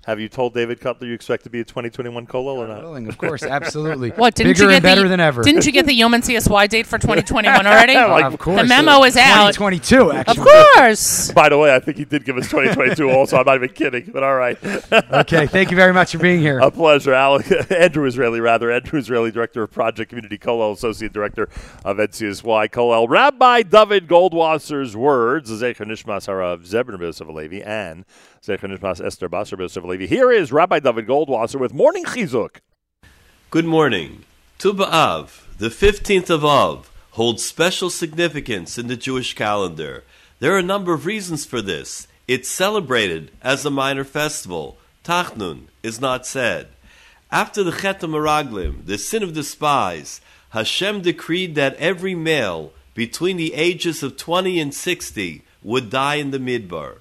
[0.06, 2.86] have you told David Cutler you expect to be a 2021 Kollel or not?
[2.96, 4.10] willing, of course, absolutely.
[4.10, 5.42] What didn't Bigger you get and better the, than ever.
[5.42, 7.94] Didn't you get the Yom NCSY date for 2021 already?
[8.06, 8.62] Like, of course.
[8.62, 9.52] The memo is out.
[9.52, 10.38] 2022, actually.
[10.38, 11.32] Of course.
[11.32, 13.36] By the way, I think he did give us 2022 also.
[13.36, 14.56] I'm not even kidding, but all right.
[14.92, 16.60] okay, thank you very much for being here.
[16.60, 17.12] A pleasure.
[17.12, 18.70] Alec, Andrew Israeli, rather.
[18.70, 21.48] Andrew Israeli, Director of Project Community Kollel, Associate Director
[21.84, 23.08] of NCSY Kollel.
[23.08, 28.04] Rabbi David Goldwasser's words, Zecher Nishmas Harav Zebrin Yosef Levi, and
[28.48, 30.06] Esther Basar Yosef Levi.
[30.06, 32.60] Here is Rabbi David Goldwasser with Morning Chizuk.
[33.50, 34.24] Good morning.
[34.58, 40.04] Tu B'Av, the 15th of Av, holds special significance in the Jewish calendar.
[40.38, 42.06] There are a number of reasons for this.
[42.28, 44.78] It's celebrated as a minor festival.
[45.02, 46.68] Tachnun is not said.
[47.32, 50.20] After the Chet Meraglim, the sin of the spies,
[50.50, 56.30] Hashem decreed that every male between the ages of 20 and 60 would die in
[56.30, 56.98] the Midbar.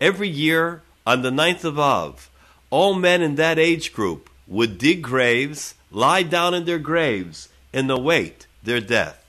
[0.00, 2.28] Every year, on the ninth of Av,
[2.68, 7.90] all men in that age group would dig graves, lie down in their graves, and
[7.90, 9.24] await their death.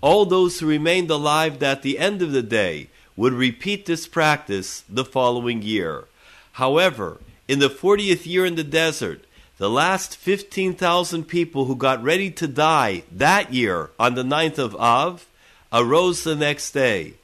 [0.00, 4.84] All those who remained alive at the end of the day would repeat this practice
[4.88, 6.04] the following year.
[6.52, 9.24] However, in the 40th year in the desert,
[9.58, 14.76] the last 15,000 people who got ready to die that year on the 9th of
[14.76, 15.26] Av
[15.72, 17.14] arose the next day.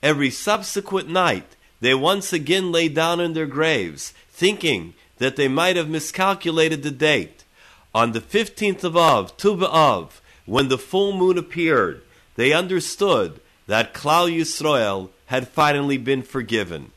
[0.00, 5.76] Every subsequent night, they once again lay down in their graves, thinking that they might
[5.76, 7.44] have miscalculated the date.
[7.94, 10.08] On the 15th of Av, Tu
[10.46, 12.02] when the full moon appeared,
[12.36, 16.92] they understood that Klal Yisrael had finally been forgiven.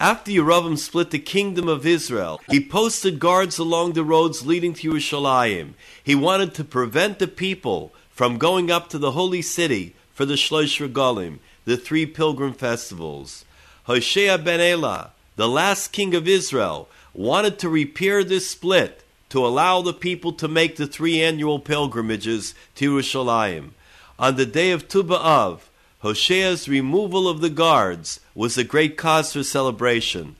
[0.00, 4.92] After Yerovam split the kingdom of Israel, he posted guards along the roads leading to
[4.92, 5.74] Yerushalayim.
[6.02, 10.34] He wanted to prevent the people from going up to the holy city for the
[10.34, 13.44] Shlosh Regalim, the three pilgrim festivals.
[13.88, 19.80] Hoshea ben Elah, the last king of Israel, wanted to repair this split to allow
[19.80, 23.70] the people to make the three annual pilgrimages to Yerushalayim.
[24.18, 25.60] On the day of Tu B'Av,
[26.00, 30.36] Hoshea's removal of the guards was a great cause for celebration.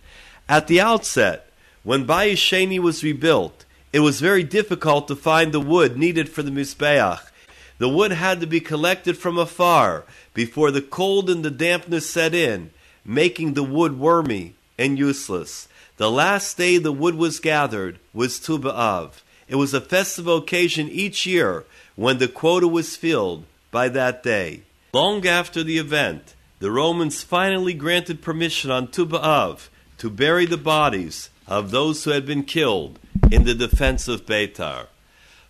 [0.47, 1.51] At the outset,
[1.83, 3.65] when Bayis Sheni was rebuilt,
[3.95, 7.21] it was very difficult to find the wood needed for the Mizbeach.
[7.79, 10.05] The wood had to be collected from afar
[10.35, 12.73] before the cold and the dampness set in,
[13.09, 15.67] making the wood wormy and useless.
[15.97, 19.23] The last day the wood was gathered was Tu B'Av.
[19.49, 21.65] It was a festive occasion each year
[21.97, 24.61] when the quota was filled by that day.
[24.93, 30.59] Long after the event, the Romans finally granted permission on Tu B'Av to bury the
[30.59, 32.99] bodies of those who had been killed
[33.31, 34.87] in the defense of Beitar.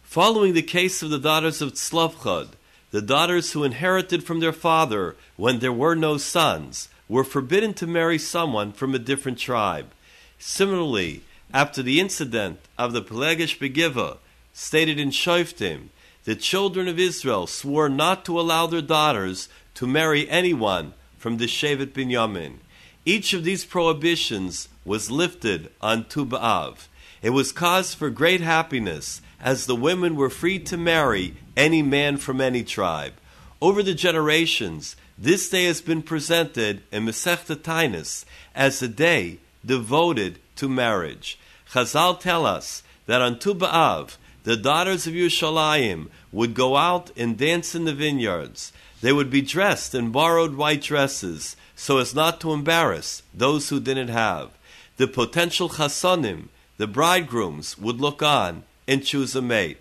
[0.04, 2.50] Following the case of the daughters of Tzlavchad,
[2.92, 7.86] the daughters who inherited from their father when there were no sons were forbidden to
[7.86, 9.90] marry someone from a different tribe.
[10.38, 11.22] Similarly,
[11.52, 14.18] after the incident of the Pelegish Begiva,
[14.52, 15.88] stated in Shoftim,
[16.24, 21.46] the children of Israel swore not to allow their daughters to marry anyone from the
[21.46, 22.58] Shevet Binyamin.
[23.06, 26.88] Each of these prohibitions was lifted on Tu B'Av.
[27.22, 32.16] It was cause for great happiness, as the women were free to marry any man
[32.18, 33.14] from any tribe.
[33.62, 38.24] Over the generations, this day has been presented in Masechta Taanis
[38.54, 41.38] as a day devoted to marriage.
[41.72, 47.36] Chazal tell us that on Tu B'Av, the daughters of Yerushalayim would go out and
[47.36, 48.72] dance in the vineyards.
[49.00, 53.80] They would be dressed in borrowed white dresses so as not to embarrass those who
[53.80, 54.50] didn't have.
[54.96, 59.78] The potential chasonim, the bridegrooms, would look on and choose a mate.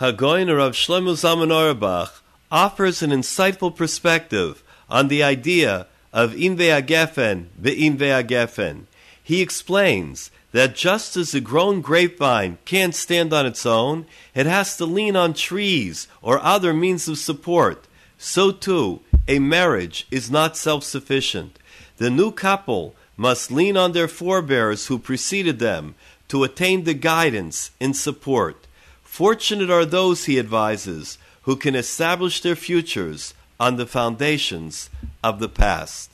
[0.00, 7.46] Hagoyin Rav Shlomo Zalman Auerbach offers an insightful perspective on the idea of Inve Agefen
[7.60, 8.84] be'Inve Agefen.
[9.22, 14.76] He explains that just as a grown grapevine can't stand on its own, it has
[14.76, 17.86] to lean on trees or other means of support.
[18.16, 21.58] So too, a marriage is not self sufficient.
[21.98, 25.94] The new couple must lean on their forebears who preceded them
[26.28, 28.66] to attain the guidance and support.
[29.02, 31.18] Fortunate are those, he advises,
[31.48, 34.90] who can establish their futures on the foundations
[35.24, 36.10] of the past.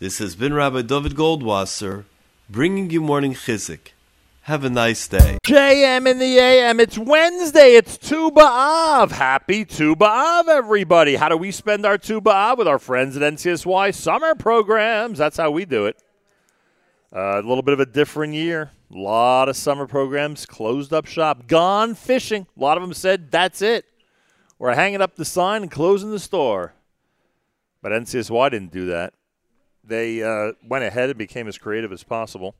[0.00, 2.04] This has been Rabbi David Goldwasser
[2.50, 3.92] bringing you morning chizuk.
[4.42, 5.38] Have a nice day.
[5.46, 6.78] JM in the AM.
[6.78, 7.76] It's Wednesday.
[7.76, 9.12] It's Tu B'Av.
[9.12, 11.14] Happy Tu B'Av, everybody.
[11.14, 12.58] How do we spend our Tu B'Av?
[12.58, 15.16] With our friends at NCSY summer programs.
[15.16, 15.96] That's how we do it.
[17.10, 18.72] Uh, a little bit of a different year.
[18.94, 22.46] A lot of summer programs closed up shop, gone fishing.
[22.58, 23.86] A lot of them said, that's it.
[24.64, 26.72] We're hanging up the sign and closing the store.
[27.82, 29.12] But NCSY didn't do that.
[29.86, 32.54] They uh, went ahead and became as creative as possible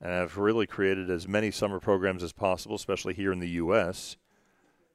[0.00, 4.16] and have really created as many summer programs as possible, especially here in the U.S.,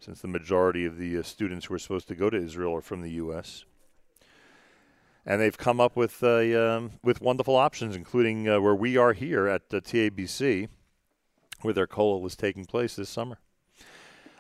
[0.02, 2.82] since the majority of the uh, students who are supposed to go to Israel are
[2.82, 3.64] from the U.S.
[5.26, 9.14] And they've come up with uh, um, with wonderful options, including uh, where we are
[9.14, 10.68] here at uh, TABC,
[11.62, 13.38] where their kollel is taking place this summer.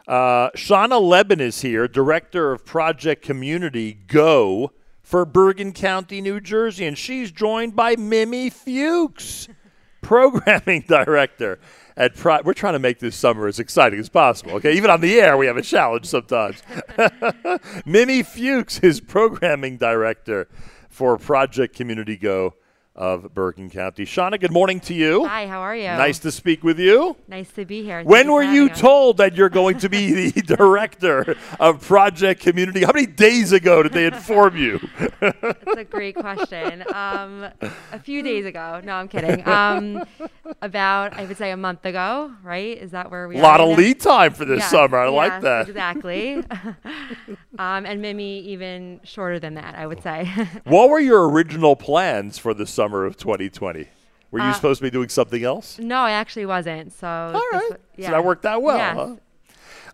[0.07, 4.71] Uh, Shauna Leben is here, director of Project Community Go
[5.01, 9.47] for Bergen County, New Jersey, and she's joined by Mimi Fuchs,
[10.01, 11.57] programming director
[11.95, 14.51] at Pro- We're trying to make this summer as exciting as possible.
[14.53, 16.61] Okay, even on the air, we have a challenge sometimes.
[17.85, 20.49] Mimi Fuchs is programming director
[20.89, 22.55] for Project Community Go
[22.95, 24.05] of Bergen County.
[24.05, 25.25] Shauna, good morning to you.
[25.25, 25.87] Hi, how are you?
[25.87, 27.15] Nice to speak with you.
[27.27, 28.03] Nice to be here.
[28.03, 28.79] When were you us.
[28.79, 32.83] told that you're going to be the director of Project Community?
[32.83, 34.79] How many days ago did they inform you?
[35.19, 36.83] That's a great question.
[36.93, 37.47] Um,
[37.91, 38.79] a few days ago.
[38.83, 39.47] No, I'm kidding.
[39.47, 40.03] Um,
[40.61, 42.77] about, I would say, a month ago, right?
[42.77, 43.75] Is that where we A lot of now?
[43.75, 44.99] lead time for this Yes, summer.
[44.99, 45.67] I like that.
[45.67, 46.35] Exactly.
[47.57, 50.29] um, and Mimi even shorter than that, I would say.
[50.65, 53.87] what were your original plans for the summer of 2020?
[54.31, 55.77] Were you Uh, supposed to be doing something else?
[55.79, 56.91] no, I actually wasn't.
[56.91, 57.71] So, All right.
[57.95, 58.07] yeah.
[58.07, 58.95] So that worked out well, Yes.
[58.95, 59.15] huh?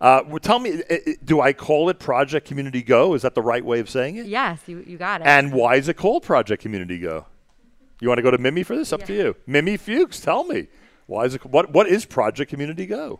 [0.01, 3.13] Uh, well, tell me, i- i- do I call it Project Community Go?
[3.15, 4.27] Is that the right way of saying it?
[4.27, 5.27] Yes, you, you got it.
[5.27, 7.25] And why is it called Project Community Go?
[7.99, 8.93] You want to go to Mimi for this?
[8.93, 9.35] Up to you.
[9.45, 10.67] Mimi Fuchs, tell me.
[11.05, 13.19] Why is it what what is Project Community Go?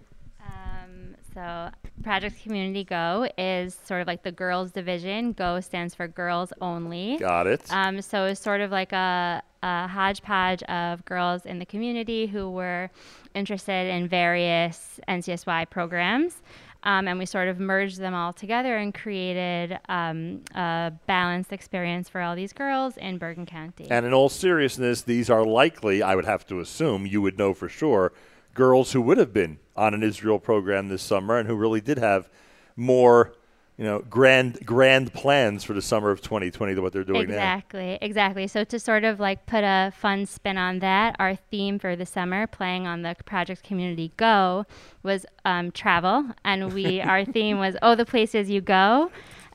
[1.34, 1.70] So,
[2.04, 5.32] Project Community Go is sort of like the girls division.
[5.34, 7.18] Go stands for girls only.
[7.18, 7.62] Got it.
[7.70, 12.50] Um, so, it's sort of like a, a hodgepodge of girls in the community who
[12.50, 12.90] were
[13.34, 16.42] interested in various NCSY programs.
[16.84, 22.08] Um, and we sort of merged them all together and created um, a balanced experience
[22.08, 23.88] for all these girls in Bergen County.
[23.92, 27.54] And in all seriousness, these are likely, I would have to assume, you would know
[27.54, 28.14] for sure,
[28.54, 31.98] girls who would have been on an Israel program this summer and who really did
[31.98, 32.30] have
[32.78, 33.34] more,
[33.80, 37.36] you know, grand grand plans for the summer of 2020 than what they're doing now.
[37.36, 38.46] Exactly, exactly.
[38.46, 42.06] So to sort of like put a fun spin on that, our theme for the
[42.06, 44.66] summer, playing on the Project Community Go,
[45.02, 49.12] was um, travel, and we our theme was oh the places you go,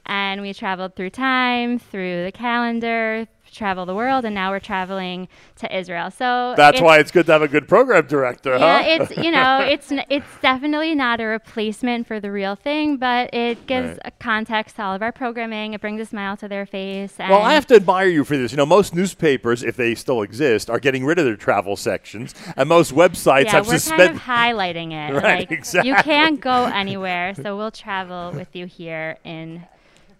[0.07, 5.29] and we traveled through time, through the calendar, travel the world, and now we're traveling
[5.57, 6.11] to Israel.
[6.11, 8.85] So That's it's- why it's good to have a good program director, yeah, huh?
[9.05, 13.33] it's you know, it's n- it's definitely not a replacement for the real thing, but
[13.33, 13.99] it gives Right.
[14.07, 15.73] a context to all of our programming.
[15.75, 17.15] It brings a smile to their face.
[17.19, 18.51] And Well, I have to admire you for this.
[18.53, 22.35] You know, most newspapers, if they still exist, are getting rid of their travel sections,
[22.57, 24.07] and most websites yeah, have we're suspended.
[24.09, 25.15] kind of highlighting it.
[25.15, 29.65] Right, like you can't go anywhere, so we'll travel with you here in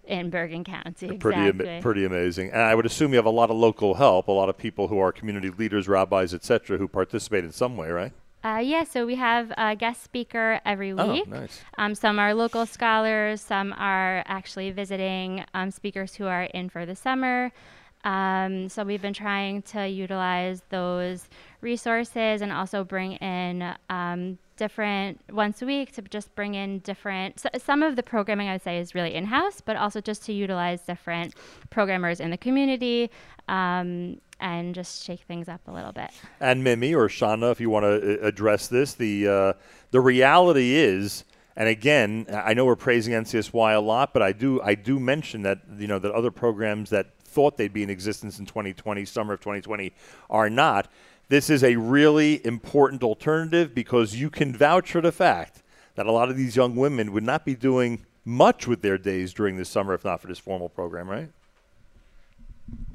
[0.07, 1.17] in Bergen County.
[1.17, 1.69] Pretty, exactly.
[1.69, 2.51] ama- pretty amazing.
[2.51, 4.87] And I would assume you have a lot of local help, a lot of people
[4.87, 8.13] who are community leaders, rabbis, etc., who participate in some way, right?
[8.43, 11.01] Uh, yeah, so we have a guest speaker every week.
[11.03, 11.27] Oh, week.
[11.27, 11.61] nice.
[11.79, 16.85] Um, some are local scholars, some are actually visiting um, speakers who are in for
[16.85, 17.51] the summer.
[18.03, 21.27] Um, so we've been trying to utilize those
[21.61, 27.39] resources and also bring in um, different once a week to just bring in different.
[27.39, 30.23] So some of the programming I would say is really in house, but also just
[30.25, 31.35] to utilize different
[31.69, 33.09] programmers in the community
[33.47, 36.11] um, and just shake things up a little bit.
[36.39, 39.53] And Mimi or Shauna, if you want to uh, address this, the uh,
[39.91, 41.23] the reality is,
[41.55, 45.43] and again, I know we're praising NCSY a lot, but I do I do mention
[45.43, 49.33] that you know that other programs that thought they'd be in existence in 2020, summer
[49.33, 49.93] of 2020,
[50.29, 50.87] are not.
[51.27, 55.63] This is a really important alternative because you can vouch for the fact
[55.95, 59.33] that a lot of these young women would not be doing much with their days
[59.33, 61.29] during the summer if not for this formal program, right?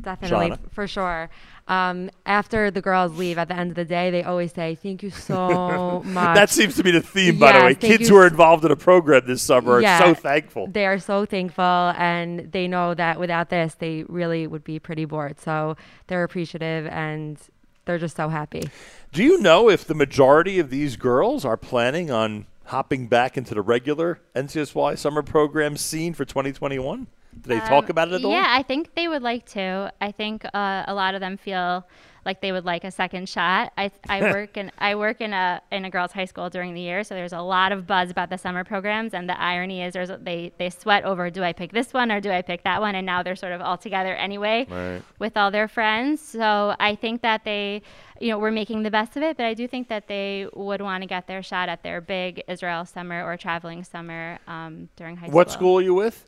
[0.00, 0.70] Definitely, Shauna?
[0.70, 1.30] for sure.
[1.68, 5.04] Um, after the girls leave at the end of the day, they always say, "Thank
[5.04, 7.74] you so much." that seems to be the theme, by the way.
[7.76, 10.66] Kids who are involved in a program this summer are so thankful.
[10.66, 11.62] They are so thankful,
[11.96, 15.38] and they know that without this, they really would be pretty bored.
[15.38, 15.76] So
[16.08, 17.38] they're appreciative, and
[17.84, 18.68] they're just so happy.
[19.12, 23.54] Do you know if the majority of these girls are planning on hopping back into
[23.54, 27.06] the regular NCSY summer program scene for 2021?
[27.42, 28.32] Do they talk Um, about it at all?
[28.32, 29.92] Yeah, I think they would like to.
[30.00, 31.86] I think uh, a lot of them feel
[32.24, 33.72] like they would like a second shot.
[33.78, 36.80] I, I work in I work in a in a girls' high school during the
[36.80, 39.14] year, so there's a lot of buzz about the summer programs.
[39.14, 42.20] And the irony is, there's they they sweat over do I pick this one or
[42.20, 45.02] do I pick that one, and now they're sort of all together anyway Right.
[45.18, 46.20] with all their friends.
[46.20, 47.82] So I think that they,
[48.20, 49.36] you know, we're making the best of it.
[49.36, 52.42] But I do think that they would want to get their shot at their big
[52.48, 55.34] Israel summer or traveling summer um, during high school.
[55.36, 56.26] What school are you with?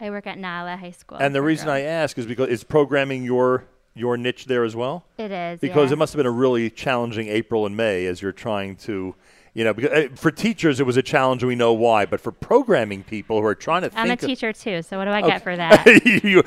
[0.00, 1.18] I work at Naaleh High School.
[1.18, 3.64] And the reason I ask is because it's programming your
[3.98, 5.04] your niche there as well?
[5.18, 5.94] It is, Because yeah.
[5.94, 9.14] it must have been a really challenging April and May as you're trying to,
[9.54, 12.30] you know, because uh, for teachers it was a challenge we know why, but for
[12.30, 15.28] programming people who are trying to I'm a teacher too, so what do I Okay.
[15.30, 15.86] get for that?
[16.22, 16.42] you,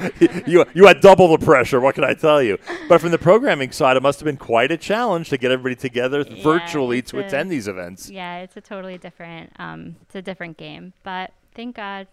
[0.47, 1.79] you, you had double the pressure.
[1.81, 2.57] What can I tell you?
[2.87, 5.75] But from the programming side, it must have been quite a challenge to get everybody
[5.75, 8.09] together virtually to a- attend these events.
[8.09, 10.93] Yeah, it's a totally different, um, it's a different game.
[11.03, 12.07] But thank God,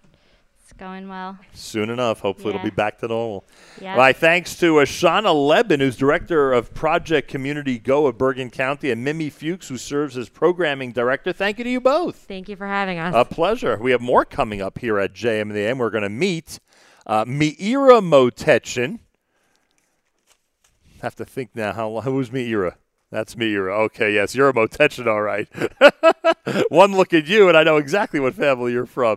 [0.68, 1.38] it's going well.
[1.54, 3.46] Soon enough, hopefully it'll be back to normal.
[3.80, 3.96] Yeah.
[3.96, 9.02] My thanks to Ashana Lebin, who's director of Project Community Go of Bergen County, and
[9.02, 11.32] Mimi Fuchs, who serves as programming director.
[11.32, 12.16] Thank you to you both.
[12.16, 13.14] Thank you for having us.
[13.16, 13.78] A pleasure.
[13.80, 15.78] We have more coming up here at JM in the AM.
[15.78, 16.60] We're going to meet
[17.06, 18.98] uh, Meira Motechin,
[21.00, 21.72] have to think now.
[21.72, 22.74] How who's Meira?
[23.10, 23.72] That's Meira.
[23.86, 25.48] Okay, yes, you're a Motetchin, all right.
[26.70, 29.16] One look at you, and I know exactly what family you're from.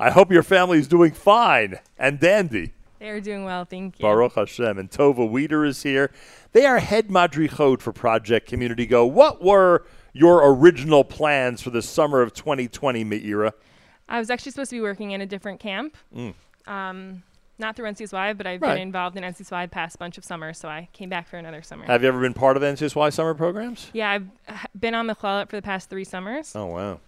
[0.00, 2.72] I hope your family is doing fine and dandy.
[2.98, 4.02] They are doing well, thank you.
[4.02, 4.78] Baruch Hashem.
[4.78, 6.10] And Tova Weeder is here.
[6.52, 9.04] They are head madrichot for Project Community Go.
[9.06, 13.52] What were your original plans for the summer of 2020, Meira?
[14.08, 16.34] I was actually supposed to be working in a different camp, Mm.
[16.66, 17.22] um,
[17.58, 18.74] not through NCSY, but I've Right.
[18.74, 21.62] been involved in NCSY the past bunch of summers, so I came back for another
[21.62, 21.84] summer.
[21.84, 23.90] Have you ever been part of NCSY summer programs?
[23.92, 26.56] Yeah, I've uh, been on Michlelet for the past three summers.
[26.56, 27.00] Oh, wow.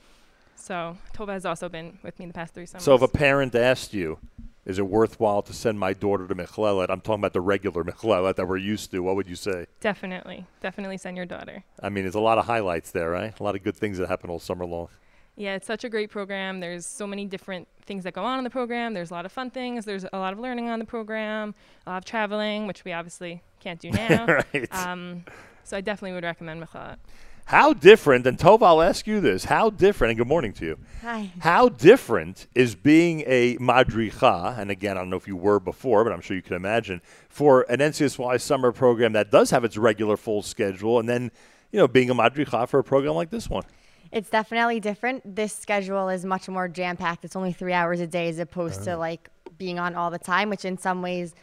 [0.62, 2.84] So Tova has also been with me in the past three summers.
[2.84, 4.18] So if a parent asked you,
[4.64, 6.86] is it worthwhile to send my daughter to Michlelet?
[6.88, 9.02] I'm talking about the regular Michlelet that we're used to.
[9.02, 9.66] What would you say?
[9.80, 11.64] definitely, definitely send your daughter.
[11.82, 13.38] I mean, there's a lot of highlights there, right?
[13.38, 14.86] A lot of good things that happen all summer long.
[15.34, 16.60] Yeah, it's such a great program.
[16.60, 18.94] There's so many different things that go on in the program.
[18.94, 19.84] There's a lot of fun things.
[19.84, 21.56] There's a lot of learning on the program,
[21.88, 24.26] a lot of traveling, which we obviously can't do now.
[24.26, 24.72] Right.
[24.72, 25.24] Um,
[25.64, 26.98] so I definitely would recommend Michlelet.
[27.46, 30.78] How different, and Tova, I'll ask you this, how different, and good morning to you.
[31.02, 31.30] Hi.
[31.40, 36.02] How different is being a madricha, and again, I don't know if you were before,
[36.04, 39.76] but I'm sure you can imagine, for an NCSY summer program that does have its
[39.76, 41.30] regular full schedule, and then,
[41.72, 43.64] you know, being a madricha for a program like this one?
[44.12, 45.36] It's definitely different.
[45.36, 47.24] This schedule is much more jam packed.
[47.24, 48.98] It's only three hours a day as opposed to Oh.
[48.98, 49.28] like
[49.58, 51.34] being on all the time, which in some ways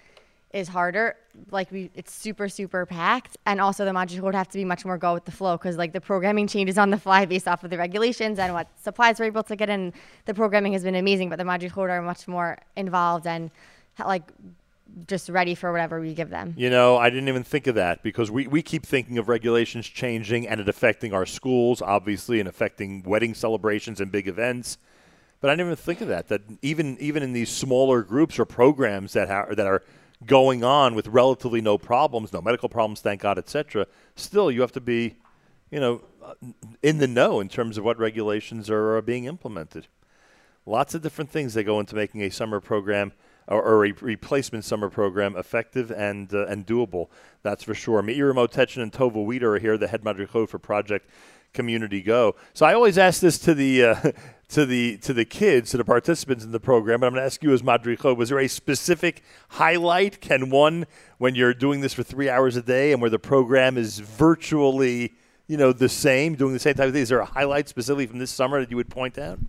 [0.51, 1.15] is harder.
[1.51, 4.85] Like we, it's super super packed, and also the module would have to be much
[4.85, 7.63] more go with the flow because like the programming changes on the fly based off
[7.63, 9.93] of the regulations and what supplies we're able to get in.
[10.25, 13.51] The programming has been amazing, but the module are much more involved and
[13.99, 14.23] like
[15.07, 16.53] just ready for whatever we give them.
[16.57, 19.87] You know, I didn't even think of that because we, we keep thinking of regulations
[19.87, 24.77] changing and it affecting our schools, obviously, and affecting wedding celebrations and big events.
[25.41, 26.27] But I didn't even think of that.
[26.27, 29.83] That even even in these smaller groups or programs that ha- that are
[30.25, 33.87] going on with relatively no problems, no medical problems, thank God, etc.
[34.15, 35.15] Still, you have to be,
[35.71, 36.01] you know,
[36.83, 39.87] in the know in terms of what regulations are, are being implemented.
[40.65, 43.13] Lots of different things that go into making a summer program
[43.47, 47.07] or, or a replacement summer program effective and uh, and doable.
[47.41, 48.01] That's for sure.
[48.03, 51.09] Meira Motechin and Tova Weeder are here, the head madrichot for Project
[51.53, 52.35] Community Go.
[52.53, 54.11] So I always ask this to the uh,
[54.49, 56.99] to the to the kids, to the participants in the program.
[56.99, 60.21] But I'm going to ask you as madrichot: Was there a specific highlight?
[60.21, 60.85] Can one,
[61.17, 65.13] when you're doing this for three hours a day, and where the program is virtually
[65.47, 68.07] you know the same, doing the same type of thing, is there a highlight specifically
[68.07, 69.39] from this summer that you would point out?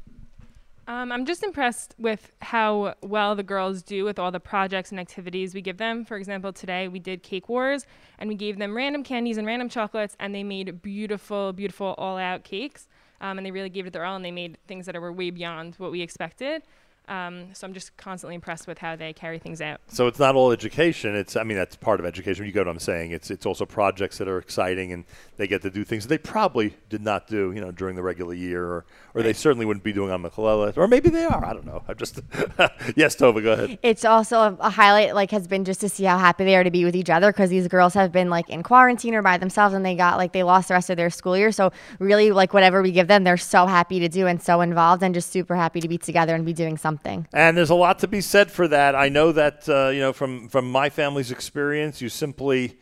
[0.90, 4.98] Um, I'm just impressed with how well the girls do with all the projects and
[4.98, 6.04] activities we give them.
[6.04, 7.86] For example, today we did cake wars
[8.18, 12.18] and we gave them random candies and random chocolates, and they made beautiful, beautiful all
[12.18, 12.88] out cakes.
[13.20, 15.30] Um, and they really gave it their all, and they made things that were way
[15.30, 16.62] beyond what we expected.
[17.10, 19.80] Um, so I'm just constantly impressed with how they carry things out.
[19.88, 21.16] So it's not all education.
[21.16, 22.46] It's I mean that's part of education.
[22.46, 23.10] You get what I'm saying.
[23.10, 25.04] It's it's also projects that are exciting and
[25.36, 28.02] they get to do things that they probably did not do, you know, during the
[28.04, 31.44] regular year, or or they certainly wouldn't be doing on Michlelet, or maybe they are.
[31.44, 31.82] I don't know.
[31.88, 32.20] I'm just
[32.94, 33.80] yes, Tova, go ahead.
[33.82, 36.62] It's also a, a highlight, like, has been just to see how happy they are
[36.62, 39.36] to be with each other because these girls have been like in quarantine or by
[39.36, 41.50] themselves and they got like they lost the rest of their school year.
[41.50, 45.02] So really, like whatever we give them, they're so happy to do and so involved
[45.02, 46.99] and just super happy to be together and be doing something.
[47.32, 48.94] And there's a lot to be said for that.
[48.94, 52.78] I know that uh, you know from from my family's experience, you simply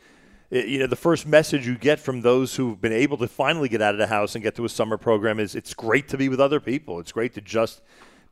[0.51, 3.82] you know the first message you get from those who've been able to finally get
[3.82, 6.28] out of the house and get to a summer program is it's great to be
[6.28, 6.99] with other people.
[7.01, 7.82] It's great to just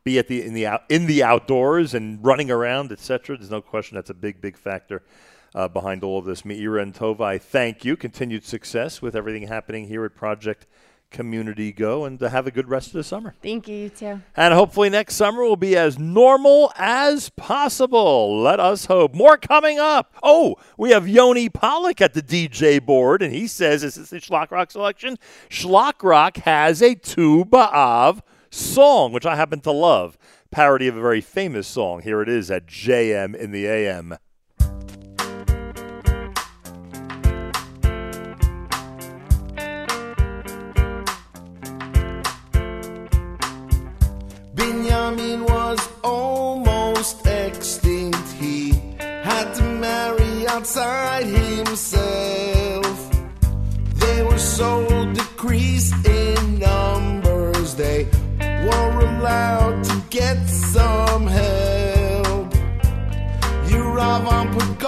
[0.03, 3.37] be at the in the out, in the outdoors and running around, etc.
[3.37, 5.03] There's no question that's a big big factor.
[5.55, 7.95] Uh, behind all of this, Meira and Tova, I thank you.
[7.95, 10.67] Continued success with everything happening here at Project
[11.09, 13.35] Community Go, and uh, have a good rest of the summer.
[13.41, 14.21] Thank you, you too.
[14.35, 18.41] And hopefully next summer will be as normal as possible.
[18.41, 19.13] Let us hope.
[19.13, 20.13] More coming up.
[20.21, 24.17] Oh, we have Yoni Pollock at the DJ board, and he says, Is this the
[24.17, 25.17] Schlock Rock selection?
[25.49, 30.17] Schlock Rock has a Tu B'Av song, which I happen to love.
[30.51, 32.01] Parody of a very famous song.
[32.01, 34.17] Here it is at JM in the AM.
[45.17, 48.29] Benjamin was almost extinct.
[48.39, 52.97] He had to marry outside himself.
[53.95, 58.07] They were so decreased in numbers, they
[58.39, 62.53] were allowed to get some help.
[63.71, 64.79] Yuravam put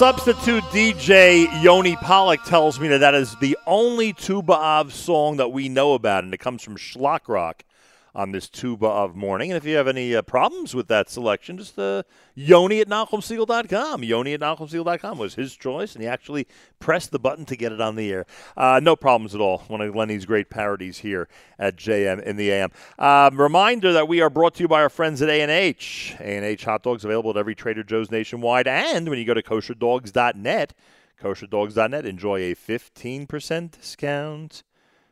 [0.00, 5.52] substitute DJ Yoni Pollock tells me that that is the only Tu B'Av song that
[5.52, 7.66] we know about, and it comes from Schlock Rock
[8.14, 9.50] on this Tu B'Av morning.
[9.50, 12.02] And if you have any uh, problems with that selection, just uh,
[12.34, 14.02] Yoni at NachumSegal.com.
[14.02, 16.46] Yoni at NachumSegal.com was his choice, and he actually
[16.78, 18.26] pressed the button to get it on the air.
[18.56, 19.58] Uh, no problems at all.
[19.68, 21.28] One of Lenny's great parodies here
[21.58, 22.70] at JM in the AM.
[22.98, 26.16] Um, reminder that we are brought to you by our friends at A&H.
[26.18, 28.66] A&H hot dogs available at every Trader Joe's nationwide.
[28.66, 30.74] And when you go to kosherdogs.net,
[31.20, 34.62] kosherdogs.net, enjoy a 15% discount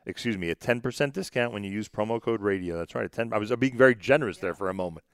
[0.09, 2.79] excuse me, a 10% discount when you use promo code radio.
[2.79, 3.05] That's right.
[3.05, 5.05] A 10, I was being very generous there for a moment.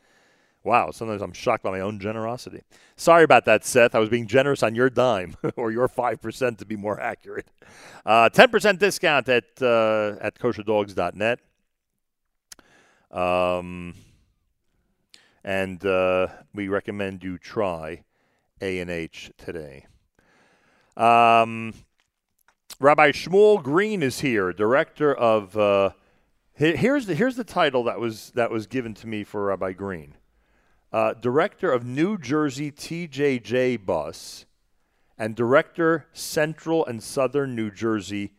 [0.62, 2.62] Wow, sometimes I'm shocked by my own generosity.
[2.96, 3.94] Sorry about that, Seth.
[3.94, 7.50] I was being generous on your dime, or your 5% to be more accurate.
[8.06, 11.40] Uh, 10% discount at, uh, at kosherdogs.net.
[13.10, 13.94] Um,
[15.44, 18.04] and uh, we recommend you try
[18.62, 19.86] A&H today.
[20.96, 21.74] Um,
[22.80, 25.56] Rabbi Shmuel Green is here, director of.
[25.56, 25.90] Uh,
[26.54, 30.14] here's the here's the title that was that was given to me for Rabbi Green,
[30.92, 34.46] uh, director of New Jersey TJJ bus,
[35.16, 38.32] and director Central and Southern New Jersey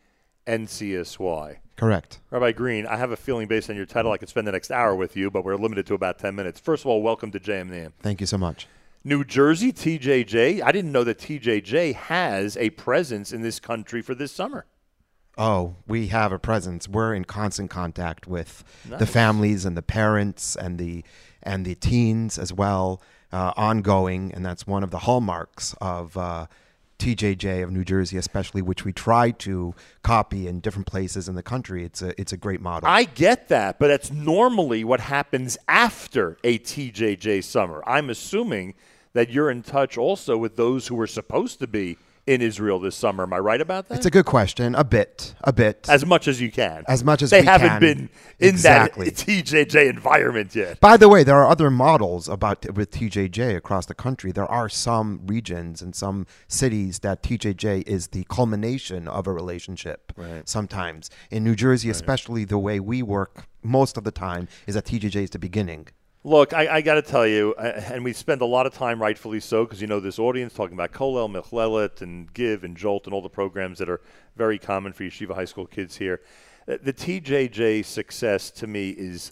[0.45, 1.57] NCSY.
[1.77, 2.19] Correct.
[2.29, 4.71] Rabbi Green, I have a feeling based on your title, I could spend the next
[4.71, 6.59] hour with you, but we're limited to about ten minutes.
[6.59, 7.93] First of all, welcome to JMNAM.
[8.01, 8.67] Thank you so much.
[9.07, 10.63] New Jersey TJJ.
[10.63, 14.65] I didn't know that TJJ has a presence in this country for this summer.
[15.37, 16.89] Oh, we have a presence.
[16.89, 21.03] We're in constant contact with the families and the parents and the
[21.43, 22.99] and the teens as well,
[23.31, 26.47] uh, ongoing, and that's one of the hallmarks of uh,
[26.97, 31.43] TJJ of New Jersey, especially which we try to copy in different places in the
[31.43, 31.83] country.
[31.83, 32.89] It's a it's a great model.
[32.89, 37.83] I get that, but that's normally what happens after a TJJ summer.
[37.85, 38.73] I'm assuming
[39.15, 41.97] that you're in touch also with those who were supposed to be
[42.27, 43.23] in Israel this summer.
[43.23, 43.95] Am I right about that?
[43.95, 44.75] It's a good question.
[44.75, 45.87] A bit, a bit.
[45.87, 46.83] As much as you can.
[46.87, 47.79] As much as they haven't can.
[47.79, 48.09] been
[48.39, 49.05] in Exactly.
[49.09, 50.81] that TJJ environment yet.
[50.81, 54.33] By the way, there are other models about with TJJ across the country.
[54.33, 60.11] There are some regions and some cities that TJJ is the culmination of a relationship.
[60.17, 60.47] Right.
[60.49, 64.85] Sometimes in New Jersey, especially the way we work most of the time is that
[64.85, 65.87] TJJ is the beginning.
[66.25, 69.39] Look, I, I got to tell you, and we spend a lot of time, rightfully
[69.39, 73.13] so, because you know this audience talking about Kollel, Michlelet, and Give, and Jolt, and
[73.13, 74.01] all the programs that are
[74.35, 76.21] very common for yeshiva high school kids here.
[76.67, 79.31] Uh, The TJJ success to me is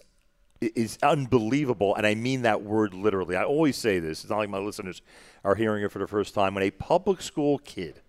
[0.60, 3.34] is unbelievable, and I mean that word literally.
[3.34, 4.20] I always say this.
[4.20, 5.02] It's not like my listeners
[5.42, 6.54] are hearing it for the first time.
[6.54, 8.02] When a public school kid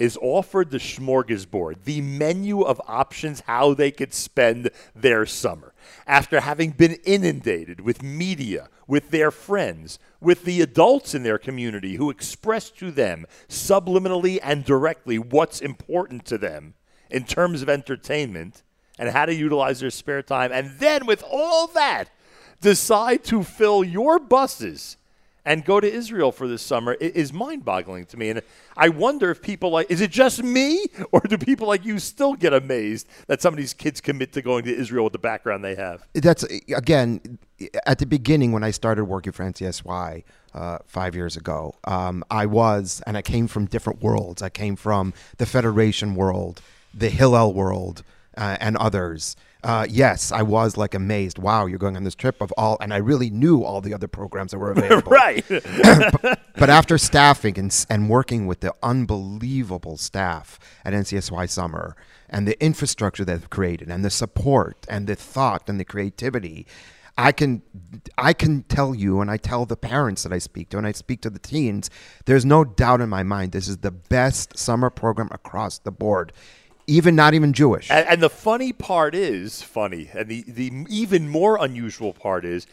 [0.00, 5.74] is offered the smorgasbord, the menu of options how they could spend their summer,
[6.06, 11.96] after having been inundated with media, with their friends, with the adults in their community
[11.96, 16.72] who express to them subliminally and directly what's important to them
[17.10, 18.62] in terms of entertainment
[18.98, 22.06] and how to utilize their spare time, and then with all that,
[22.62, 24.96] decide to fill your buses
[25.44, 28.30] and go to Israel for this summer is mind-boggling to me.
[28.30, 28.42] And
[28.76, 32.34] I wonder if people like is it just me or do people like you still
[32.34, 35.64] get amazed that some of these kids commit to going to Israel with the background
[35.64, 36.06] they have?
[36.14, 37.38] That's again
[37.86, 41.74] at the beginning when I started working for NCSY uh, five years ago.
[41.84, 44.42] Um, I was, and I came from different worlds.
[44.42, 46.60] I came from the Federation world,
[46.94, 48.02] the Hillel world,
[48.36, 49.36] uh, and others.
[49.62, 51.38] Uh, yes, I was like amazed.
[51.38, 54.08] Wow, you're going on this trip of all, and I really knew all the other
[54.08, 55.10] programs that were available.
[55.10, 55.44] Right.
[55.48, 61.96] but, but after staffing and, and working with the unbelievable staff at NCSY Summer
[62.28, 66.66] and the infrastructure they've created and the support and the thought and the creativity,
[67.18, 67.62] I can
[68.16, 70.92] I can tell you and I tell the parents that I speak to and I
[70.92, 71.90] speak to the teens,
[72.24, 76.32] there's no doubt in my mind this is the best summer program across the board.
[76.90, 77.90] Even not even Jewish.
[77.90, 82.66] And, and the funny part is funny, and the, the even more unusual part is,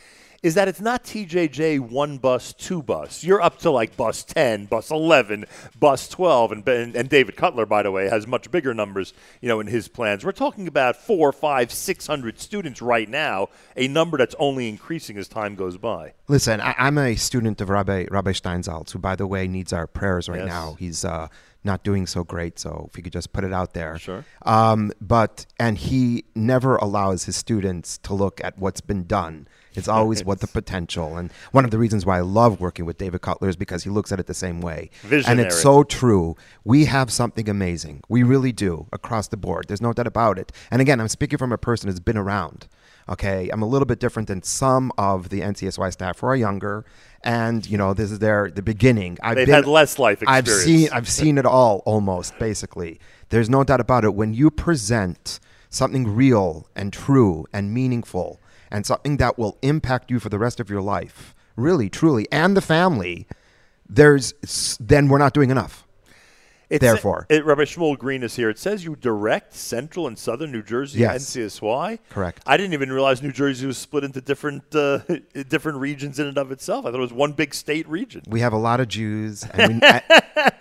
[0.43, 3.23] is that it's not TJJ one bus, two bus.
[3.23, 5.45] You're up to like bus ten, bus eleven,
[5.79, 9.47] bus twelve, and Ben, and David Cutler, by the way, has much bigger numbers, you
[9.49, 10.23] know, in his plans.
[10.23, 15.17] We're talking about four, five, six hundred students right now, a number that's only increasing
[15.17, 16.13] as time goes by.
[16.27, 19.87] Listen, I, I'm a student of Rabbi Rabbi Steinsaltz, who, by the way, needs our
[19.87, 20.47] prayers right Yes.
[20.47, 20.75] now.
[20.77, 21.29] He's uh,
[21.67, 23.99] not doing so great, so if you could just put it out there.
[23.99, 24.25] Sure.
[24.41, 29.47] Um, but and he never allows his students to look at what's been done.
[29.77, 31.17] It's always what the potential.
[31.17, 33.91] And one of the reasons why I love working with David Cutler is because he
[33.91, 34.89] looks at it the same way.
[35.03, 35.31] Visionary.
[35.31, 36.35] And it's so true.
[36.63, 38.01] We have something amazing.
[38.09, 39.65] We really do across the board.
[39.67, 40.51] There's no doubt about it.
[40.71, 42.67] And again, I'm speaking from a person who's been around.
[43.09, 46.83] Okay, I'm a little bit different than some of the NCSY staff who are younger,
[47.27, 49.17] and you know this is their the beginning.
[49.21, 50.49] I've They've been- had less life experience.
[50.49, 52.99] I've seen I've seen it all almost basically.
[53.29, 54.15] There's no doubt about it.
[54.15, 55.39] When you present
[55.69, 58.39] something real and true and meaningful
[58.71, 62.55] and something that will impact you for the rest of your life, really, truly, and
[62.55, 63.27] the family,
[63.89, 65.85] there's then we're not doing enough.
[66.69, 68.49] It's- Therefore, it, Rabbi Shmuel Green is here.
[68.49, 71.35] It says you direct Central and Southern New Jersey Yes.
[71.35, 71.99] NCSY.
[72.09, 72.43] Correct.
[72.45, 74.99] I didn't even realize New Jersey was split into different uh,
[75.49, 76.85] different regions in and of itself.
[76.85, 78.23] I thought it was one big state region.
[78.27, 79.89] we have a lot of Jews, and we,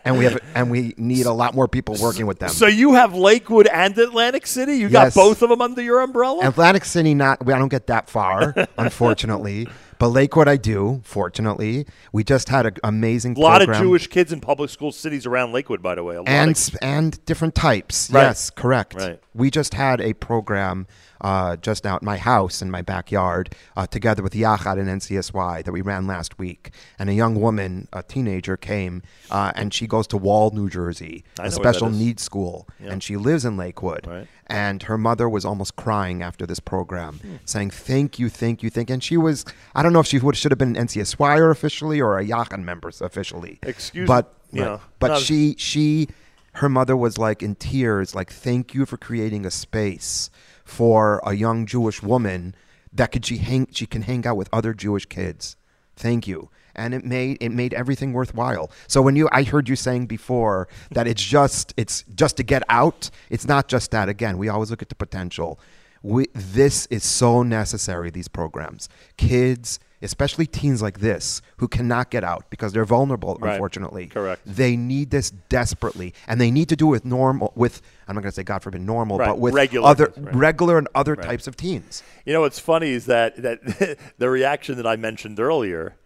[0.04, 2.50] and we have and we need a lot more people working with them.
[2.50, 4.74] So you have Lakewood and Atlantic City.
[4.74, 6.46] You got both of them under your umbrella.
[6.46, 9.68] Atlantic City, not I don't get that far, unfortunately.
[9.98, 11.00] But Lakewood, I do.
[11.04, 13.80] Fortunately, we just had an amazing a lot program.
[13.80, 16.16] of Jewish kids in public school cities around Lakewood, by the way.
[16.16, 18.10] A lot and of- and different types.
[18.10, 18.22] Right.
[18.24, 18.94] Yes, correct.
[18.94, 19.20] Right.
[19.34, 20.86] We just had a program
[21.20, 25.64] uh, just out in my house in my backyard, uh, together with Yachad and NCSY
[25.64, 26.70] that we ran last week.
[26.98, 31.24] And a young woman, a teenager, came uh, and she goes to Wall, New Jersey,
[31.38, 32.92] I a know where that special needs school, Yeah.
[32.92, 34.06] and she lives in Lakewood.
[34.06, 34.26] Right.
[34.48, 37.34] And her mother was almost crying after this program, Hmm.
[37.44, 40.36] saying, "Thank you, thank you, thank." you." And she was—I don't know if she would
[40.36, 43.58] should have been an NCSY officially or a Yachad member officially.
[43.64, 44.60] Excuse- but right.
[44.60, 46.08] know, but no, she she
[46.52, 50.30] her mother was like in tears like thank you for creating a space
[50.66, 52.54] for a young jewish woman
[52.92, 55.56] that could she hang she can hang out with other jewish kids.
[55.96, 56.50] Thank you.
[56.74, 58.70] And it made it made everything worthwhile.
[58.88, 62.62] So when you i heard you saying before that it's just it's just to get
[62.68, 64.08] out it's not just that.
[64.08, 65.58] Again we always look at the potential.
[66.02, 68.88] We, this is so necessary these programs.
[69.16, 73.52] Kids especially teens like this who cannot get out because they're vulnerable Right.
[73.52, 74.42] unfortunately Correct.
[74.44, 77.52] they need this desperately, and they need to do it with normal.
[77.54, 80.34] With I'm not going to say God forbid normal, Right, but with regular other right.
[80.34, 82.02] regular and other types of teens.
[82.24, 85.96] You know what's funny is that that the reaction that I mentioned earlier,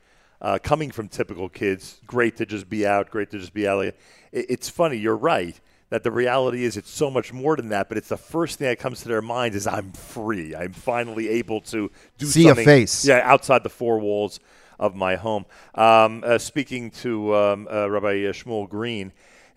[0.40, 3.84] uh, coming from typical kids, great to just be out, great to just be out.
[3.84, 3.96] It,
[4.32, 4.96] it's funny.
[4.96, 5.58] You're right
[5.90, 7.88] that the reality is it's so much more than that.
[7.88, 10.54] But it's the first thing that comes to their mind is I'm free.
[10.54, 13.04] I'm finally able to do See a face.
[13.04, 14.40] Yeah, outside the four walls
[14.78, 15.44] of my home.
[15.74, 19.12] Um, uh, speaking to um, uh, Rabbi Shmuel Green.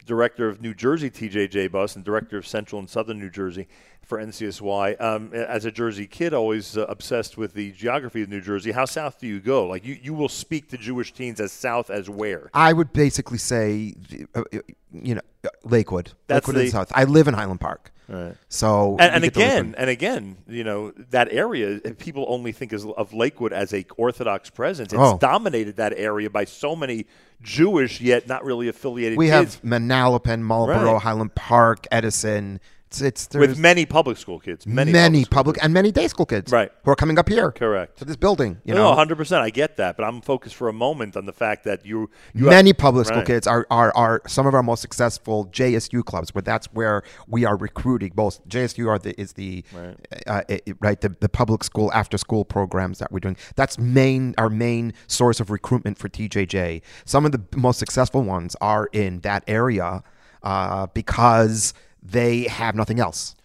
[0.05, 3.67] Director of New Jersey TJJ bus and director of Central and Southern New Jersey
[4.01, 4.99] for NCSY.
[5.01, 8.71] Um, as a Jersey kid, always uh, obsessed with the geography of New Jersey.
[8.73, 9.65] How south do you go?
[9.65, 12.49] Like you, you will speak to Jewish teens as south as where?
[12.53, 13.95] I would basically say,
[14.35, 14.59] uh, uh,
[14.91, 15.21] you know,
[15.63, 16.11] Lakewood.
[16.27, 16.91] That's Lakewood the- the south.
[16.93, 17.92] I live in Highland Park.
[18.07, 18.35] Right.
[18.49, 21.79] So and, and we get to again, and again, you know that area.
[21.97, 24.91] People only think as, of Lakewood as a Orthodox presence.
[24.91, 25.17] It's Oh.
[25.17, 27.05] dominated that area by so many
[27.41, 29.17] Jewish yet not really affiliated.
[29.17, 29.55] we kids.
[29.55, 31.01] have Manalapan, Marlboro, Right.
[31.01, 32.59] Highland Park, Edison.
[33.01, 36.51] It's, it's with many public school kids, many, many, public, and many day school kids,
[36.51, 36.71] Right.
[36.83, 37.97] Who are coming up here, Correct.
[37.97, 38.61] to this building.
[38.65, 39.15] You no, know, 100.
[39.17, 42.09] percent I get that, but I'm focused for a moment on the fact that you,
[42.33, 46.03] you many have, public school kids are, are are some of our most successful JSU
[46.05, 46.33] clubs.
[46.35, 48.11] Where that's where we are recruiting.
[48.13, 49.97] Both JSU are the is the Right.
[50.27, 53.37] uh, it- right the, the public school after school programs that we're doing.
[53.55, 56.81] That's main our main source of recruitment for TJJ.
[57.05, 60.03] Some of the most successful ones are in that area
[60.43, 63.35] uh, because they have nothing else.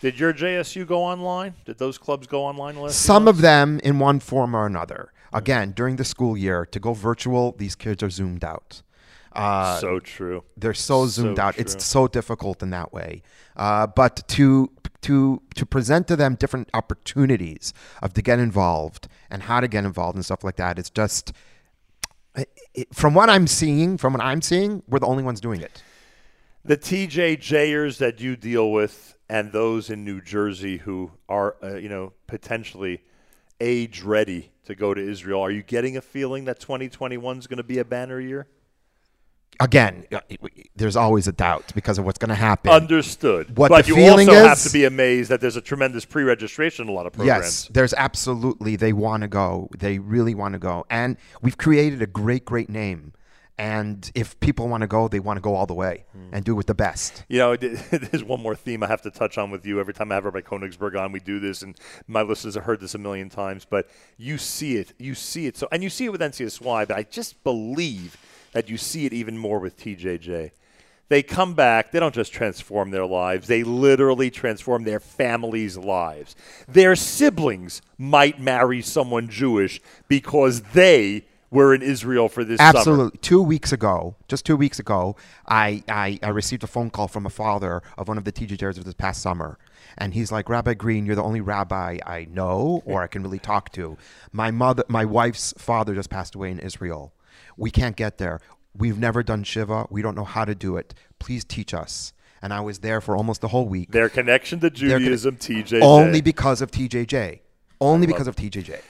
[0.00, 1.54] Did your JSU go online?
[1.64, 5.12] Did those clubs go online last Some of them in one form or another.
[5.32, 8.82] Again, during the school year, to go virtual, these kids are zoomed out.
[9.32, 10.44] Uh, So true.
[10.56, 11.54] They're so So zoomed out.
[11.54, 11.60] true.
[11.62, 13.22] It's so difficult in that way.
[13.56, 14.70] Uh, but to
[15.02, 17.72] to to present to them different opportunities
[18.02, 20.78] of to get involved and how to get involved and stuff like that.
[20.78, 21.32] It's just
[22.74, 25.82] it- from what I'm seeing, from what I'm seeing, we're the only ones doing it.
[26.66, 31.88] The TJJers that you deal with and those in New Jersey who are, uh, you
[31.88, 33.02] know, potentially
[33.60, 37.56] age ready to go to Israel, are you getting a feeling that 2021 is going
[37.58, 38.46] to be a banner year?
[39.58, 40.20] Again, uh,
[40.74, 42.70] there's always a doubt because of what's going to happen.
[42.70, 43.56] Understood.
[43.56, 46.88] What but you also is, have to be amazed that there's a tremendous pre-registration in
[46.90, 47.44] a lot of programs.
[47.44, 49.70] Yes, there's absolutely they want to go.
[49.78, 53.14] They really want to go, and we've created a great, great name.
[53.58, 56.28] And if people want to go, they want to go all the way Hmm.
[56.34, 57.24] and do it with the best.
[57.28, 59.80] You know, there's one more theme I have to touch on with you.
[59.80, 61.74] Every time I have Rabbi Konigsberg on, we do this, and
[62.06, 63.64] my listeners have heard this a million times.
[63.64, 63.88] But
[64.18, 65.56] you see it, you see it.
[65.56, 66.86] So, and you see it with NCSY.
[66.88, 68.18] But I just believe
[68.52, 70.50] that you see it even more with TJJ.
[71.08, 71.92] They come back.
[71.92, 73.46] They don't just transform their lives.
[73.46, 76.34] They literally transform their families' lives.
[76.66, 82.78] Their siblings might marry someone Jewish because they were in Israel for this summer.
[82.78, 83.18] Absolutely.
[83.18, 85.16] Two weeks ago, just two weeks ago,
[85.46, 88.78] I, I, I received a phone call from a father of one of the TJJers
[88.78, 89.58] of this past summer.
[89.98, 93.38] And he's like, Rabbi Green, you're the only rabbi I know or I can really
[93.38, 93.96] talk to.
[94.32, 97.14] My mother, my wife's father just passed away in Israel.
[97.56, 98.40] We can't get there.
[98.76, 99.86] We've never done Shiva.
[99.88, 100.94] We don't know how to do it.
[101.18, 102.12] Please teach us.
[102.42, 103.90] And I was there for almost the whole week.
[103.92, 105.80] Their connection to Judaism, TJJ.
[105.80, 107.40] Only because of TJJ.
[107.80, 108.30] Only because it.
[108.30, 108.80] of TJJ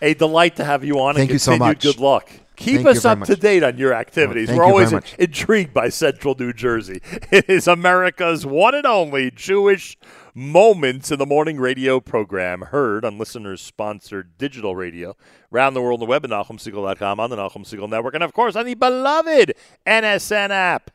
[0.00, 1.14] a delight to have you on.
[1.14, 1.82] Thank and you so much.
[1.82, 2.30] Good luck.
[2.56, 4.50] Keep Thank us up to date on your activities.
[4.50, 7.00] Oh, We're you always intrigued by Central New Jersey.
[7.32, 9.96] It is America's one and only Jewish
[10.34, 15.16] Moments in the Morning radio program, heard on listeners sponsored digital radio
[15.52, 18.32] around the world on the web at NachumSegal.com, on the Nachum Segal Network, and of
[18.32, 19.54] course on the beloved
[19.86, 20.90] NSN app.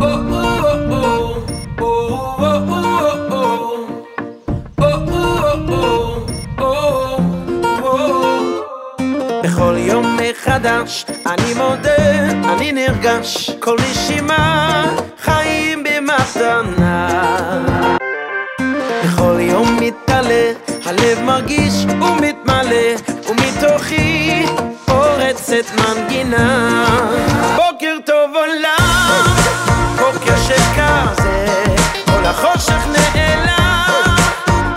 [0.00, 1.46] Oh,
[1.80, 2.77] oh,
[10.58, 11.04] מחדש.
[11.26, 13.50] אני מודה, אני נרגש.
[13.60, 14.84] כל נשימה
[15.24, 17.08] חיים במתנה.
[19.04, 20.52] בכל יום מתעלה,
[20.86, 22.94] הלב מרגיש ומתמלא
[23.28, 24.46] ומתוכי
[24.84, 26.84] פורצת מנגינה.
[27.56, 29.24] בוקר טוב עולם,
[29.98, 31.46] בוקר שכזה
[32.06, 34.16] כל החושך נעלם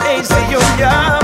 [0.05, 1.20] איזה יום יפה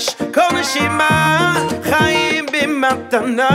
[0.00, 3.48] ממש, כל נשימה חיים במתנה.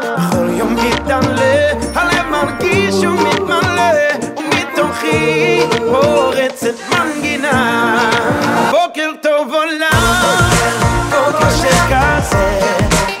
[0.00, 3.92] בכל יום מתעלה, הלב מרגיש ומתמלא,
[4.36, 5.60] ומתוכי
[5.90, 8.10] פורצת מנגינה.
[8.70, 10.12] בוקר טוב עולם,
[11.10, 12.60] בוקר שכזה,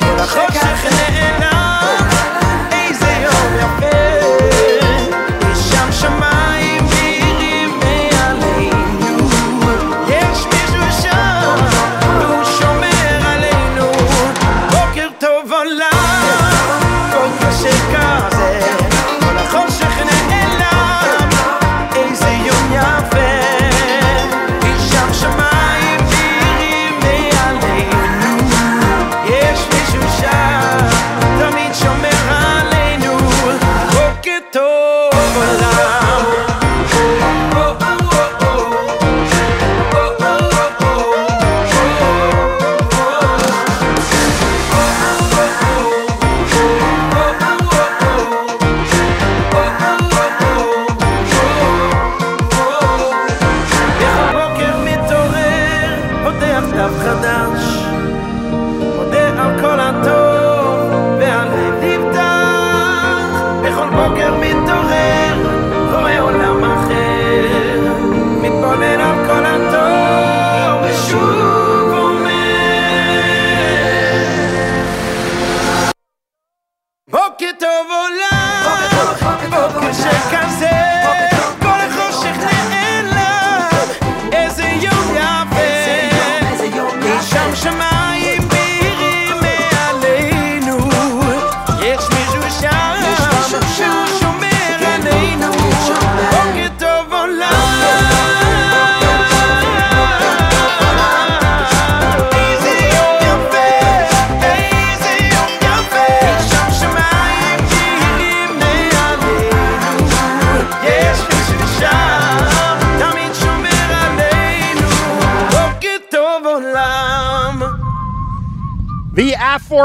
[0.00, 0.71] בוקר שכזה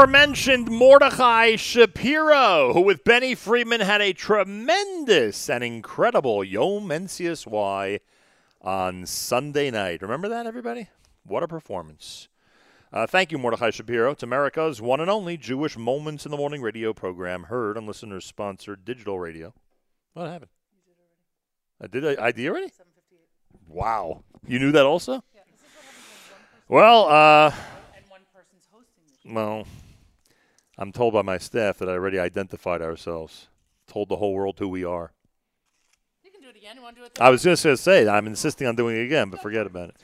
[0.08, 6.90] aforementioned Mordechai Shapiro, who with Benny Friedman had a tremendous and incredible Yom
[7.46, 8.00] Y
[8.62, 10.00] on Sunday night.
[10.00, 10.88] Remember that, everybody?
[11.24, 12.28] What a performance.
[12.90, 14.12] Uh, thank you, Mordechai Shapiro.
[14.12, 18.24] It's America's one and only Jewish Moments in the Morning radio program, heard on listeners
[18.24, 19.52] sponsored digital radio.
[20.14, 20.50] What happened?
[21.82, 22.72] I did I ID already?
[23.68, 24.24] Wow.
[24.46, 25.22] You knew that also?
[26.66, 27.52] Well, uh,
[29.26, 29.66] well,
[30.78, 33.48] I'm told by my staff that I already identified ourselves,
[33.88, 35.10] told the whole world who we are.
[36.22, 36.76] You can do it again.
[36.76, 38.96] You want to do it I was just going to say, I'm insisting on doing
[38.96, 39.96] it again, but forget about it.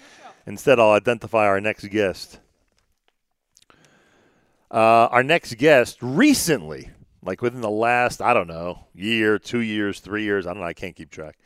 [0.47, 2.41] Instead, I'll identify our next guest.
[4.69, 6.91] Uh, our next guest recently,
[7.23, 10.67] like within the last, I don't know, year, two years, three years, I don't know,
[10.67, 11.39] I can't keep track,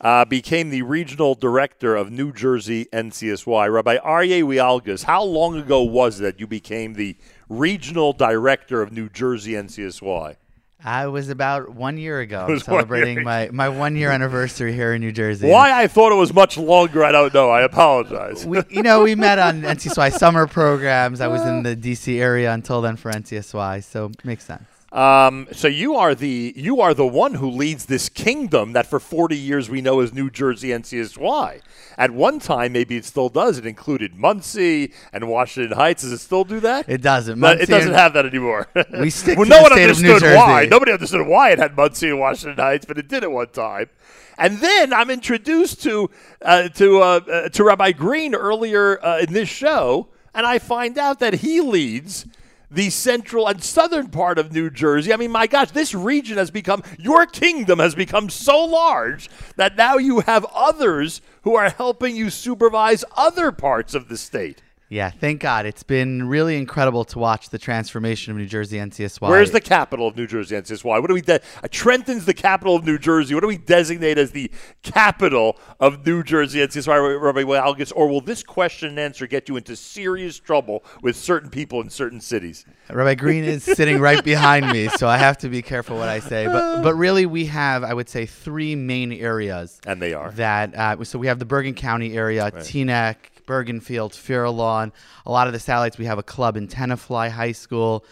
[0.00, 3.72] uh, became the regional director of New Jersey NCSY.
[3.72, 7.16] Rabbi Aryeh Wialgas, how long ago was that you became the
[7.52, 10.36] regional director of New Jersey NCSY?
[10.84, 14.10] I was about one year ago It was one celebrating year my, my one year
[14.10, 15.48] anniversary here in New Jersey.
[15.48, 17.50] Why I thought it was much longer, I don't know.
[17.50, 18.44] I apologize.
[18.44, 21.20] We, you know, we met on NCSY summer programs.
[21.20, 24.64] I was in the DC area until then for NCSY, so makes sense.
[24.92, 29.00] Um, so you are the you are the one who leads this kingdom that for
[29.00, 31.62] 40 years we know as New Jersey NCSY.
[31.96, 33.56] At one time, maybe it still does.
[33.56, 36.02] It included Monsey and Washington Heights.
[36.02, 36.90] Does it still do that?
[36.90, 37.40] It doesn't.
[37.40, 38.68] But Monsey it doesn't have that anymore.
[38.92, 40.66] We stick well, no one state of New understood why.
[40.66, 43.88] Nobody understood why it had Monsey and Washington Heights, but it did at one time.
[44.36, 46.10] And then I'm introduced to
[46.42, 50.98] uh, to uh, uh, to Rabbi Green earlier uh, in this show, and I find
[50.98, 52.26] out that he leads
[52.72, 55.12] the central and southern part of New Jersey.
[55.12, 59.76] I mean, my gosh, this region has become your kingdom has become so large that
[59.76, 64.61] now you have others who are helping you supervise other parts of the state.
[64.92, 65.64] Yeah, thank God.
[65.64, 69.26] It's been really incredible to watch the transformation of New Jersey NCSY.
[69.26, 70.84] Where's the capital of New Jersey NCSY?
[70.84, 73.34] What do we de- uh, Trenton's the capital of New Jersey.
[73.34, 74.50] What do we designate as the
[74.82, 77.90] capital of New Jersey NCSY, Rabbi Walgus?
[77.96, 81.88] Or will this question and answer get you into serious trouble with certain people in
[81.88, 82.66] certain cities?
[82.90, 86.18] Rabbi Green is sitting right behind me, so I have to be careful what I
[86.18, 86.44] say.
[86.44, 90.74] But but really, we have I would say three main areas, and they are that.
[90.74, 93.16] Uh, so we have the Bergen County area, Teaneck,
[93.52, 94.92] Bergenfield, Fairlawn.
[95.26, 95.98] A lot of the satellites.
[95.98, 98.04] We have a club in Tenafly High School.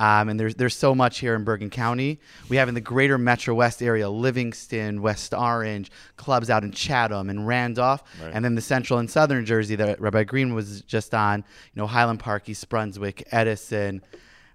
[0.00, 2.20] Um, and there's there's so much here in Bergen County.
[2.48, 7.28] We have in the greater Metro West area, Livingston, West Orange, clubs out in Chatham
[7.30, 8.30] and Randolph, Right.
[8.32, 11.38] and then the central and southern Jersey that Rabbi Green was just on.
[11.74, 14.02] You know, Highland Park, East Brunswick, Edison,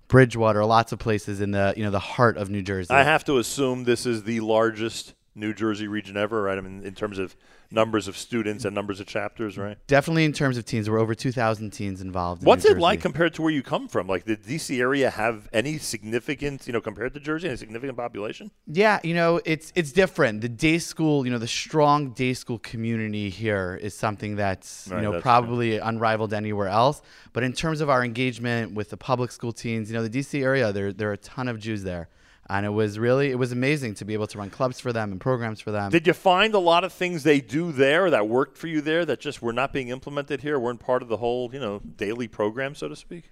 [0.08, 2.94] Bridgewater, lots of places in the you know the heart of New Jersey.
[2.94, 6.58] I have to assume this is the largest New Jersey region ever, right?
[6.58, 7.36] I mean, in terms of
[7.74, 9.78] numbers of students and numbers of chapters, right?
[9.88, 12.44] Definitely in terms of teens, we're over 2,000 teens involved.
[12.44, 14.08] In What's New it like compared to where you come from?
[14.08, 18.52] Like, the DC area have any significant, you know, compared to Jersey, any significant population?
[18.68, 20.42] Yeah, you know, it's it's different.
[20.42, 24.98] The day school, you know, the strong day school community here is something that's Right,
[24.98, 27.02] you know that's probably unrivaled anywhere else.
[27.34, 30.42] But in terms of our engagement with the public school teens, you know, the DC
[30.42, 32.10] area, there there are a ton of Jews there,
[32.54, 35.12] and it was really it was amazing to be able to run clubs for them
[35.12, 35.90] and programs for them.
[35.92, 39.06] Did you find a lot of things they do there that worked for you there
[39.06, 42.28] that just were not being implemented here, weren't part of the whole, you know, daily
[42.28, 43.26] program, so to speak?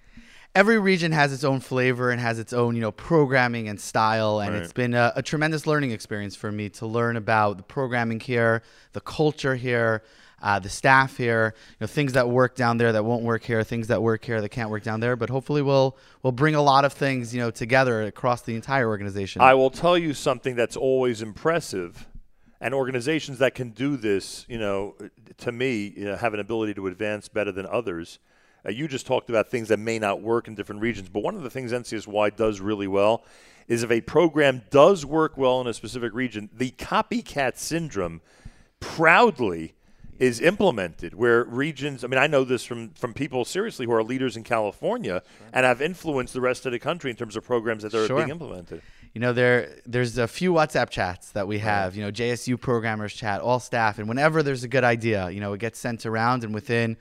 [0.54, 4.38] every region has its own flavor and has its own you know programming and style
[4.40, 4.62] and Right.
[4.62, 8.62] it's been a, a tremendous learning experience for me to learn about the programming here
[8.92, 10.02] the culture here
[10.42, 13.62] uh, the staff here you know things that work down there that won't work here
[13.62, 16.62] things that work here that can't work down there but hopefully we'll we'll bring a
[16.62, 20.54] lot of things you know together across the entire organization I will tell you something
[20.54, 22.06] that's always impressive,
[22.60, 24.94] and organizations that can do this, you know,
[25.38, 28.18] to me, you know, have an ability to advance better than others.
[28.64, 31.34] Uh, you just talked about things that may not work in different regions, but one
[31.34, 33.24] of the things NCSY does really well
[33.68, 38.20] is if a program does work well in a specific region, the copycat syndrome
[38.80, 39.74] proudly
[40.22, 44.04] is implemented where regions i mean i know this from from people seriously who are
[44.04, 45.20] leaders in california
[45.52, 48.18] and have influenced the rest of the country in terms of programs that are Sure.
[48.18, 48.80] being implemented
[49.14, 49.58] You know, there
[49.94, 51.88] there's a few WhatsApp chats that we have.
[51.96, 55.52] You know, JSU programmers chat, all staff, and whenever there's a good idea, you know,
[55.56, 56.96] it gets sent around, and within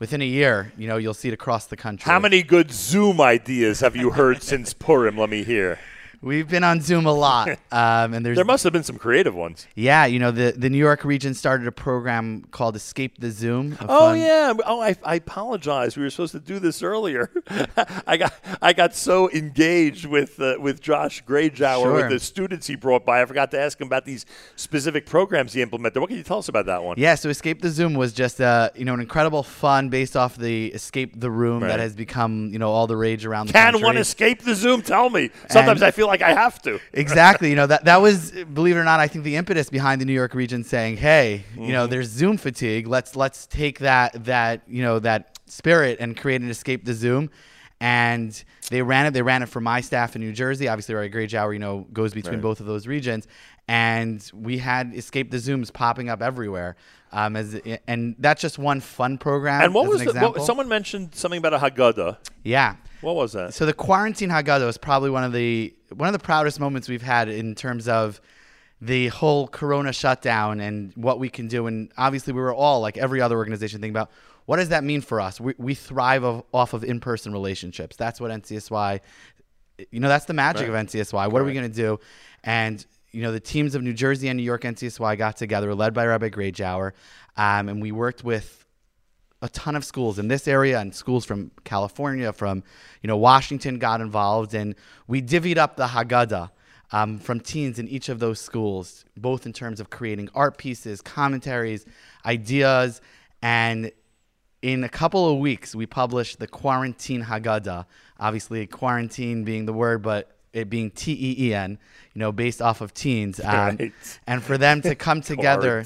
[0.00, 2.10] within a year, you know, you'll see it across the country.
[2.12, 5.16] How many good Zoom ideas have you heard since Purim?
[5.16, 5.78] Let me hear.
[6.22, 9.34] We've been on Zoom a lot, um, and there's There must have been some creative
[9.34, 9.66] ones.
[9.74, 13.76] yeah, you know, the the New York region started a program called Escape the Zoom.
[13.80, 14.52] Oh fun- yeah.
[14.64, 15.96] Oh, I, I apologize.
[15.96, 17.28] We were supposed to do this earlier.
[18.06, 18.32] I got
[18.62, 21.92] I got so engaged with uh, with Josh Grajower Sure.
[21.94, 23.20] with the students he brought by.
[23.20, 24.24] I forgot to ask him about these
[24.54, 26.00] specific programs he implemented.
[26.00, 26.96] What can you tell us about that one?
[26.98, 30.36] Yeah, so Escape the Zoom was just uh, you know an incredible fun based off
[30.36, 31.68] the Escape the Room Right.
[31.70, 33.84] that has become you know all the rage around the Can country.
[33.84, 34.82] one escape the Zoom?
[34.82, 35.30] Tell me.
[35.50, 36.78] Sometimes And- I feel like I have to.
[36.92, 37.48] exactly.
[37.48, 40.04] You know that that was, believe it or not, I think the impetus behind the
[40.04, 41.90] New York region saying, "Hey, you know, Mhm.
[41.90, 42.86] there's Zoom fatigue.
[42.86, 47.30] Let's let's take that that you know that spirit and create an escape the Zoom."
[47.80, 49.10] And they ran it.
[49.12, 50.68] They ran it for my staff in New Jersey.
[50.68, 52.42] Obviously, our Grajower, you know, goes between Right.
[52.42, 53.26] both of those regions.
[53.66, 56.76] And we had Escape the Zooms popping up everywhere.
[57.12, 59.62] Um, as and that's just one fun program.
[59.62, 62.18] And what as was the, what, someone mentioned something about a Haggadah.
[62.44, 62.76] Yeah.
[63.02, 63.52] What was that?
[63.52, 67.02] So the quarantine Haggadah is probably one of the one of the proudest moments we've
[67.02, 68.20] had in terms of
[68.80, 71.66] the whole Corona shutdown and what we can do.
[71.66, 74.10] And obviously, we were all like every other organization thinking about
[74.46, 75.40] what does that mean for us.
[75.40, 77.94] We, we thrive of, off of in-person relationships.
[77.96, 79.00] That's what NCSY.
[79.90, 80.80] You know, that's the magic Right.
[80.80, 81.30] of NCSY.
[81.30, 82.00] What are we going to do?
[82.44, 85.92] And you know, the teams of New Jersey and New York NCSY got together, led
[85.92, 86.92] by Rabbi Grajower,
[87.36, 88.61] um, and we worked with
[89.42, 92.62] a ton of schools in this area and schools from California, from
[93.02, 94.74] you know Washington got involved, and
[95.06, 96.50] we divvied up the Haggadah
[96.92, 101.00] um, from teens in each of those schools, both in terms of creating art pieces,
[101.02, 101.84] commentaries,
[102.24, 103.00] ideas,
[103.42, 103.90] and
[104.62, 107.84] in a couple of weeks we published the Quarantine Haggadah.
[108.20, 111.78] Obviously, quarantine being the word, but it being T E E N,
[112.14, 113.92] you know, based off of teens, um, Right.
[114.26, 115.84] and for them to come together.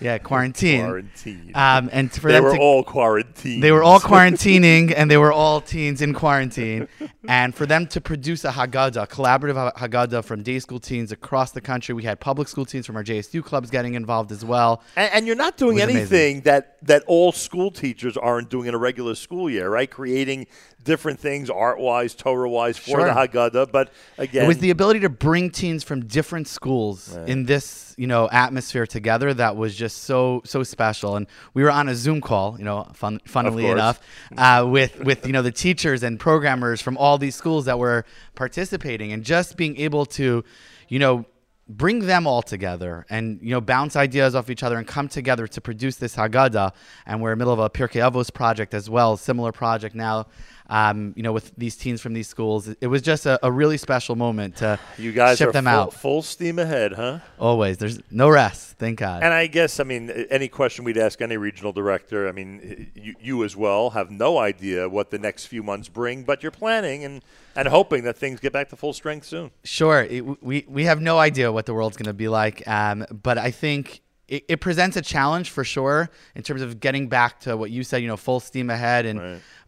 [0.00, 0.84] Yeah, quarantine.
[0.84, 1.50] Quarantine.
[1.54, 3.62] Um, and for They them were to, all quarantined.
[3.62, 6.88] They were all quarantining, and they were all teens in quarantine.
[7.26, 11.10] And for them to produce a Haggadah, a collaborative ha- Haggadah from day school teens
[11.12, 14.44] across the country, we had public school teens from our JSU clubs getting involved as
[14.44, 14.82] well.
[14.96, 15.98] And, and you're not doing was amazing.
[16.00, 19.90] anything that, that all school teachers aren't doing in a regular school year, right?
[19.90, 20.46] Creating
[20.84, 23.04] different things art wise, Torah wise for Sure.
[23.06, 23.72] the Haggadah.
[23.72, 27.28] But again, It was the ability to bring teens from different schools Right.
[27.28, 31.16] in this, you know, atmosphere together that was just so so special.
[31.16, 34.00] And we were on a Zoom call, you know, fun, funnily enough,
[34.36, 38.04] uh, with with you know the teachers and programmers from all these schools that were
[38.36, 40.44] participating, and just being able to,
[40.88, 41.26] you know.
[41.70, 45.46] Bring them all together and you know bounce ideas off each other and come together
[45.46, 46.72] to produce this Haggadah.
[47.04, 50.28] And we're in the middle of a Pirkei Avos project as well, similar project now.
[50.70, 53.78] Um, you know, with these teens from these schools, it was just a, a really
[53.78, 55.94] special moment to you guys ship are them full, out.
[55.94, 57.20] full steam ahead, huh?
[57.38, 58.76] Always, there's no rest.
[58.78, 59.22] Thank God.
[59.22, 63.14] And I guess, I mean, any question we'd ask any regional director, I mean, you,
[63.20, 67.04] you as well have no idea what the next few months bring, but you're planning
[67.04, 67.22] and,
[67.56, 69.50] and hoping that things get back to full strength soon.
[69.64, 73.04] Sure, it, we we have no idea what the world's going to be like, um,
[73.10, 77.40] but I think it, it presents a challenge for sure in terms of getting back
[77.40, 79.18] to what you said, you know, full steam ahead, and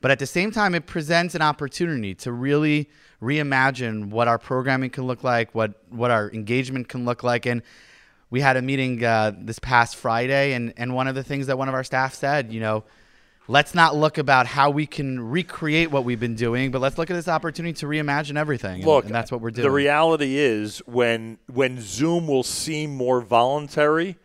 [0.03, 2.89] but at the same time, it presents an opportunity to really
[3.23, 7.63] reimagine what our programming can look like, what what our engagement can look like, and
[8.31, 11.57] we had a meeting uh, this past Friday, and and one of the things that
[11.59, 12.85] one of our staff said, you know,
[13.49, 17.11] let's not look about how we can recreate what we've been doing, but let's look
[17.11, 18.77] at this opportunity to reimagine everything.
[18.77, 19.65] and- Look, and that's what we're doing.
[19.67, 24.17] The reality is when when Zoom will seem more voluntary,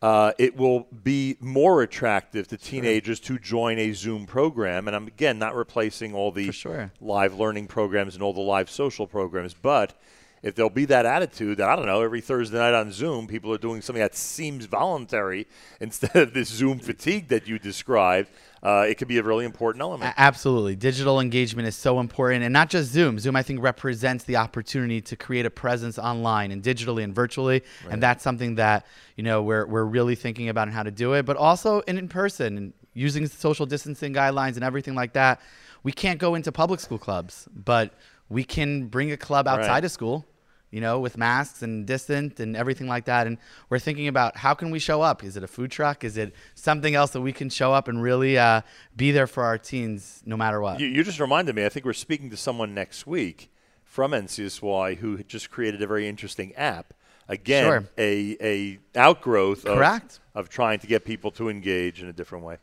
[0.00, 4.86] uh, it will be more attractive to teenagers to join a Zoom program.
[4.86, 6.52] And I'm again not replacing all the
[7.00, 10.00] live learning programs and all the live social programs, but
[10.42, 13.52] if there'll be that attitude that I don't know every Thursday night on Zoom people
[13.52, 15.48] are doing something that seems voluntary
[15.80, 18.30] instead of this Zoom fatigue that you described,
[18.62, 20.14] uh, it could be a really important element.
[20.16, 20.74] Absolutely.
[20.76, 22.42] Digital engagement is so important.
[22.44, 23.18] And not just Zoom.
[23.18, 27.62] Zoom, I think, represents the opportunity to create a presence online and digitally and virtually.
[27.90, 28.86] And that's something that,
[29.16, 31.98] you know, we're, we're really thinking about and how to do it, but also in,
[31.98, 35.40] in person and using social distancing guidelines and everything like that.
[35.84, 37.94] We can't go into public school clubs, but
[38.28, 39.84] we can bring a club outside Right.
[39.84, 40.26] of school
[40.70, 43.26] you know, with masks and distant and everything like that.
[43.26, 43.38] And
[43.70, 45.24] we're thinking about how can we show up?
[45.24, 46.04] Is it a food truck?
[46.04, 48.60] Is it something else that we can show up and really uh,
[48.96, 50.80] be there for our teens no matter what?
[50.80, 51.64] You, you just reminded me.
[51.64, 53.50] I think we're speaking to someone next week
[53.84, 56.94] from NCSY who just created a very interesting app.
[57.30, 57.84] Again, Sure.
[57.98, 60.18] a a outgrowth of, Correct.
[60.34, 62.56] of trying to get people to engage in a different way.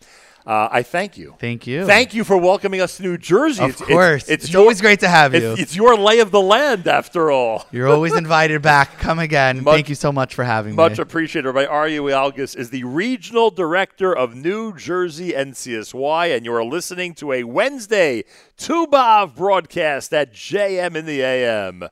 [0.46, 1.34] Uh, I thank you.
[1.40, 1.88] Thank you.
[1.88, 3.64] Thank you for welcoming us to New Jersey.
[3.64, 4.30] Of It's- it's- course.
[4.30, 5.62] It's always great to have it's- you.
[5.64, 7.66] It's, your lay of the land, after all.
[7.72, 9.00] You're always invited back.
[9.00, 9.64] Come again.
[9.64, 10.90] Much- Thank you so much for having Much me.
[10.92, 11.50] Much appreciated.
[11.50, 17.16] Rabbi Aryeh Algus is the regional director of New Jersey NCSY, and you are listening
[17.16, 18.24] to a Wednesday
[18.58, 21.90] Tu B'Av broadcast at JM in the AM.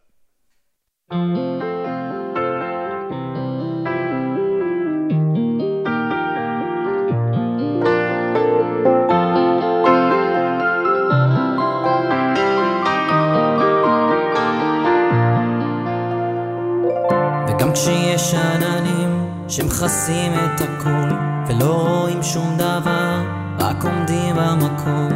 [17.83, 21.15] כשיש עננים שמכסים את הכל
[21.47, 23.21] ולא רואים שום דבר,
[23.59, 25.09] רק עומדים במקום,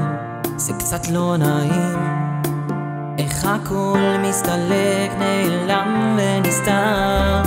[0.58, 1.98] זה קצת לא נעים.
[3.18, 7.42] איך הכל מסתלק, נעלם ונסתר.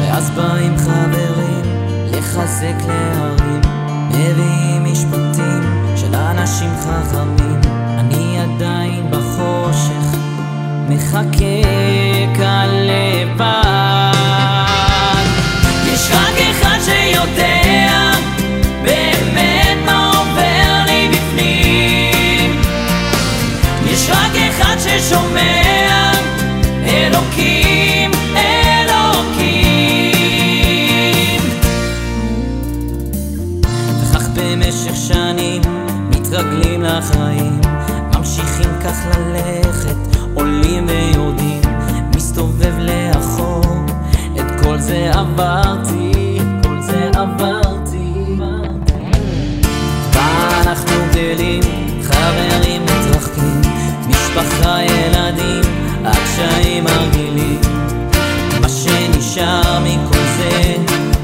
[0.00, 1.62] ואז באים חברים
[2.12, 3.60] לחזק להרים,
[4.08, 5.62] מביאים משפטים
[5.96, 7.60] של אנשים חכמים.
[7.98, 10.18] אני עדיין בחושך,
[10.88, 11.62] מחכה
[12.36, 13.95] כאן לבד.
[17.16, 18.10] אחד שיודע
[18.82, 22.60] באמת מה עובר לי בפנים.
[23.86, 26.12] יש רק אחד ששומע,
[26.86, 29.60] אלוקים, אלוקים.
[34.00, 35.62] וכך במשך שנים
[36.10, 37.60] מתרגלים לחיים,
[38.16, 39.96] ממשיכים כך ללכת,
[40.34, 41.60] עולים ויורדים,
[42.16, 43.64] מסתובב לאחור,
[44.36, 46.05] את כל זה עברתי.
[54.36, 55.60] משפחה, ילדים,
[56.04, 57.60] הקשיים הרגילים.
[58.60, 60.74] מה שנשאר מכל זה,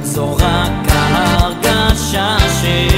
[0.02, 2.91] זו רק ההרגשה של...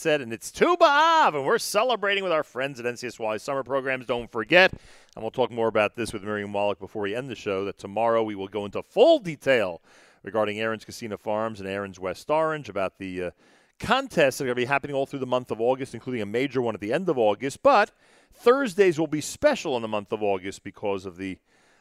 [0.00, 0.20] set.
[0.20, 4.06] And it's Tu B'Av, and we're celebrating with our friends at NCSY summer programs.
[4.06, 4.72] Don't forget.
[5.14, 7.64] And we'll talk more about this with Miriam Wallach before we end the show.
[7.64, 9.82] That tomorrow we will go into full detail
[10.22, 13.30] regarding Aron's Kissena Farms and Aaron's West Orange about the uh,
[13.78, 16.26] contests that are going to be happening all through the month of August, including a
[16.26, 17.62] major one at the end of August.
[17.62, 17.90] But
[18.32, 21.38] Thursdays will be special in the month of August because of the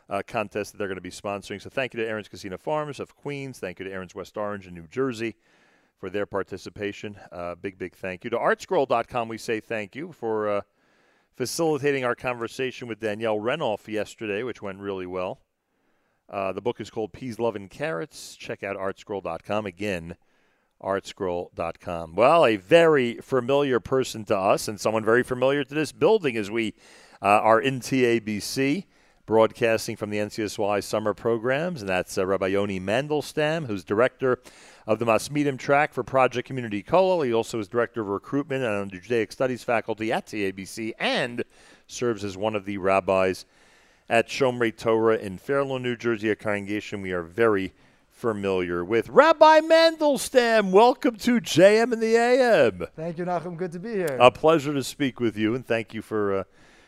[0.09, 1.61] uh, contest that they're going to be sponsoring.
[1.61, 3.59] So thank you to Aron's Kissena Farms of Queens.
[3.59, 5.35] Thank you to Aaron's West Orange in New Jersey
[5.99, 7.17] for their participation.
[7.31, 8.29] Uh, big, big thank you.
[8.29, 10.61] To artscroll.com, we say thank you for uh,
[11.35, 15.41] facilitating our conversation with Danielle Renov yesterday, which went really well.
[16.29, 18.35] Uh, the book is called Peas, Love, and Carrots.
[18.35, 19.65] Check out artscroll.com.
[19.65, 20.15] Again,
[20.81, 22.15] artscroll.com.
[22.15, 26.49] Well, a very familiar person to us and someone very familiar to this building as
[26.49, 26.75] we
[27.21, 28.85] uh, are in TABC
[29.29, 34.39] broadcasting from the NCSY summer programs, and that's uh, Rabbi Yoni Mandelstam, who's director
[34.89, 37.23] of the Masmidim track for Project Community Kollel.
[37.23, 41.43] He also is director of recruitment and on the Judaic Studies faculty at TABC and
[41.85, 43.45] serves as one of the rabbis
[44.09, 47.71] at Shomrei Torah in Fairlawn, New Jersey, a congregation we are very
[48.09, 49.09] familiar with.
[49.09, 52.87] Rabbi Mandelstam, welcome to JM in the AM.
[52.95, 53.57] Thank you, Nachum.
[53.57, 54.17] Good to be here.
[54.19, 56.43] A pleasure to speak with you, and thank you for uh,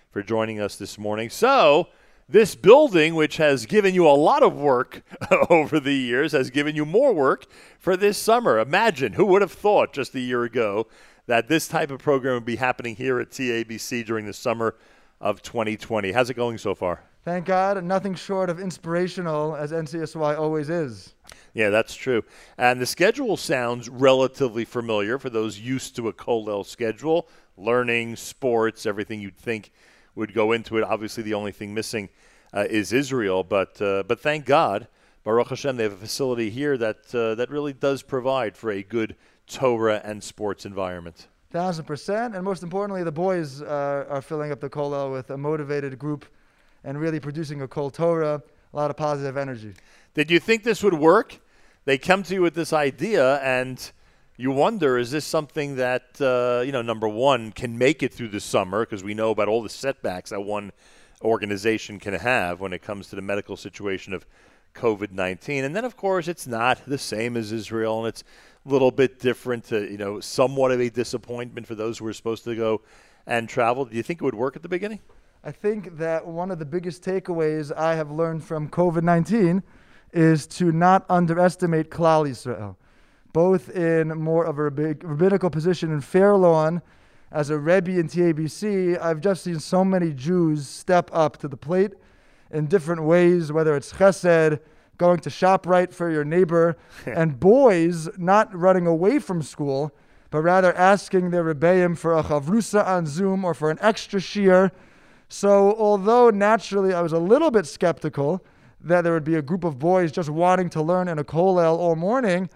[0.10, 1.30] for joining us this morning.
[1.30, 1.90] So,
[2.32, 5.04] this building, which has given you a lot of work
[5.50, 7.46] over the years, has given you more work
[7.78, 8.58] for this summer.
[8.58, 10.88] Imagine who would have thought just a year ago
[11.28, 14.76] that this type of program would be happening here at TABC during the summer
[15.20, 16.12] of 2020.
[16.14, 17.04] How's it going so far?
[17.24, 21.14] Thank God, nothing short of inspirational, as NCSY always is.
[21.54, 22.24] Yeah, that's true.
[22.58, 27.28] And the schedule sounds relatively familiar for those used to a Kollel schedule.
[27.58, 29.72] Learning, sports, everything you'd think
[30.16, 30.84] would go into it.
[30.84, 32.10] Obviously, the only thing missing
[32.54, 34.88] uh, is Israel, but uh, but thank God,
[35.24, 38.84] Baruch Hashem, they have a facility here that uh, that really does provide for a
[38.84, 39.16] good
[39.48, 41.28] Torah and sports environment.
[41.52, 42.36] Thousand percent.
[42.36, 46.26] And most importantly, the boys uh, are filling up the Kollel with a motivated group
[46.84, 48.42] and really producing a Kol Torah,
[48.74, 49.74] a lot of positive energy.
[50.14, 51.40] Did you think this would work?
[51.86, 53.92] They come to you with this idea, and
[54.42, 56.82] you wonder: Is this something that uh, you know?
[56.82, 60.32] Number one, can make it through the summer because we know about all the setbacks
[60.32, 60.72] that one
[61.22, 64.26] organization can have when it comes to the medical situation of
[64.74, 65.64] COVID nineteen.
[65.64, 68.24] And then, of course, it's not the same as Israel, and it's
[68.66, 69.66] a little bit different.
[69.66, 72.82] To, you know, somewhat of a disappointment for those who were supposed to go
[73.28, 73.86] and travel.
[73.86, 75.02] Do you think it would work at the beginning?
[75.44, 79.62] I think that one of the biggest takeaways I have learned from COVID 19
[80.14, 82.76] is to not underestimate Klal Yisrael,
[83.34, 86.82] both in more of a rabbinical position in Fairlawn
[87.32, 89.02] as a Rebbe in TABC.
[89.02, 91.94] I've just seen so many Jews step up to the plate
[92.52, 94.60] in different ways, whether it's chesed,
[94.98, 99.92] going to ShopRite for your neighbor, and boys not running away from school,
[100.30, 104.72] but rather asking their rebbeim for a chavrusa on Zoom or for an extra shiur.
[105.28, 108.44] So, although naturally I was a little bit skeptical
[108.84, 111.78] that there would be a group of boys just wanting to learn in a kollel
[111.78, 112.50] all morning,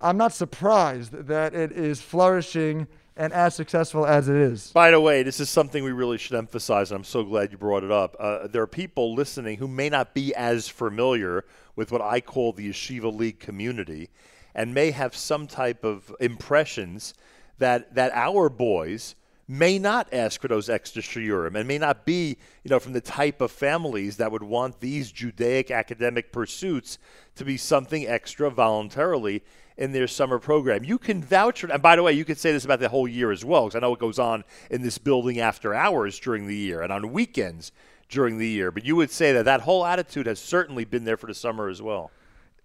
[0.00, 4.72] I'm not surprised that it is flourishing and as successful as it is.
[4.72, 7.58] By the way, this is something we really should emphasize, and I'm so glad you
[7.58, 8.16] brought it up.
[8.18, 11.44] Uh, there are people listening who may not be as familiar
[11.76, 14.08] with what I call the Yeshiva League community
[14.54, 17.12] and may have some type of impressions
[17.58, 22.38] that, that our boys may not ask for those extra shiurim and may not be,
[22.64, 26.98] you know, from the type of families that would want these Judaic academic pursuits
[27.34, 29.42] to be something extra voluntarily
[29.80, 30.84] in their summer program.
[30.84, 33.08] You can vouch for, and by the way, you could say this about the whole
[33.08, 36.46] year as well, because I know it goes on in this building after hours during
[36.46, 37.72] the year and on weekends
[38.08, 38.70] during the year.
[38.70, 41.68] But you would say that that whole attitude has certainly been there for the summer
[41.68, 42.10] as well.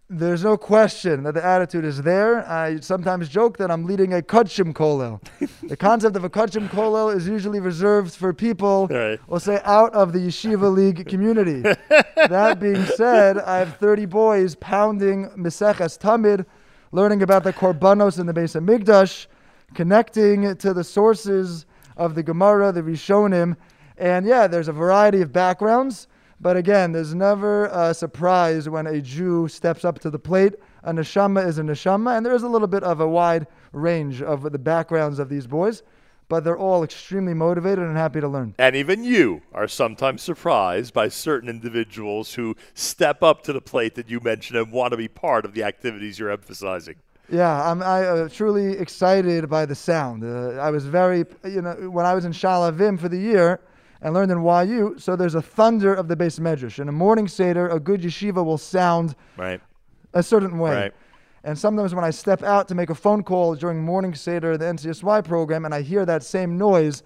[0.07, 2.47] There's no question that the attitude is there.
[2.47, 5.19] I sometimes joke that I'm leading a Kudshim Kollel.
[5.67, 9.19] the concept of a Kudshim Kollel is usually reserved for people, Right.
[9.27, 11.61] we'll say, out of the Yeshiva League community.
[12.17, 16.45] that being said, I have 30 boys pounding Meseches Tamid,
[16.95, 19.27] learning about the Korbanos in the Beis HaMikdash,
[19.73, 21.65] connecting to the sources
[21.97, 23.57] of the Gemara, the Rishonim.
[23.97, 26.07] And yeah, there's a variety of backgrounds.
[26.39, 30.55] But again, there's never a surprise when a Jew steps up to the plate.
[30.83, 34.21] A neshama is a neshama, and there is a little bit of a wide range
[34.21, 35.83] of the backgrounds of these boys,
[36.27, 38.55] but they're all extremely motivated and happy to learn.
[38.57, 43.95] And even you are sometimes surprised by certain individuals who step up to the plate
[43.95, 46.95] that you mentioned and want to be part of the activities you're emphasizing.
[47.29, 50.23] Yeah, I'm I, uh, truly excited by the sound.
[50.23, 53.61] Uh, I was very, you know, when I was in Shaalvim for the year
[54.01, 56.77] and learned in YU, so there's a thunder of the beis medrash.
[56.79, 59.59] In a morning seder, a good yeshiva will sound Right.
[60.13, 60.71] a certain way.
[60.75, 60.93] Right.
[61.45, 64.65] And sometimes when I step out to make a phone call during morning seder, the
[64.65, 67.03] NCSY program, and I hear that same noise,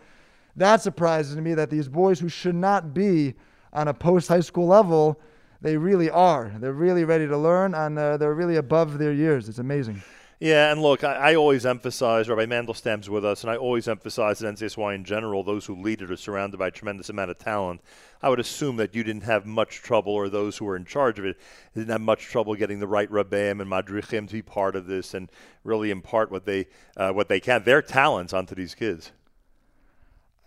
[0.56, 3.34] that surprises me that these boys who should not be
[3.74, 5.20] on a post high school level,
[5.62, 6.54] they really are.
[6.58, 9.50] They're really ready to learn, and uh, they're really above their years.
[9.50, 10.02] It's amazing.
[10.42, 14.42] Yeah, and look, I, I always emphasize, Rabbi Mandelstam's with us, and I always emphasize
[14.42, 17.38] at NCSY in general, those who lead it are surrounded by a tremendous amount of
[17.38, 17.82] talent.
[18.22, 21.20] I would assume that you didn't have much trouble, or those who were in charge
[21.20, 21.38] of it
[21.76, 25.14] didn't have much trouble getting the right rabbeim and madrichim to be part of this
[25.14, 25.30] and
[25.66, 29.12] really impart what they uh, what they can, their talents onto these kids.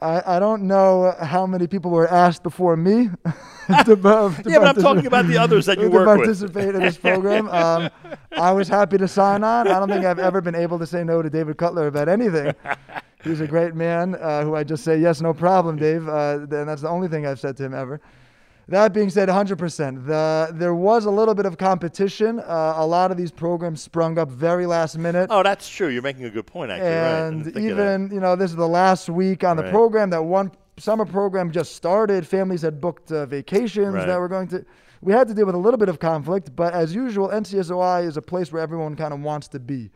[0.03, 3.09] I, I don't know how many people were asked before me.
[3.85, 6.17] to, to Yeah, but I'm talking about the others that you work with.
[6.19, 7.49] participate in this program.
[7.63, 7.91] Um,
[8.33, 9.69] I was happy to sign on.
[9.69, 12.55] I don't think I've ever been able to say no to David Cutler about anything.
[13.23, 16.09] He's a great man uh, who I just say yes, no problem, Dave.
[16.09, 18.01] Uh, and that's the only thing I've said to him ever.
[18.73, 20.07] That being said, 100%.
[20.07, 22.41] The, there was a little bit of competition.
[22.41, 25.27] Uh, a lot of these programs sprung up very last minute.
[25.31, 25.89] Oh, that's true.
[25.89, 26.89] You're making a good point, actually.
[26.89, 27.83] And didn't think of that.
[28.01, 30.09] even, you know, this is the last week on the program.
[30.09, 32.27] That one summer program just started.
[32.27, 34.07] Families had booked uh, vacations Right.
[34.07, 34.65] that were going to.
[35.03, 38.17] We had to deal with a little bit of conflict, but as usual, NCSY is
[38.17, 39.91] a place where everyone kind of wants to be.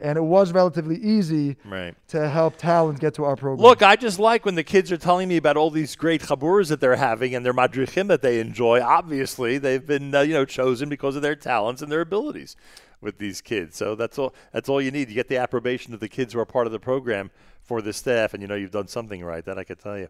[0.00, 1.94] And it was relatively easy Right.
[2.08, 3.62] to help talent get to our program.
[3.62, 6.68] Look, I just like when the kids are telling me about all these great chaburs
[6.68, 8.80] that they're having and their madrichim that they enjoy.
[8.80, 12.56] Obviously, they've been uh, you know chosen because of their talents and their abilities
[13.00, 13.76] with these kids.
[13.76, 14.34] So that's all.
[14.52, 15.08] That's all you need.
[15.08, 17.30] You get the approbation of the kids who are part of the program
[17.62, 19.44] for the staff, and you know you've done something right.
[19.44, 20.08] That I could tell you.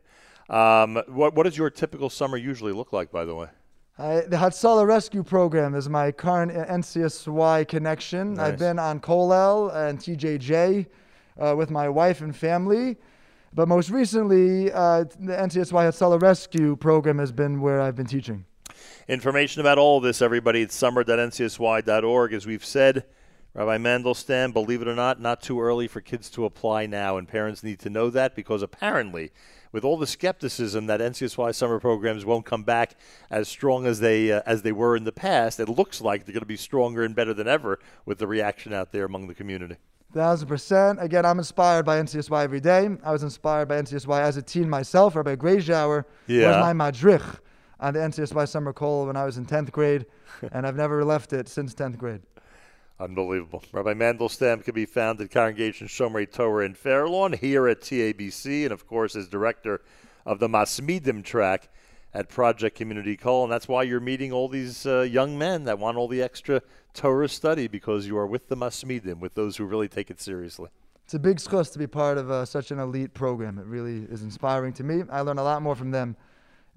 [0.54, 3.48] Um, what what does your typical summer usually look like, by the way?
[4.00, 8.32] I, the Hatzalah Rescue Program is my current NCSY connection.
[8.32, 8.52] Nice.
[8.52, 10.86] I've been on Kollel and TJJ
[11.38, 12.96] uh, with my wife and family.
[13.52, 18.46] But most recently, uh, the NCSY Hatzalah Rescue Program has been where I've been teaching.
[19.06, 22.32] Information about all of this, everybody, at summer.ncsy.org.
[22.32, 23.04] As we've said,
[23.52, 27.28] Rabbi Mandelstam, believe it or not, not too early for kids to apply now, and
[27.28, 29.30] parents need to know that because apparently,
[29.72, 32.94] with all the skepticism that NCSY summer programs won't come back
[33.30, 36.32] as strong as they uh, as they were in the past, it looks like they're
[36.32, 39.34] going to be stronger and better than ever with the reaction out there among the
[39.34, 39.76] community.
[40.12, 40.98] Thousand percent.
[41.00, 42.88] Again, I'm inspired by NCSY every day.
[43.04, 45.14] I was inspired by NCSY as a teen myself.
[45.14, 46.48] Rabbi Grajower Yeah.
[46.48, 47.22] was my madrich
[47.78, 50.06] on the NCSY summer Kollel when I was in 10th grade,
[50.52, 52.20] and I've never left it since 10th grade.
[53.00, 53.64] Unbelievable.
[53.72, 58.72] Rabbi Mandelstam can be found at Congregation Shomrei Torah in Fairlawn, here at TABC, and
[58.72, 59.80] of course as director
[60.26, 61.70] of the Masmidim track
[62.12, 63.44] at Project Community Kollel.
[63.44, 66.60] And that's why you're meeting all these uh, young men that want all the extra
[66.92, 70.68] Torah study because you are with the Masmidim, with those who really take it seriously.
[71.04, 73.58] It's a big schus to be part of uh, such an elite program.
[73.58, 75.04] It really is inspiring to me.
[75.10, 76.16] I learn a lot more from them,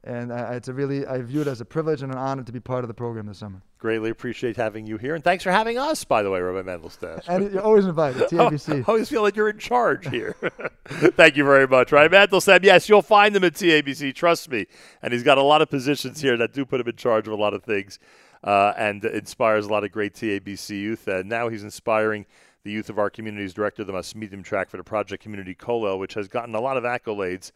[0.06, 2.52] and I, it's a really I view it as a privilege and an honor to
[2.54, 3.62] be part of the program this summer.
[3.84, 5.14] Greatly appreciate having you here.
[5.14, 7.22] And thanks for having us, by the way, Rabbi Mandelstam.
[7.28, 8.80] And you're always invited, TABC.
[8.80, 10.38] I always feel like you're in charge here.
[10.88, 12.10] Thank you very much, right?
[12.10, 14.68] Mandelstam, yes, you'll find him at TABC, trust me.
[15.02, 17.34] And he's got a lot of positions here that do put him in charge of
[17.34, 18.00] a lot of things
[18.42, 21.06] uh, and inspires a lot of great TABC youth.
[21.10, 22.26] And now he's inspiring
[22.64, 23.44] the youth of our community.
[23.44, 26.62] He's director of the Masmidim track for the Project Community Kollel, which has gotten a
[26.62, 27.52] lot of accolades,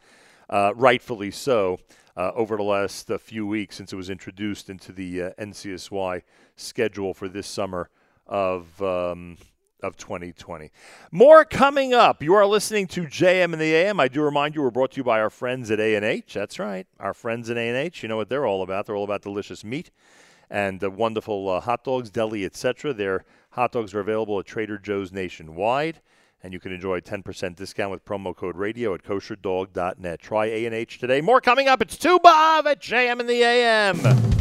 [0.50, 1.80] uh, rightfully so,
[2.16, 6.24] uh, over the last uh, few weeks since it was introduced into the uh, NCSY
[6.56, 7.90] schedule for this summer
[8.26, 9.38] of um,
[9.84, 10.72] of 2020.
[11.12, 12.24] More coming up.
[12.24, 14.00] You are listening to JM in the AM.
[14.00, 16.34] I do remind you, we're brought to you by our friends at A&H.
[16.34, 18.02] That's right, our friends at A&H.
[18.02, 18.88] You know what they're all about.
[18.88, 19.92] They're all about delicious meat
[20.50, 22.94] and uh, wonderful uh, hot dogs, deli, etc.
[22.94, 26.02] Their hot dogs are available at Trader Joe's nationwide.
[26.44, 30.20] And you can enjoy a 10% discount with promo code radio at kosherdog.net.
[30.20, 31.20] Try A&H today.
[31.20, 31.82] More coming up.
[31.82, 34.37] It's Tu B'Av at JM in the AM.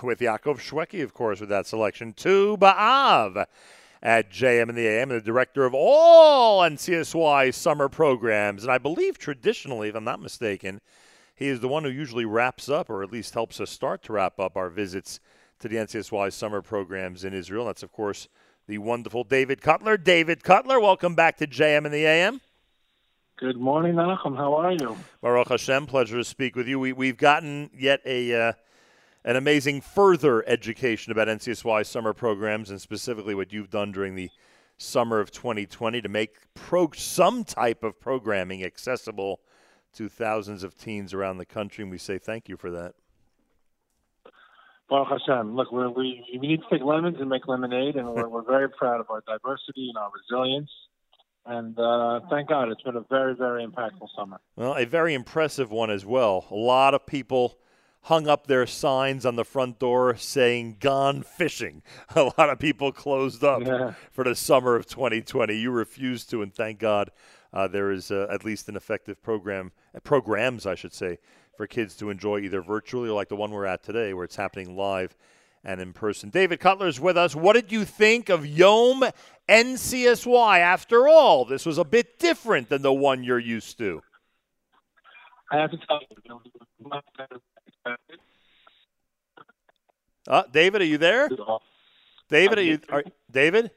[0.02, 2.12] with Yaakov Shweki, of course, with that selection.
[2.12, 3.46] Tu B'Av
[4.02, 8.62] at JM in the AM, the director of all NCSY summer programs.
[8.62, 10.80] And I believe traditionally, if I'm not mistaken,
[11.34, 14.12] he is the one who usually wraps up, or at least helps us start to
[14.12, 15.20] wrap up our visits
[15.58, 17.66] to the NCSY summer programs in Israel.
[17.66, 18.28] That's, of course,
[18.66, 19.96] the wonderful David Cutler.
[19.96, 22.40] David Cutler, welcome back to JM in the AM.
[23.36, 24.36] Good morning, Nachum.
[24.36, 24.96] How are you?
[25.22, 26.78] Baruch Hashem, pleasure to speak with you.
[26.78, 28.52] We, we've gotten yet a uh,
[29.24, 34.30] an amazing further education about NCSY summer programs and specifically what you've done during the
[34.78, 39.40] summer of 2020 to make pro- some type of programming accessible
[39.92, 42.94] to thousands of teens around the country, and we say thank you for that.
[44.88, 45.54] Baruch Hashem.
[45.54, 48.68] Look, we're, we we need to take lemons and make lemonade, and we're, we're very
[48.68, 50.70] proud of our diversity and our resilience.
[51.46, 54.40] And uh, thank God, it's been a very, very impactful summer.
[54.56, 56.46] Well, a very impressive one as well.
[56.50, 57.58] A lot of people
[58.04, 61.82] hung up their signs on the front door saying "Gone fishing."
[62.16, 63.92] A lot of people closed up Yeah.
[64.10, 65.54] for the summer of 2020.
[65.54, 67.10] You refused to, and thank God
[67.52, 71.18] uh, there is uh, at least an effective program, uh, programs, I should say,
[71.56, 74.36] for kids to enjoy either virtually or like the one we're at today, where it's
[74.36, 75.16] happening live
[75.62, 76.30] and in person.
[76.30, 77.36] David Cutler's with us.
[77.36, 79.04] What did you think of Yom
[79.46, 80.58] NCSY?
[80.58, 84.00] After all, this was a bit different than the one you're used to.
[85.52, 86.42] I have to tell you, it was
[86.82, 87.40] much better.
[90.28, 91.28] Uh, David, are you there?
[92.28, 92.78] David, are you?
[92.90, 93.70] Are, David?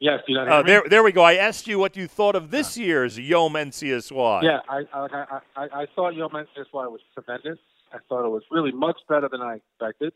[0.00, 0.62] Yes, you me?
[0.66, 1.22] there, there we go.
[1.22, 4.42] I asked you what you thought of this year's Yom NCSY.
[4.42, 7.58] Yeah, I I, I I thought Yom NCSY was tremendous.
[7.92, 10.12] I thought it was really much better than I expected.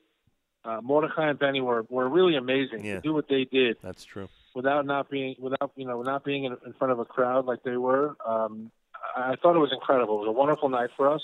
[0.64, 2.94] Uh, Mordechai and Benny were, were really amazing Yeah.
[2.94, 4.28] to do what they did That's true.
[4.54, 7.62] without not being without you know not being in, in front of a crowd like
[7.62, 8.16] they were.
[8.26, 8.72] Um,
[9.16, 10.16] I thought it was incredible.
[10.16, 11.22] It was a wonderful night for us,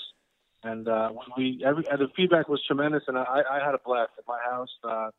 [0.63, 4.25] and uh, we every the feedback was tremendous, and I, I had a blast at
[4.27, 4.69] my house.
[4.83, 5.09] Uh,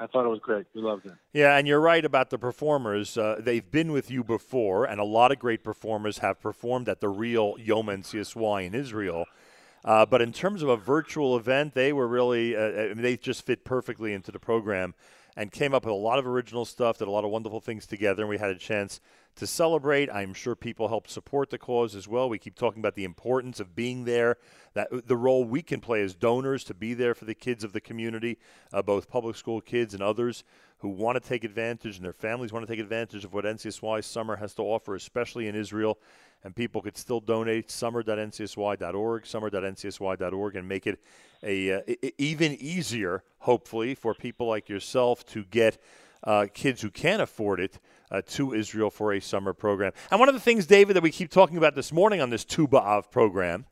[0.00, 0.66] I thought it was great.
[0.74, 1.12] We loved it.
[1.32, 3.16] Yeah, and you're right about the performers.
[3.16, 7.00] Uh, they've been with you before, and a lot of great performers have performed at
[7.00, 9.26] the real Yom NCSY in Israel.
[9.84, 13.44] Uh, but in terms of a virtual event, they were really, uh, mean, they just
[13.44, 14.94] fit perfectly into the program
[15.36, 17.86] and came up with a lot of original stuff, did a lot of wonderful things
[17.86, 19.00] together, and we had a chance
[19.36, 20.08] to celebrate.
[20.10, 22.28] I'm sure people helped support the cause as well.
[22.28, 24.36] We keep talking about the importance of being there,
[24.74, 27.72] that the role we can play as donors to be there for the kids of
[27.72, 28.38] the community,
[28.72, 30.44] uh, both public school kids and others
[30.84, 34.04] who want to take advantage and their families want to take advantage of what NCSY
[34.04, 35.98] summer has to offer, especially in Israel.
[36.44, 41.00] And people could still donate summer.ncsy.org, summer.ncsy.org, and make it
[41.42, 41.80] a uh,
[42.18, 45.78] even easier, hopefully, for people like yourself to get
[46.22, 47.78] uh, kids who can't afford it
[48.10, 49.92] uh, to Israel for a summer program.
[50.10, 52.44] And one of the things, David, that we keep talking about this morning on this
[52.44, 53.64] Tu B'Av program,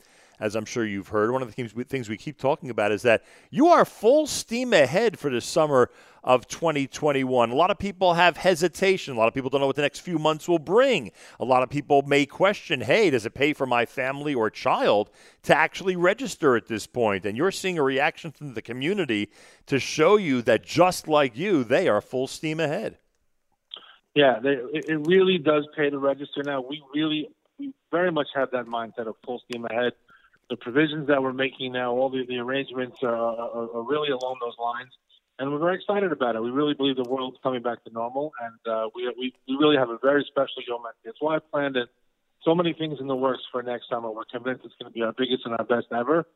[0.43, 3.23] as I'm sure you've heard, one of the things we, keep talking about is that
[3.51, 5.89] you are full steam ahead for the summer
[6.25, 7.51] of 2021.
[7.51, 9.15] A lot of people have hesitation.
[9.15, 11.13] A lot of people don't know what the next few months will bring.
[11.39, 15.11] A lot of people may question, hey, does it pay for my family or child
[15.45, 17.25] to actually register at this point?
[17.25, 19.31] And you're seeing a reaction from the community
[19.67, 22.99] to show you that just like you, they are full steam ahead.
[24.17, 26.63] Yeah, they, it, it really does pay to register now.
[26.69, 27.29] We really,
[27.61, 29.93] we very much have that mindset of full steam ahead.
[30.53, 34.37] The provisions that we're making now, all the, the arrangements are, are, are really along
[34.45, 34.91] those lines,
[35.39, 36.43] and we're very excited about it.
[36.43, 39.79] We really believe the world's coming back to normal, and uh, we, we we really
[39.79, 41.89] have a very special Yom That's why I planned it.
[42.45, 44.11] So many things in the works for next summer.
[44.11, 46.27] We're convinced it's going to be our biggest and our best ever,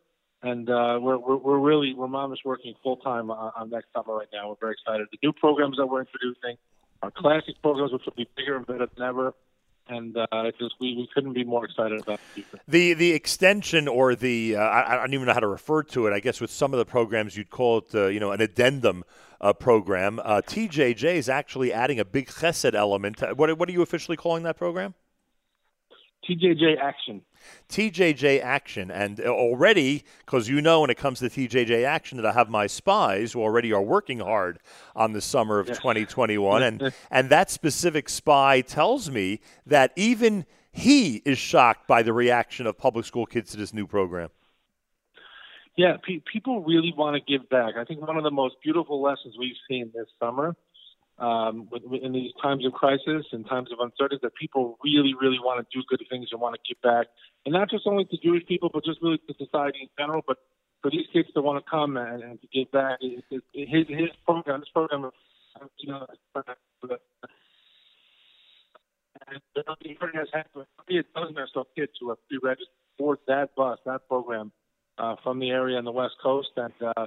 [0.41, 3.89] and uh, we're, we're we're really we're mom is working full time on, on next
[3.95, 4.49] summer right now.
[4.49, 5.09] We're very excited.
[5.13, 6.57] The new programs that we're introducing,
[7.03, 9.35] our classic programs, which will be bigger and better than ever.
[9.89, 10.27] And uh,
[10.59, 12.61] just we, we couldn't be more excited about the future.
[12.67, 16.07] The the extension or the uh, I, I don't even know how to refer to
[16.09, 16.13] it.
[16.13, 19.05] I guess with some of the programs you'd call it uh, you know an addendum
[19.41, 20.21] uh, program.
[20.25, 23.23] Uh, TJJ is actually adding a big chesed element.
[23.23, 24.95] Uh, What what are you officially calling that program?
[26.29, 27.23] TJJ Action.
[27.69, 32.33] TJJ Action, and already because you know when it comes to TJJ Action that I
[32.33, 34.59] have my spies who already are working hard
[34.95, 41.17] on the summer of 2021, and and that specific spy tells me that even he
[41.25, 44.29] is shocked by the reaction of public school kids to this new program.
[45.77, 47.75] Yeah, pe- people really want to give back.
[47.77, 50.57] I think one of the most beautiful lessons we've seen this summer,
[51.19, 51.69] um,
[52.03, 55.79] in these times of crisis and times of uncertainty, that people really, really want to
[55.79, 57.07] do good things and want to give back,
[57.45, 60.23] and not just only to Jewish people, but just really to society in general.
[60.27, 60.39] But
[60.83, 63.69] for these kids to want to come and, and to give back, it, it, it,
[63.69, 65.11] his, his program, this program,
[65.79, 66.07] you know,
[69.29, 69.41] and
[70.15, 73.79] has had to be a dozen or so kids who have pre-registered for that bus,
[73.87, 74.53] that program,
[74.99, 77.07] uh, from the area on the West Coast, and uh,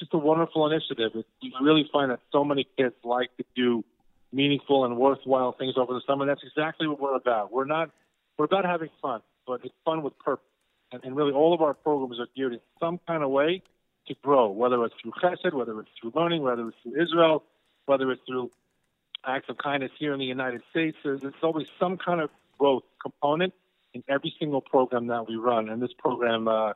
[0.00, 1.12] just a wonderful initiative.
[1.14, 3.84] It, you really find that so many kids like to do
[4.32, 6.26] meaningful and worthwhile things over the summer.
[6.26, 7.52] That's exactly what we're about.
[7.52, 7.90] We're not
[8.36, 10.44] we're about having fun, but it's fun with purpose.
[10.92, 13.62] And, and really, all of our programs are geared in some kind of way
[14.08, 17.44] to grow, whether it's through chesed, whether it's through learning, whether it's through Israel,
[17.86, 18.50] whether it's through
[19.24, 20.96] acts of kindness here in the United States.
[21.04, 23.52] There's, there's always some kind of growth component
[23.92, 26.72] in every single program that we run, and this program uh,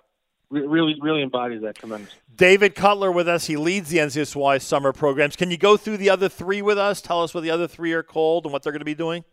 [0.61, 2.19] really, really embodies that tremendously.
[2.37, 3.47] David Cutler with us.
[3.47, 5.37] He leads the NCSY summer programs.
[5.37, 7.01] Can you go through the other three with us?
[7.01, 9.25] Tell us what the other three are called and what they're going to be doing.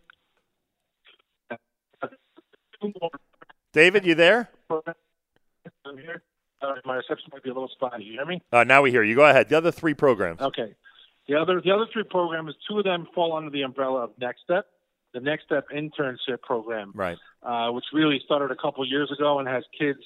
[3.73, 4.49] David, you there?
[4.69, 6.23] I'm here.
[6.61, 8.03] Uh, my reception might be a little spotty.
[8.03, 8.41] You hear me?
[8.51, 9.15] Uh, now we hear you.
[9.15, 9.49] Go ahead.
[9.49, 10.41] The other three programs.
[10.41, 10.75] Okay.
[11.27, 14.41] The other the other three programs, two of them fall under the umbrella of Next
[14.41, 14.65] Step,
[15.13, 17.17] the Next Step internship program, Right.
[17.43, 19.99] uh, which really started a couple years ago and has kids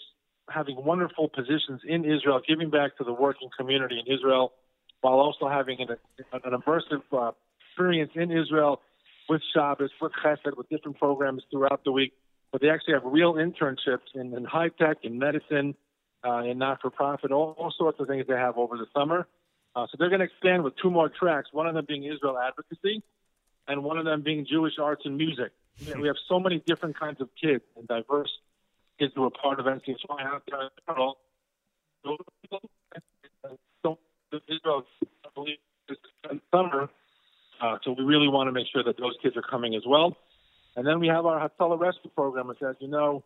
[0.50, 4.54] having wonderful positions in Israel, giving back to the working community in Israel,
[5.02, 5.98] while also having an,
[6.32, 7.32] an immersive uh,
[7.70, 8.82] experience in Israel
[9.28, 12.14] with Shabbos, with Chesed, with different programs throughout the week.
[12.52, 15.76] But they actually have real internships in, in high tech, in medicine,
[16.24, 19.28] uh, in not for profit, all, all sorts of things they have over the summer.
[19.76, 22.38] Uh, so they're going to expand with two more tracks, one of them being Israel
[22.40, 23.04] advocacy
[23.68, 25.52] and one of them being Jewish arts and music.
[26.00, 28.32] We have so many different kinds of kids and diverse
[29.00, 30.70] kids who are part of NCSY out there.
[30.86, 32.26] So
[35.36, 35.58] believe,
[35.88, 35.98] this
[36.52, 36.90] summer.
[37.62, 40.18] Uh, so we really want to make sure that those kids are coming as well.
[40.76, 43.24] And then we have our Hatzalah Rescue Program, which, as you know,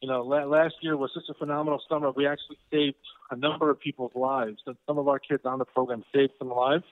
[0.00, 2.10] you know, la- last year was such a phenomenal summer.
[2.10, 2.96] We actually saved
[3.30, 4.58] a number of people's lives.
[4.66, 6.84] And some of our kids on the program saved some lives.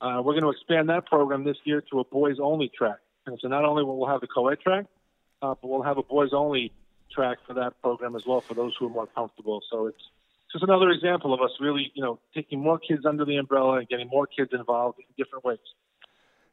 [0.00, 2.98] Uh, we're going to expand that program this year to a boys-only track.
[3.26, 4.86] And so not only will we have the co-ed track,
[5.42, 6.72] uh, but we'll have a boys-only
[7.10, 9.60] track for that program as well for those who are more comfortable.
[9.70, 10.02] So it's
[10.52, 13.88] just another example of us really, you know, taking more kids under the umbrella and
[13.88, 15.58] getting more kids involved in different ways.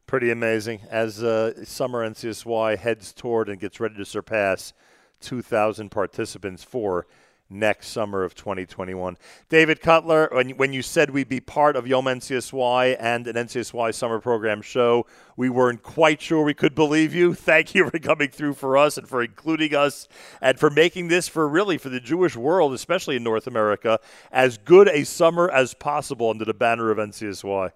[0.06, 0.80] Pretty amazing.
[0.88, 4.72] As uh, summer NCSY heads toward and gets ready to surpass
[5.20, 7.06] 2,000 participants for
[7.50, 9.16] next summer of 2021.
[9.48, 13.94] David Cutler, when, when you said we'd be part of Yom NCSY and an NCSY
[13.94, 17.34] summer program show, we weren't quite sure we could believe you.
[17.48, 20.08] Thank you for coming through for us and for including us
[20.40, 23.98] and for making this for really for the Jewish world, especially in North America,
[24.30, 27.72] as good a summer as possible under the banner of NCSY.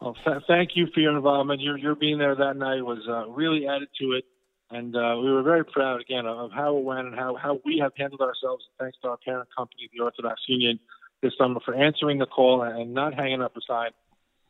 [0.00, 1.60] Well, th- thank you for your involvement.
[1.60, 4.24] Your your being there that night was uh, really added to it,
[4.70, 7.78] and uh, we were very proud again of how it went and how how we
[7.78, 8.64] have handled ourselves.
[8.78, 10.78] Thanks to our parent company, the Orthodox Union,
[11.22, 13.90] this summer for answering the call and not hanging up a sign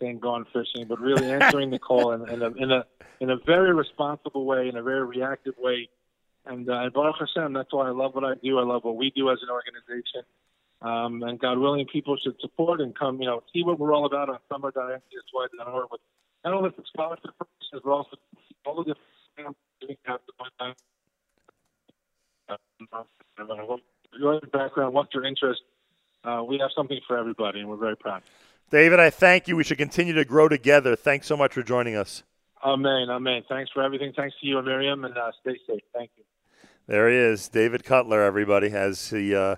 [0.00, 2.84] saying "gone fishing," but really answering the call in, in a in a
[3.20, 5.88] in a very responsible way, in a very reactive way.
[6.44, 8.58] And, uh, and Baruch Hashem, that's why I love what I do.
[8.58, 10.22] I love what we do as an organization.
[10.82, 14.06] Um, and God willing, people should support and come, you know, see what we're all
[14.06, 16.00] about on summer.ncsy.org with
[16.44, 18.16] not only the scholarship purposes, but also
[18.64, 18.94] all the
[19.34, 20.76] different programs we have to point out.
[22.48, 23.76] Uh,
[24.18, 25.62] your background, what's your interest?
[26.24, 28.22] Uh, we have something for everybody, and we're very proud.
[28.70, 29.56] David, I thank you.
[29.56, 30.96] We should continue to grow together.
[30.96, 32.22] Thanks so much for joining us.
[32.64, 33.42] Amen, amen.
[33.48, 34.12] Thanks for everything.
[34.16, 35.82] Thanks to you and Miriam, and uh, stay safe.
[35.94, 36.24] Thank you.
[36.86, 39.56] There he is, David Cutler, everybody, as he uh,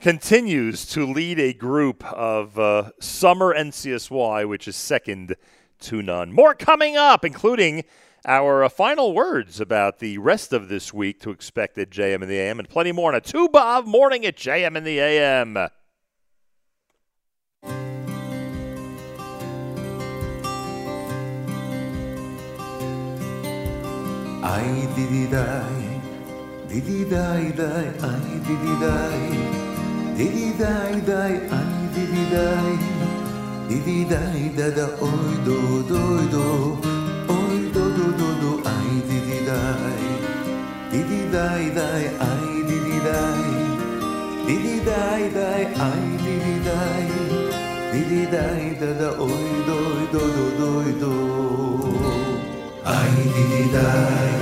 [0.00, 5.36] continues to lead a group of uh, Summer NCSY, which is second
[5.80, 6.32] to none.
[6.32, 7.84] More coming up, including
[8.24, 12.28] our uh, final words about the rest of this week to expect at JM in
[12.28, 15.70] the AM, and plenty more on a Tu B'Av morning at JM in the AM.
[39.50, 39.58] ダイ
[40.92, 43.42] ディディダイダイアイディディダイ
[44.46, 47.10] ディディダイダイアイディディダイ
[47.90, 49.28] ディディダイダダオイ
[49.66, 51.10] ドイドドドイド
[52.84, 54.38] アイディディダイ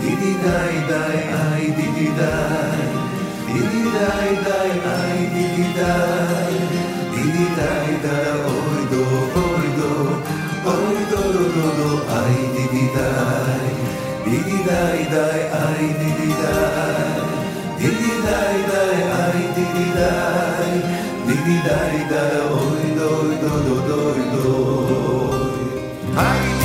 [0.00, 8.67] ディディダイダイアイディディダイディディダイダイアイディディダイディディダイダダオイドイドド
[14.28, 17.16] Didi-dai-dai, ai-di-di-dai
[17.78, 20.72] Didi-dai-dai, ai-di-di-dai
[21.26, 24.00] Didi-dai-dai, oi do do do do
[24.32, 24.46] do
[26.12, 26.57] ai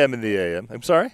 [0.00, 0.68] JM in the AM.
[0.70, 1.10] I'm sorry?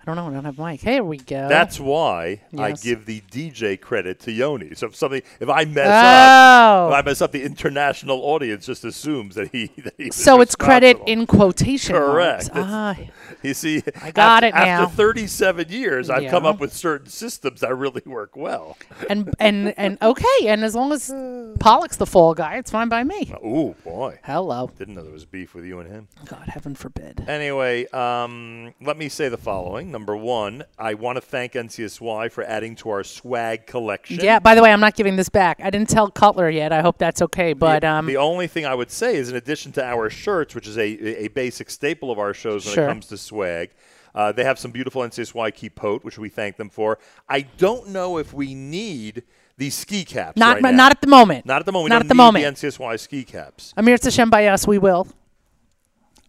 [0.00, 0.28] I don't know.
[0.28, 0.80] I don't have mic.
[0.80, 1.48] Here we go.
[1.48, 4.72] That's why I give the DJ credit to Yoni.
[4.76, 6.86] So if something, if I mess Oh.
[6.86, 9.66] up, if I mess up, the international audience just assumes that he.
[9.82, 11.12] That he was so it's credit responsible.
[11.22, 12.54] in quotation Correct.
[12.54, 12.68] marks.
[12.70, 12.96] Ah,
[13.42, 14.82] You see, I got after, it now.
[14.84, 18.76] After 37 years, I've come up with certain systems that really work well.
[19.08, 21.12] and and and okay, and as long as
[21.60, 23.32] Pollock's the fall guy, it's fine by me.
[23.44, 24.18] Ooh, boy.
[24.24, 24.70] Hello.
[24.78, 26.08] Didn't know there was beef with you and him.
[26.24, 27.24] God, heaven forbid.
[27.28, 29.90] Anyway, um, let me say the following.
[29.92, 34.18] Number one, I want to thank NCSY for adding to our swag collection.
[34.20, 34.38] Yeah.
[34.38, 35.60] By the way, I'm not giving this back.
[35.62, 36.72] I didn't tell Cutler yet.
[36.72, 37.52] I hope that's okay.
[37.52, 40.54] But the, um, the only thing I would say is, in addition to our shirts,
[40.54, 42.84] which is a, a a basic staple of our shows when Sure.
[42.84, 43.70] it comes to swag,
[44.14, 46.98] uh, they have some beautiful NCSY Keep which we thank them for.
[47.28, 49.22] I don't know if we need
[49.58, 50.38] these ski caps.
[50.38, 51.46] Not- right not at the moment.
[51.46, 51.84] Not at the moment.
[51.84, 52.60] We Not at the need moment.
[52.60, 53.74] The NCSY ski caps.
[53.76, 55.06] Amir Tashem by us, we will.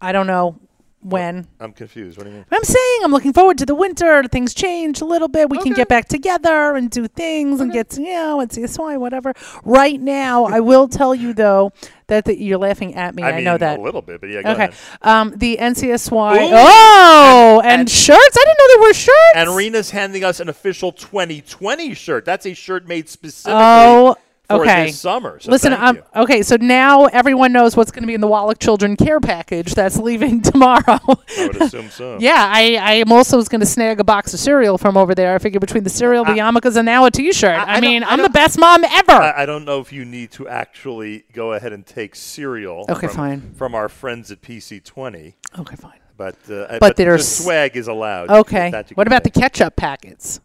[0.00, 0.58] I don't know
[1.00, 1.46] when.
[1.60, 2.18] I'm confused.
[2.18, 2.46] What do you mean?
[2.50, 4.24] I'm saying I'm looking forward to the winter.
[4.24, 5.48] Things change a little bit.
[5.50, 9.32] We can get back together and do things and get, to, you know, NCSY, whatever.
[9.64, 11.72] Right now, I will tell you, though,
[12.08, 13.22] that the, you're laughing at me.
[13.22, 13.78] I I, know that.
[13.78, 14.70] a little bit, but yeah, okay.
[15.02, 16.36] Um, the NCSY.
[16.36, 16.50] Ooh.
[16.52, 18.18] Oh, and, shirts?
[18.18, 19.34] I didn't know there were shirts.
[19.34, 22.24] And Rena's handing us an official 2020 shirt.
[22.24, 24.16] That's a shirt made specifically Oh,
[24.48, 24.86] for okay.
[24.86, 25.38] this summer.
[25.40, 28.58] So Listen, um, okay, so now everyone knows what's going to be in the Wallach
[28.58, 30.82] Children Care Package that's leaving tomorrow.
[30.86, 32.18] I would assume so.
[32.20, 35.34] yeah, I, I am also going to snag a box of cereal from over there.
[35.34, 37.58] I figure between the cereal, the yarmulkes, and now a T-shirt.
[37.58, 39.12] I, I mean, I I'm the best mom ever.
[39.12, 43.06] I, I don't know if you need to actually go ahead and take cereal Okay,
[43.06, 43.54] from, fine.
[43.54, 45.34] from our friends at PC20.
[45.58, 46.00] Okay, fine.
[46.16, 48.28] But, uh, But but the swag is allowed.
[48.28, 48.72] okay.
[48.94, 50.40] What about the ketchup packets?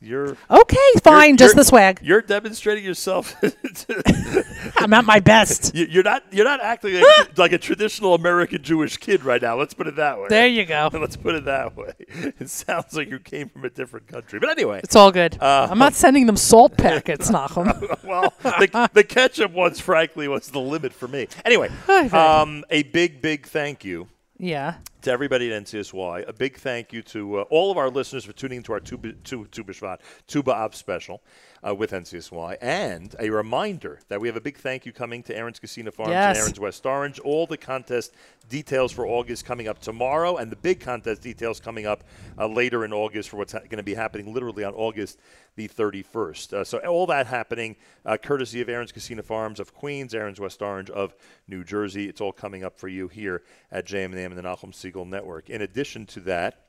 [0.00, 2.00] You're Okay, fine, you're- just you're- the swag.
[2.02, 3.34] You're demonstrating yourself.
[4.76, 5.74] I'm at my best.
[5.74, 6.24] You- You're not.
[6.32, 9.56] You're not acting like, like a traditional American Jewish kid right now.
[9.58, 10.26] Let's put it that way.
[10.28, 10.90] There you go.
[10.94, 11.92] Let's put it that way.
[12.08, 15.38] It sounds like you came from a different country, but anyway, It's all good.
[15.40, 17.66] Uh, I'm not sending them salt packets, Nachum.
[18.04, 21.28] well, the, the ketchup ones, frankly, was the limit for me.
[21.44, 21.68] Anyway,
[22.12, 24.08] um, a big, big thank you
[24.38, 24.74] Yeah.
[25.06, 26.28] To everybody at NCSY.
[26.28, 29.12] A big thank you to uh, all of our listeners for tuning into our Tuba,
[29.12, 31.22] Tu- Tu B'Shvat, Tu B'Av special
[31.64, 32.56] uh, with NCSY.
[32.60, 36.10] And a reminder that we have a big thank you coming to Aron's Kissena Farms
[36.10, 36.36] Yes.
[36.36, 37.20] and Aron's West Orange.
[37.20, 38.14] All the contest
[38.48, 42.02] details for August coming up tomorrow, and the big contest details coming up
[42.36, 45.20] uh, later in August for what's ha- going to be happening literally on August
[45.56, 46.52] the 31st.
[46.52, 50.60] Uh, so all that happening uh, courtesy of Aron's Kissena Farms of Queens, Aron's West
[50.62, 51.14] Orange of
[51.48, 52.08] New Jersey.
[52.08, 55.50] It's all coming up for you here at JM&M and the Nachum Segal Network.
[55.50, 56.62] In addition to that,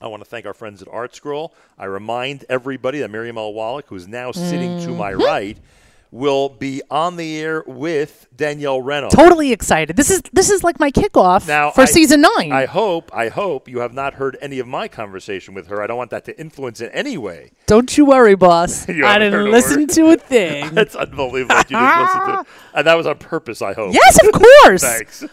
[0.00, 1.54] I want to thank our friends at Art Scroll.
[1.78, 3.52] I remind everybody that Miriam L.
[3.52, 5.18] Wallach, who's now sitting to my Mhm.
[5.24, 5.58] right,
[6.10, 9.10] will be on the air with Danielle Renov.
[9.10, 9.94] Totally excited.
[9.96, 12.50] This is this is like my kickoff Now, for I- season nine.
[12.50, 15.80] I hope, I hope you have not heard any of my conversation with her.
[15.80, 17.52] I don't want that to influence in any way.
[17.66, 18.88] Don't you worry, boss.
[18.92, 20.70] You I didn't listen to a thing.
[20.74, 21.56] That's unbelievable.
[21.56, 22.44] you didn't listen to.
[22.74, 23.92] And that was on purpose, I hope.
[23.92, 24.82] Yes, of course.
[24.82, 25.24] Thanks.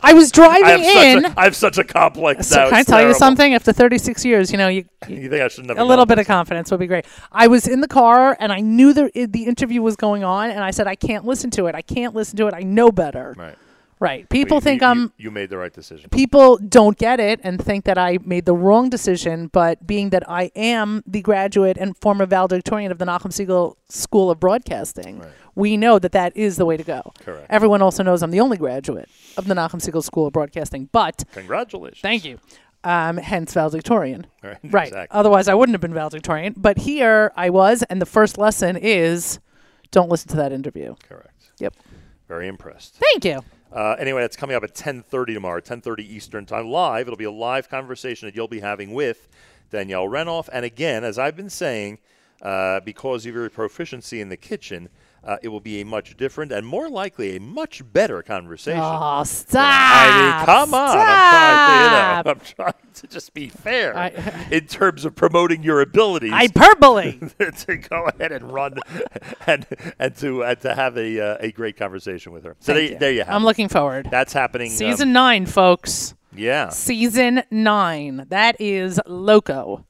[0.00, 1.22] I was driving I have in.
[1.24, 3.52] Such a, I have such a complex So can I tell you something?
[3.52, 6.26] After 36 years, you know, you, You think I shouldn't have a little bit of
[6.28, 7.04] confidence would be great.
[7.32, 10.60] I was in the car and I knew the the interview was going on, and
[10.62, 11.74] I said, I can't listen to it.
[11.74, 12.53] I can't listen to it.
[12.54, 13.34] I know better.
[13.36, 13.56] Right.
[14.00, 14.28] Right.
[14.28, 14.98] People You- think you, I'm.
[15.02, 16.10] You, you made the right decision.
[16.10, 20.28] People don't get it and think that I made the wrong decision, but being that
[20.28, 25.22] I am the graduate and former valedictorian of the Nachum Segal School of Broadcasting,
[25.54, 27.12] we know that that is the way to go.
[27.20, 27.46] Correct.
[27.48, 29.08] Everyone also knows I'm the only graduate
[29.38, 32.00] of the Nachum Segal School of Broadcasting, but Congratulations.
[32.02, 32.38] Thank you.
[32.82, 34.26] Um, hence valedictorian.
[34.42, 34.88] Right, Right.
[34.88, 35.16] exactly.
[35.18, 36.52] Otherwise, I wouldn't have been valedictorian.
[36.56, 39.38] But here I was, and the first lesson is
[39.92, 40.96] don't listen to that interview.
[41.08, 41.30] Correct.
[41.60, 41.74] Yep.
[42.28, 42.94] Very impressed.
[42.94, 43.44] Thank you.
[43.72, 47.06] Uh, anyway, that's coming up at 10:30 tomorrow, 10:30 Eastern Time, live.
[47.06, 49.28] It'll be a live conversation that you'll be having with
[49.70, 50.48] Danielle Renov.
[50.52, 51.98] And again, as I've been saying,
[52.40, 54.88] uh, because of your proficiency in the kitchen,
[55.24, 58.80] uh, it will be a much different and more likely a much better conversation.
[58.80, 60.38] Oh, I stop.
[60.38, 60.96] mean, come on.
[60.98, 61.04] I'm
[61.34, 65.62] trying, to, you know, I'm trying to just be fair I- in terms of promoting
[65.62, 66.30] your abilities.
[66.32, 67.18] Hyperbole.
[67.38, 68.78] to go ahead and run
[69.46, 69.66] and
[69.98, 72.56] and to and to have a uh, a great conversation with her.
[72.60, 72.98] So Thank there, you.
[72.98, 73.34] there you have.
[73.34, 73.46] I'm it.
[73.46, 74.08] looking forward.
[74.10, 74.70] That's happening.
[74.70, 76.14] um, Season nine, folks.
[76.34, 78.26] yeah, Season nine.
[78.28, 79.86] That is loco.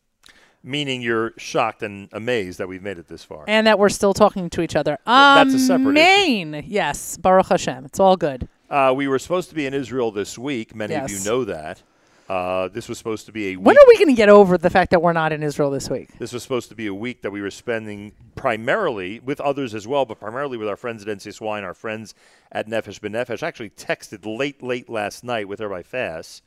[0.65, 3.45] Meaning you're shocked and amazed that we've made it this far.
[3.47, 4.99] And that we're still talking to each other.
[5.07, 6.63] Well, that's a separate issue.
[6.67, 7.17] Yes.
[7.19, 7.85] Baruch Hashem.
[7.85, 8.49] It's all good.
[8.71, 10.75] Uh, we were supposed to be in Israel this week.
[10.75, 11.83] Many of you know that.
[12.29, 13.67] Uh, this was supposed to be a week.
[13.67, 15.91] When are we going to get over the fact that we're not in Israel this
[15.91, 16.17] week?
[16.19, 19.87] This was supposed to be a week that we were spending primarily with others as
[19.87, 22.15] well, but primarily with our friends at NCSY and our friends
[22.51, 23.43] at Nefesh B'Nefesh.
[23.43, 26.41] I actually texted late, late last night with Rabbi Fass,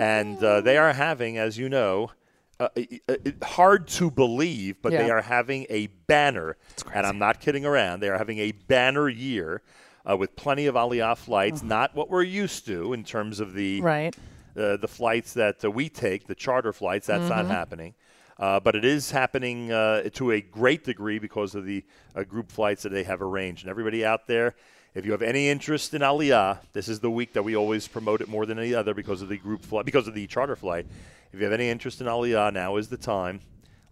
[0.00, 2.10] and uh, they are having, as you know,
[2.60, 6.56] uh, it- hard to believe, but they are having a banner,
[6.92, 8.00] and I'm not kidding around.
[8.00, 9.62] They are having a banner year
[10.08, 13.80] uh, with plenty of Aliyah flights, not what we're used to in terms of the
[13.80, 14.14] Right.
[14.56, 17.06] uh, the flights that uh, we take, the charter flights.
[17.08, 17.48] That's not Mhm.
[17.48, 17.94] happening.
[18.38, 21.84] Uh, but it is happening uh, to a great degree because of the
[22.14, 23.62] uh, group flights that they have arranged.
[23.64, 24.54] And everybody out there,
[24.94, 28.20] if you have any interest in Aliyah, this is the week that we always promote
[28.20, 30.86] it more than any other because of the group flight, because of the charter flight.
[31.34, 33.40] If you have any interest in Aliyah, now is the time,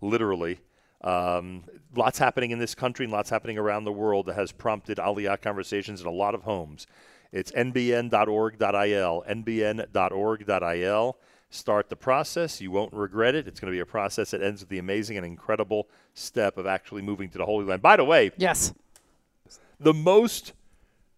[0.01, 0.61] literally.
[1.03, 1.65] Um,
[1.97, 5.43] lots happening in this country and lots happening around the world that has prompted Aliyah
[5.43, 6.87] conversations in a lot of homes.
[7.33, 11.17] It's nbn.org.il, nbn.org.il.
[11.51, 12.61] Start the process.
[12.61, 13.49] You won't regret it.
[13.49, 16.67] It's going to be a process that ends with the amazing and incredible step of
[16.67, 17.83] actually moving to the Holy Land.
[17.83, 18.73] By the way, yes,
[19.81, 20.53] the most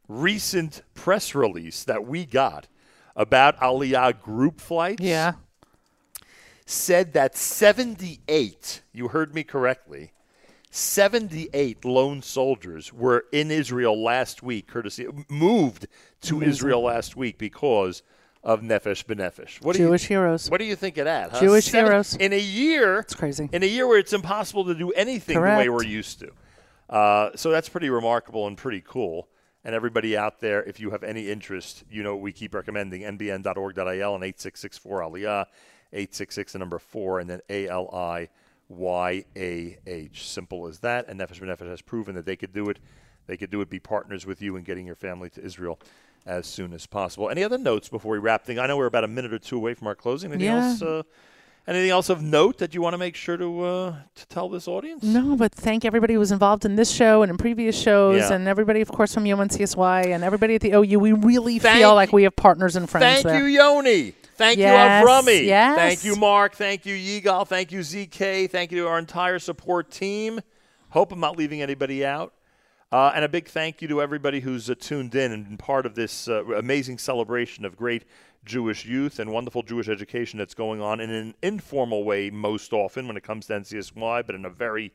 [0.09, 2.67] recent press release that we got
[3.15, 5.35] about Aliyah group flights Yeah.
[6.67, 10.13] Said that 78, you heard me correctly,
[10.71, 15.87] 78 lone soldiers were in Israel last week, courtesy moved
[16.23, 16.51] to Amazing.
[16.51, 18.03] Israel last week because
[18.43, 19.63] of Nefesh B'Nefesh.
[19.63, 20.51] What do you- Jewish heroes.
[20.51, 21.31] What do you think of that?
[21.31, 21.41] Huh?
[21.41, 22.17] Jewish Seven- heroes.
[22.17, 22.99] in a year.
[22.99, 23.49] It's crazy.
[23.53, 26.31] In a year where it's impossible to do anything the way we're used to.
[26.91, 29.29] Uh, so that's pretty remarkable and pretty cool.
[29.65, 34.15] And everybody out there, if you have any interest, you know we keep recommending nbn.org.il
[34.15, 35.47] and 8664 Aliyah,
[35.95, 37.41] 866 the number 4, and then
[38.71, 40.29] A-L-I-Y-A-H.
[40.29, 41.09] Simple as that.
[41.09, 42.79] And Nefesh B'Nefesh has proven that they could do it.
[43.27, 45.79] They could do it, be partners with you in getting your family to Israel
[46.27, 47.31] as soon as possible.
[47.31, 48.59] Any other notes before we wrap things?
[48.59, 50.31] I know we're about a minute or two away from our closing.
[50.33, 50.69] Anything Yeah.
[50.71, 50.83] else?
[50.83, 51.03] Uh,
[51.67, 54.69] Anything else of note that you want to make sure to uh, to tell this
[54.69, 55.03] audience?
[55.03, 58.35] No, but thank everybody who was involved in this show and in previous shows, Yeah.
[58.35, 60.99] and everybody, of course, from UNCSY and everybody at the OU.
[60.99, 63.39] We really Thank feel like we have partners and friends Thank there.
[63.39, 64.13] you, Yoni.
[64.35, 65.47] Thank Yes, you, Avrami.
[65.47, 65.77] yes.
[65.77, 66.55] Thank you, Mark.
[66.55, 67.47] Thank you, Yigal.
[67.47, 68.51] Thank you, ZK.
[68.51, 70.41] Thank you to our entire support team.
[70.91, 72.35] Hope I'm not leaving anybody out.
[72.91, 75.87] Uh, and a big thank you to everybody who's uh, tuned in and been part
[75.87, 78.05] of this uh, amazing celebration of great
[78.45, 83.09] Jewish youth and wonderful Jewish education that's going on in an informal way most often
[83.09, 84.93] when it comes to NCSY, but in a very,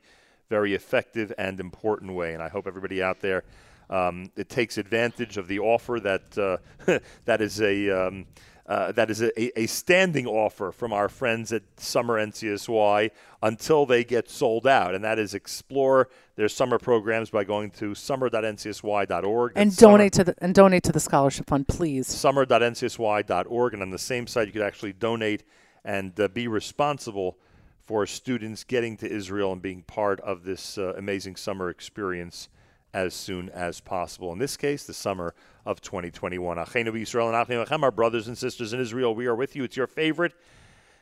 [0.49, 2.33] very effective and important way.
[2.33, 3.43] And I hope everybody out there
[3.89, 8.25] um, it takes advantage of the offer that uh, that is a um,
[8.69, 13.09] uh, that is a, a standing offer from our friends at Summer NCSY
[13.41, 17.95] until they get sold out, and that is explore their summer programs by going to
[17.95, 22.05] summer.ncsy.org and That's summer- donate to the and donate to the scholarship fund, please.
[22.07, 25.43] summer.ncsy.org, and on the same site you could actually donate
[25.83, 27.39] and uh, be responsible
[27.81, 32.49] for students getting to Israel and being part of this uh, amazing summer experience
[32.93, 34.31] as soon as possible.
[34.33, 35.33] In this case, the summer
[35.65, 36.57] of 2021.
[36.57, 39.63] Achenu Yisrael and Achim our brothers and sisters in Israel, we are with you.
[39.63, 40.33] It's your favorite.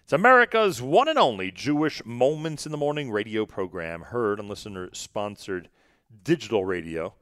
[0.03, 4.89] It's America's one and only Jewish Moments in the Morning radio program, heard on listener
[4.93, 5.69] sponsored
[6.23, 7.13] digital radio.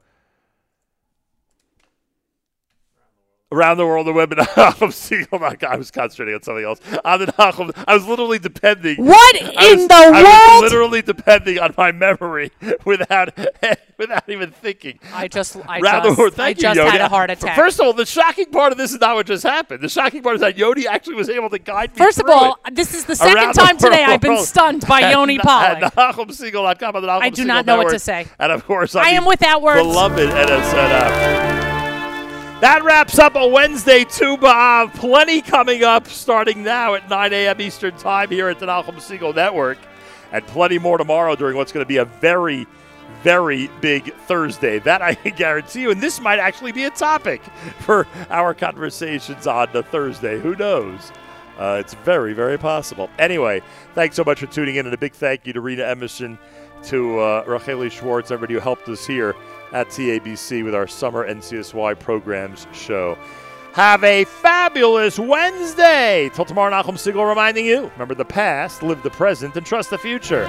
[3.52, 6.64] Around the world, the web at Nachum Oh my God, I was concentrating on something
[6.64, 6.80] else.
[7.04, 8.96] On the Nachum, I was literally depending.
[8.96, 10.62] What I in was- the I world?
[10.64, 12.50] was literally depending on my memory
[12.84, 13.38] without
[13.98, 14.98] without even thinking.
[15.14, 16.40] I just, I Around the just, world.
[16.40, 16.90] I you, just Yodi.
[16.90, 17.54] had a heart attack.
[17.54, 19.80] First of all, the shocking part of this is not what just happened.
[19.80, 21.98] The shocking part is that Yodi actually was able to guide me.
[21.98, 22.74] First of all, it.
[22.74, 25.44] this is the second Around the time today I've been stunned by At Yoni Na-
[25.44, 25.82] Pollock.
[25.84, 28.26] At NachumSegal.com, on the I do Segal not know what to say.
[28.40, 29.82] And of course, I on am without words.
[29.82, 31.55] Beloved NSN app.
[32.60, 34.94] That wraps up a Wednesday Tu B'Av.
[34.94, 37.60] Plenty coming up starting now at 9 a.m.
[37.60, 39.76] Eastern Time here at the Nachum Segal Network.
[40.32, 42.66] And plenty more tomorrow during what's going to be a very,
[43.22, 44.78] very big Thursday.
[44.78, 45.90] That I guarantee you.
[45.90, 47.42] And this might actually be a topic
[47.80, 50.40] for our conversations on the Thursday.
[50.40, 51.12] Who knows?
[51.58, 53.10] Uh, it's very, very possible.
[53.18, 53.60] Anyway,
[53.94, 54.86] thanks so much for tuning in.
[54.86, 56.38] And a big thank you to Rena Emerson,
[56.84, 59.36] to uh, Racheli Schwartz, everybody who helped us here
[59.72, 63.18] at TABC with our Summer NCSY Programs show.
[63.72, 66.30] Have a fabulous Wednesday.
[66.32, 69.98] Till tomorrow, Nachum Segal reminding you remember the past, live the present, and trust the
[69.98, 70.46] future.